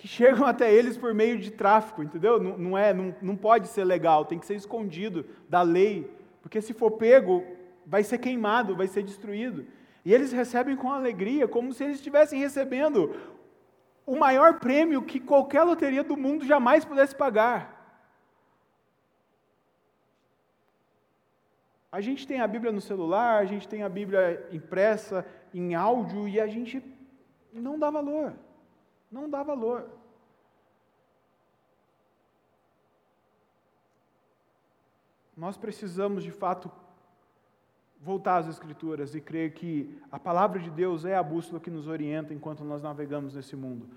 que 0.00 0.08
chegam 0.08 0.46
até 0.48 0.72
eles 0.72 0.96
por 0.96 1.12
meio 1.12 1.38
de 1.38 1.50
tráfico, 1.50 2.02
entendeu? 2.02 2.40
Não, 2.40 2.56
não, 2.56 2.78
é, 2.78 2.94
não, 2.94 3.14
não 3.20 3.36
pode 3.36 3.68
ser 3.68 3.84
legal, 3.84 4.24
tem 4.24 4.38
que 4.38 4.46
ser 4.46 4.54
escondido 4.54 5.26
da 5.46 5.60
lei, 5.60 6.10
porque 6.40 6.62
se 6.62 6.72
for 6.72 6.92
pego, 6.92 7.44
vai 7.86 8.02
ser 8.02 8.16
queimado, 8.16 8.74
vai 8.74 8.86
ser 8.86 9.02
destruído. 9.02 9.66
E 10.02 10.14
eles 10.14 10.32
recebem 10.32 10.74
com 10.74 10.90
alegria, 10.90 11.46
como 11.46 11.74
se 11.74 11.84
eles 11.84 11.96
estivessem 11.96 12.40
recebendo 12.40 13.14
o 14.06 14.16
maior 14.16 14.58
prêmio 14.58 15.02
que 15.02 15.20
qualquer 15.20 15.64
loteria 15.64 16.02
do 16.02 16.16
mundo 16.16 16.46
jamais 16.46 16.82
pudesse 16.82 17.14
pagar. 17.14 17.76
A 21.92 22.00
gente 22.00 22.26
tem 22.26 22.40
a 22.40 22.46
Bíblia 22.46 22.72
no 22.72 22.80
celular, 22.80 23.38
a 23.38 23.44
gente 23.44 23.68
tem 23.68 23.82
a 23.82 23.88
Bíblia 23.88 24.48
impressa 24.50 25.26
em 25.52 25.74
áudio 25.74 26.26
e 26.26 26.40
a 26.40 26.46
gente 26.46 26.82
não 27.52 27.78
dá 27.78 27.90
valor. 27.90 28.32
Não 29.10 29.28
dá 29.28 29.42
valor. 29.42 29.88
Nós 35.36 35.56
precisamos, 35.56 36.22
de 36.22 36.30
fato, 36.30 36.70
voltar 38.00 38.38
às 38.38 38.46
Escrituras 38.46 39.14
e 39.14 39.20
crer 39.20 39.52
que 39.52 39.98
a 40.12 40.18
palavra 40.18 40.58
de 40.58 40.70
Deus 40.70 41.04
é 41.04 41.16
a 41.16 41.22
bússola 41.22 41.60
que 41.60 41.70
nos 41.70 41.86
orienta 41.86 42.32
enquanto 42.32 42.62
nós 42.62 42.82
navegamos 42.82 43.34
nesse 43.34 43.56
mundo. 43.56 43.88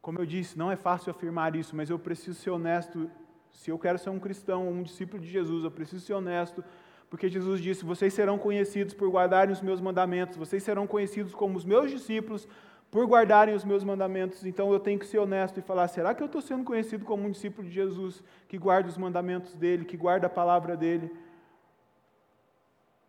Como 0.00 0.18
eu 0.18 0.26
disse, 0.26 0.58
não 0.58 0.70
é 0.70 0.76
fácil 0.76 1.10
afirmar 1.10 1.56
isso, 1.56 1.74
mas 1.74 1.90
eu 1.90 1.98
preciso 1.98 2.38
ser 2.40 2.50
honesto. 2.50 3.10
Se 3.52 3.70
eu 3.70 3.78
quero 3.78 3.98
ser 3.98 4.10
um 4.10 4.18
cristão, 4.18 4.68
um 4.68 4.82
discípulo 4.82 5.22
de 5.22 5.28
Jesus, 5.28 5.64
eu 5.64 5.70
preciso 5.70 6.04
ser 6.04 6.14
honesto, 6.14 6.62
porque 7.08 7.28
Jesus 7.28 7.60
disse: 7.60 7.84
Vocês 7.84 8.12
serão 8.12 8.36
conhecidos 8.36 8.92
por 8.92 9.08
guardarem 9.08 9.52
os 9.52 9.62
meus 9.62 9.80
mandamentos, 9.80 10.36
vocês 10.36 10.62
serão 10.62 10.86
conhecidos 10.86 11.34
como 11.34 11.56
os 11.56 11.64
meus 11.64 11.90
discípulos 11.90 12.46
por 12.94 13.08
guardarem 13.08 13.56
os 13.56 13.64
meus 13.64 13.82
mandamentos. 13.82 14.46
Então 14.46 14.72
eu 14.72 14.78
tenho 14.78 15.00
que 15.00 15.06
ser 15.08 15.18
honesto 15.18 15.58
e 15.58 15.62
falar: 15.62 15.88
será 15.88 16.14
que 16.14 16.22
eu 16.22 16.26
estou 16.26 16.40
sendo 16.40 16.62
conhecido 16.62 17.04
como 17.04 17.26
um 17.26 17.30
discípulo 17.32 17.66
de 17.66 17.74
Jesus 17.74 18.22
que 18.46 18.56
guarda 18.56 18.88
os 18.88 18.96
mandamentos 18.96 19.56
dele, 19.56 19.84
que 19.84 19.96
guarda 19.96 20.28
a 20.28 20.30
palavra 20.30 20.76
dele? 20.76 21.10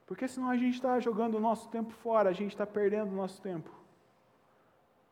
Porque 0.07 0.27
senão 0.27 0.49
a 0.49 0.57
gente 0.57 0.73
está 0.73 0.99
jogando 0.99 1.35
o 1.35 1.39
nosso 1.39 1.69
tempo 1.69 1.93
fora, 1.93 2.31
a 2.31 2.33
gente 2.33 2.49
está 2.49 2.65
perdendo 2.65 3.11
o 3.11 3.15
nosso 3.15 3.39
tempo. 3.43 3.69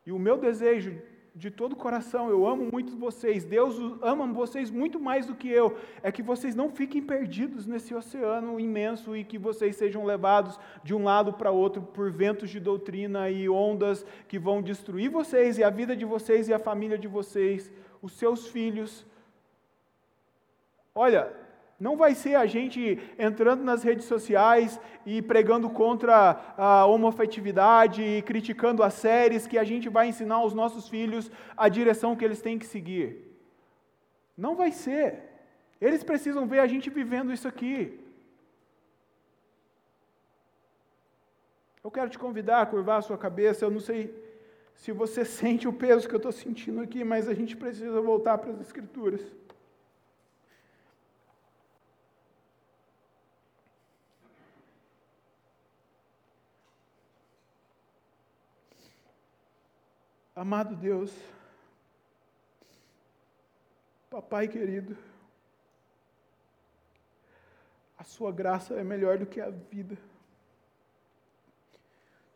E 0.04 0.10
o 0.10 0.18
meu 0.18 0.36
desejo 0.36 1.00
de 1.34 1.50
todo 1.50 1.72
o 1.72 1.76
coração, 1.76 2.30
eu 2.30 2.46
amo 2.46 2.70
muito 2.70 2.96
vocês, 2.96 3.44
Deus 3.44 3.76
ama 4.00 4.24
vocês 4.32 4.70
muito 4.70 5.00
mais 5.00 5.26
do 5.26 5.34
que 5.34 5.48
eu, 5.48 5.76
é 6.00 6.12
que 6.12 6.22
vocês 6.22 6.54
não 6.54 6.70
fiquem 6.70 7.02
perdidos 7.02 7.66
nesse 7.66 7.92
oceano 7.92 8.60
imenso 8.60 9.16
e 9.16 9.24
que 9.24 9.36
vocês 9.36 9.74
sejam 9.74 10.04
levados 10.04 10.60
de 10.84 10.94
um 10.94 11.02
lado 11.02 11.32
para 11.32 11.50
outro 11.50 11.82
por 11.82 12.08
ventos 12.12 12.50
de 12.50 12.60
doutrina 12.60 13.28
e 13.28 13.48
ondas 13.48 14.06
que 14.28 14.38
vão 14.38 14.62
destruir 14.62 15.10
vocês 15.10 15.58
e 15.58 15.64
a 15.64 15.70
vida 15.70 15.96
de 15.96 16.04
vocês 16.04 16.48
e 16.48 16.54
a 16.54 16.58
família 16.58 16.96
de 16.96 17.08
vocês, 17.08 17.72
os 18.00 18.12
seus 18.12 18.46
filhos. 18.46 19.04
Olha, 20.94 21.32
não 21.84 21.96
vai 22.02 22.12
ser 22.14 22.34
a 22.34 22.46
gente 22.46 22.80
entrando 23.18 23.62
nas 23.62 23.82
redes 23.88 24.06
sociais 24.06 24.80
e 25.04 25.20
pregando 25.30 25.68
contra 25.68 26.14
a 26.56 26.86
homofetividade 26.86 28.02
e 28.02 28.22
criticando 28.22 28.82
as 28.82 28.94
séries 28.94 29.46
que 29.46 29.58
a 29.58 29.64
gente 29.70 29.90
vai 29.96 30.06
ensinar 30.08 30.36
aos 30.36 30.54
nossos 30.54 30.88
filhos 30.88 31.30
a 31.54 31.68
direção 31.68 32.16
que 32.16 32.24
eles 32.24 32.40
têm 32.40 32.58
que 32.58 32.64
seguir. 32.74 33.06
Não 34.44 34.56
vai 34.56 34.72
ser. 34.72 35.08
Eles 35.78 36.02
precisam 36.02 36.46
ver 36.46 36.60
a 36.60 36.66
gente 36.66 36.88
vivendo 36.88 37.34
isso 37.36 37.46
aqui. 37.46 37.76
Eu 41.84 41.90
quero 41.90 42.08
te 42.08 42.18
convidar 42.18 42.62
a 42.62 42.66
curvar 42.74 43.00
a 43.00 43.02
sua 43.02 43.18
cabeça. 43.18 43.62
Eu 43.62 43.70
não 43.70 43.84
sei 43.90 44.02
se 44.74 44.90
você 44.90 45.22
sente 45.40 45.68
o 45.68 45.78
peso 45.84 46.08
que 46.08 46.14
eu 46.14 46.22
estou 46.24 46.32
sentindo 46.32 46.80
aqui, 46.80 47.04
mas 47.04 47.28
a 47.28 47.34
gente 47.34 47.54
precisa 47.54 48.00
voltar 48.00 48.38
para 48.38 48.52
as 48.52 48.60
Escrituras. 48.68 49.20
Amado 60.36 60.74
Deus, 60.74 61.12
Papai 64.10 64.48
querido, 64.48 64.96
a 67.96 68.02
Sua 68.02 68.32
graça 68.32 68.74
é 68.74 68.82
melhor 68.82 69.16
do 69.16 69.26
que 69.26 69.40
a 69.40 69.50
vida. 69.50 69.96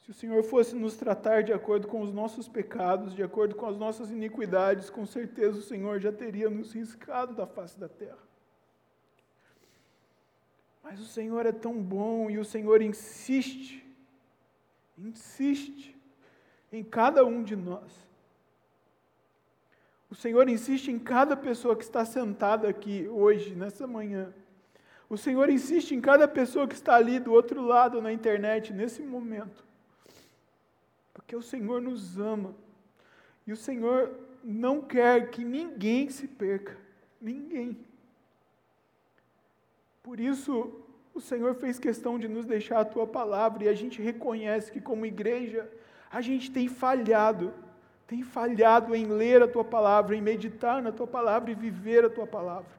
Se 0.05 0.13
o 0.13 0.15
Senhor 0.15 0.45
fosse 0.45 0.77
nos 0.77 0.97
tratar 0.97 1.43
de 1.43 1.53
acordo 1.53 1.89
com 1.89 2.01
os 2.01 2.13
nossos 2.13 2.47
pecados, 2.47 3.17
de 3.17 3.23
acordo 3.23 3.57
com 3.57 3.67
as 3.67 3.77
nossas 3.77 4.13
iniquidades, 4.13 4.89
com 4.89 5.05
certeza 5.05 5.59
o 5.59 5.63
Senhor 5.63 5.99
já 5.99 6.13
teria 6.13 6.49
nos 6.49 6.73
riscado 6.73 7.35
da 7.35 7.49
face 7.49 7.77
da 7.81 7.89
terra. 7.89 8.19
Mas 10.85 11.01
o 11.01 11.05
Senhor 11.05 11.45
é 11.47 11.53
tão 11.53 11.83
bom 11.83 12.31
e 12.31 12.39
o 12.39 12.45
Senhor 12.45 12.81
insiste, 12.81 13.85
insiste 14.97 15.98
em 16.73 16.83
cada 16.83 17.25
um 17.25 17.43
de 17.43 17.57
nós. 17.57 18.09
O 20.11 20.15
Senhor 20.15 20.49
insiste 20.49 20.89
em 20.89 20.99
cada 20.99 21.37
pessoa 21.37 21.77
que 21.77 21.85
está 21.85 22.05
sentada 22.05 22.69
aqui 22.69 23.07
hoje, 23.09 23.55
nessa 23.55 23.87
manhã. 23.87 24.33
O 25.09 25.17
Senhor 25.17 25.49
insiste 25.51 25.95
em 25.95 26.01
cada 26.01 26.27
pessoa 26.27 26.67
que 26.67 26.75
está 26.75 26.95
ali 26.95 27.19
do 27.19 27.33
outro 27.33 27.63
lado 27.63 28.01
na 28.01 28.13
internet, 28.13 28.73
nesse 28.73 29.03
momento. 29.03 29.65
Porque 31.13 31.37
o 31.37 31.43
Senhor 31.43 31.81
nos 31.81 32.19
ama. 32.19 32.55
E 33.47 33.53
o 33.53 33.57
Senhor 33.57 34.15
não 34.43 34.81
quer 34.81 35.31
que 35.31 35.45
ninguém 35.45 36.09
se 36.09 36.27
perca. 36.27 36.77
Ninguém. 37.21 37.77
Por 40.03 40.21
isso, 40.21 40.73
o 41.15 41.21
Senhor 41.21 41.55
fez 41.55 41.79
questão 41.79 42.19
de 42.19 42.29
nos 42.29 42.47
deixar 42.47 42.81
a 42.81 42.85
tua 42.85 43.07
palavra 43.07 43.65
e 43.65 43.69
a 43.69 43.75
gente 43.75 44.01
reconhece 44.01 44.71
que, 44.73 44.81
como 44.81 45.05
igreja, 45.05 45.71
a 46.11 46.21
gente 46.21 46.51
tem 46.51 46.69
falhado 46.69 47.53
tem 48.09 48.23
falhado 48.23 48.95
em 48.95 49.05
ler 49.05 49.43
a 49.43 49.47
tua 49.47 49.63
palavra, 49.63 50.17
em 50.17 50.23
meditar 50.23 50.81
na 50.83 50.91
tua 50.91 51.07
palavra 51.07 51.51
e 51.51 51.55
viver 51.55 52.07
a 52.07 52.09
tua 52.09 52.27
palavra. 52.27 52.71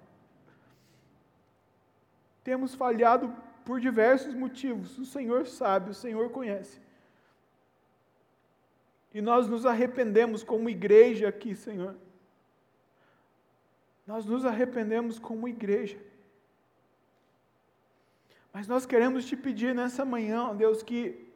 Temos 2.44 2.74
falhado 2.74 3.32
por 3.64 3.80
diversos 3.80 4.34
motivos, 4.34 4.98
o 4.98 5.06
Senhor 5.06 5.46
sabe, 5.46 5.92
o 5.92 5.94
Senhor 5.94 6.32
conhece. 6.32 6.82
E 9.14 9.22
nós 9.22 9.48
nos 9.48 9.68
arrependemos 9.68 10.44
como 10.44 10.68
igreja 10.68 11.30
aqui, 11.30 11.54
Senhor. 11.54 11.96
Nós 14.08 14.26
nos 14.26 14.46
arrependemos 14.46 15.20
como 15.20 15.48
igreja. 15.48 16.00
Mas 18.52 18.68
nós 18.68 18.84
queremos 18.84 19.26
te 19.26 19.38
pedir 19.38 19.76
nessa 19.76 20.04
manhã, 20.04 20.56
Deus, 20.56 20.82
que 20.82 21.29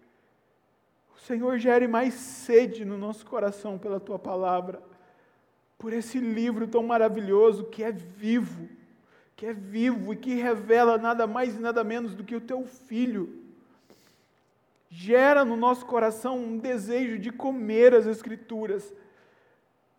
Senhor, 1.18 1.58
gere 1.58 1.88
mais 1.88 2.14
sede 2.14 2.84
no 2.84 2.98
nosso 2.98 3.26
coração 3.26 3.78
pela 3.78 4.00
tua 4.00 4.20
palavra, 4.20 4.82
por 5.78 5.94
esse 5.94 6.20
livro 6.20 6.68
tão 6.68 6.84
maravilhoso 6.84 7.66
que 7.66 7.84
é 7.84 7.92
vivo, 7.92 8.70
que 9.36 9.46
é 9.46 9.54
vivo 9.54 10.14
e 10.14 10.18
que 10.18 10.36
revela 10.36 10.98
nada 10.98 11.26
mais 11.26 11.56
e 11.56 11.60
nada 11.60 11.84
menos 11.84 12.14
do 12.16 12.24
que 12.24 12.36
o 12.36 12.42
teu 12.42 12.66
filho. 12.66 13.42
Gera 14.90 15.44
no 15.44 15.56
nosso 15.56 15.86
coração 15.86 16.38
um 16.38 16.58
desejo 16.58 17.18
de 17.18 17.32
comer 17.32 17.94
as 17.94 18.06
Escrituras, 18.06 18.94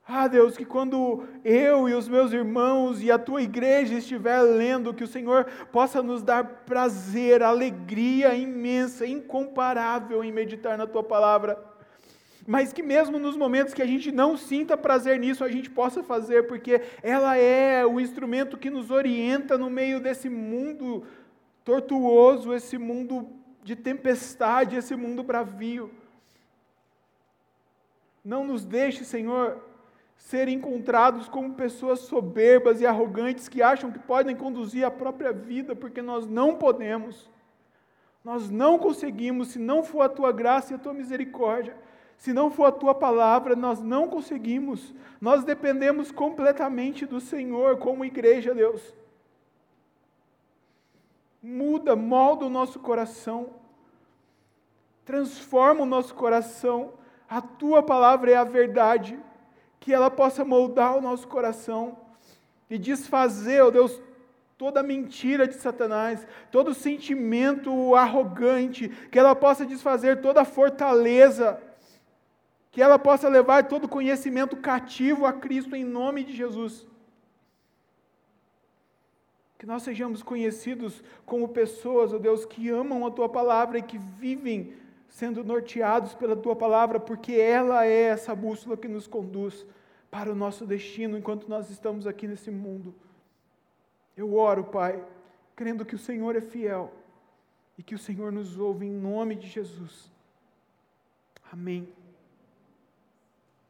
ah, 0.07 0.29
Deus, 0.29 0.55
que 0.55 0.67
quando 0.67 1.25
eu 1.43 1.89
e 1.89 1.95
os 1.95 2.07
meus 2.07 2.31
irmãos 2.31 3.03
e 3.03 3.11
a 3.11 3.19
tua 3.19 3.41
igreja 3.41 3.95
estiver 3.95 4.43
lendo, 4.43 4.93
que 4.93 5.05
o 5.05 5.09
Senhor 5.09 5.47
possa 5.73 6.03
nos 6.03 6.23
dar 6.23 6.45
prazer, 6.67 7.43
alegria 7.43 8.35
imensa, 8.35 9.07
incomparável 9.07 10.23
em 10.23 10.31
meditar 10.31 10.77
na 10.77 10.87
tua 10.87 11.03
palavra. 11.03 11.59
Mas 12.47 12.71
que 12.71 12.83
mesmo 12.83 13.19
nos 13.19 13.35
momentos 13.35 13.73
que 13.73 13.81
a 13.81 13.87
gente 13.87 14.13
não 14.13 14.37
sinta 14.37 14.77
prazer 14.77 15.19
nisso, 15.19 15.43
a 15.43 15.49
gente 15.49 15.71
possa 15.71 16.03
fazer, 16.03 16.47
porque 16.47 16.83
ela 17.03 17.39
é 17.39 17.87
o 17.87 17.99
instrumento 17.99 18.59
que 18.59 18.69
nos 18.69 18.91
orienta 18.91 19.57
no 19.57 19.71
meio 19.71 20.01
desse 20.01 20.29
mundo 20.29 21.07
tortuoso, 21.65 22.53
esse 22.53 22.77
mundo 22.77 23.27
de 23.63 23.75
tempestade, 23.75 24.77
esse 24.77 24.95
mundo 24.95 25.23
bravio. 25.23 25.91
Não 28.23 28.45
nos 28.45 28.67
deixe, 28.67 29.03
Senhor, 29.03 29.59
ser 30.17 30.49
encontrados 30.49 31.29
como 31.29 31.55
pessoas 31.55 32.01
soberbas 32.01 32.81
e 32.81 32.87
arrogantes 32.87 33.49
que 33.49 33.63
acham 33.63 33.91
que 33.91 33.99
podem 33.99 34.35
conduzir 34.35 34.85
a 34.85 34.91
própria 34.91 35.33
vida, 35.33 35.77
porque 35.77 36.01
nós 36.01 36.27
não 36.27 36.57
podemos. 36.57 37.31
Nós 38.25 38.49
não 38.49 38.79
conseguimos, 38.79 39.49
se 39.49 39.59
não 39.59 39.85
for 39.85 40.01
a 40.03 40.09
tua 40.09 40.33
graça 40.33 40.73
e 40.73 40.77
a 40.77 40.79
tua 40.79 40.95
misericórdia, 40.95 41.77
se 42.17 42.33
não 42.33 42.51
for 42.51 42.65
a 42.65 42.73
tua 42.73 42.95
palavra, 42.95 43.55
nós 43.55 43.83
não 43.83 44.09
conseguimos. 44.09 44.95
Nós 45.21 45.45
dependemos 45.45 46.11
completamente 46.11 47.05
do 47.05 47.21
Senhor 47.21 47.77
como 47.79 48.05
igreja, 48.05 48.55
Deus. 48.55 48.95
Muda, 51.43 51.95
molda 51.95 52.47
o 52.47 52.51
nosso 52.51 52.81
coração, 52.81 53.51
transforma 55.05 55.83
o 55.83 55.87
nosso 55.87 56.15
coração. 56.15 56.95
A 57.29 57.43
tua 57.43 57.83
palavra 57.83 58.31
é 58.31 58.37
a 58.37 58.45
verdade 58.45 59.19
que 59.85 59.93
ela 59.93 60.11
possa 60.11 60.47
moldar 60.47 60.97
o 60.97 61.01
nosso 61.03 61.29
coração 61.29 61.99
e 62.71 62.79
desfazer, 62.79 63.63
ó 63.63 63.71
Deus, 63.71 64.01
toda 64.57 64.83
mentira 64.83 65.47
de 65.47 65.57
Satanás, 65.57 66.27
todo 66.51 66.73
sentimento 66.73 67.95
arrogante, 67.95 68.89
que 68.89 69.19
ela 69.19 69.37
possa 69.37 69.67
desfazer 69.67 70.23
toda 70.23 70.43
fortaleza, 70.43 71.63
que 72.73 72.81
ela 72.81 72.99
possa 72.99 73.29
levar 73.29 73.69
todo 73.69 73.87
conhecimento 73.87 74.57
cativo 74.57 75.27
a 75.27 75.35
Cristo 75.35 75.77
em 75.77 75.85
nome 75.85 76.25
de 76.25 76.35
Jesus. 76.35 76.87
Que 79.59 79.67
nós 79.67 79.83
sejamos 79.83 80.23
conhecidos 80.23 81.05
como 81.27 81.49
pessoas, 81.49 82.11
ó 82.11 82.17
Deus, 82.17 82.47
que 82.47 82.71
amam 82.71 83.07
a 83.07 83.11
tua 83.11 83.29
palavra 83.29 83.77
e 83.77 83.83
que 83.83 83.99
vivem 83.99 84.73
sendo 85.15 85.45
norteados 85.45 86.13
pela 86.13 86.35
tua 86.35 86.57
palavra, 86.57 86.99
porque 86.99 87.35
ela 87.35 87.87
é 87.87 88.03
essa 88.03 88.35
bússola 88.35 88.77
que 88.77 88.89
nos 88.89 89.07
conduz 89.07 89.65
para 90.11 90.33
o 90.33 90.35
nosso 90.35 90.67
destino 90.67 91.17
enquanto 91.17 91.49
nós 91.49 91.71
estamos 91.71 92.05
aqui 92.05 92.27
nesse 92.27 92.51
mundo. 92.51 92.93
Eu 94.17 94.35
oro, 94.35 94.65
Pai, 94.65 95.01
crendo 95.55 95.85
que 95.85 95.95
o 95.95 95.99
Senhor 96.01 96.35
é 96.35 96.41
fiel 96.41 96.93
e 97.79 97.83
que 97.83 97.95
o 97.95 97.99
Senhor 97.99 98.33
nos 98.33 98.59
ouve 98.59 98.87
em 98.87 98.93
nome 98.93 99.37
de 99.37 99.47
Jesus. 99.47 100.11
Amém. 101.53 101.89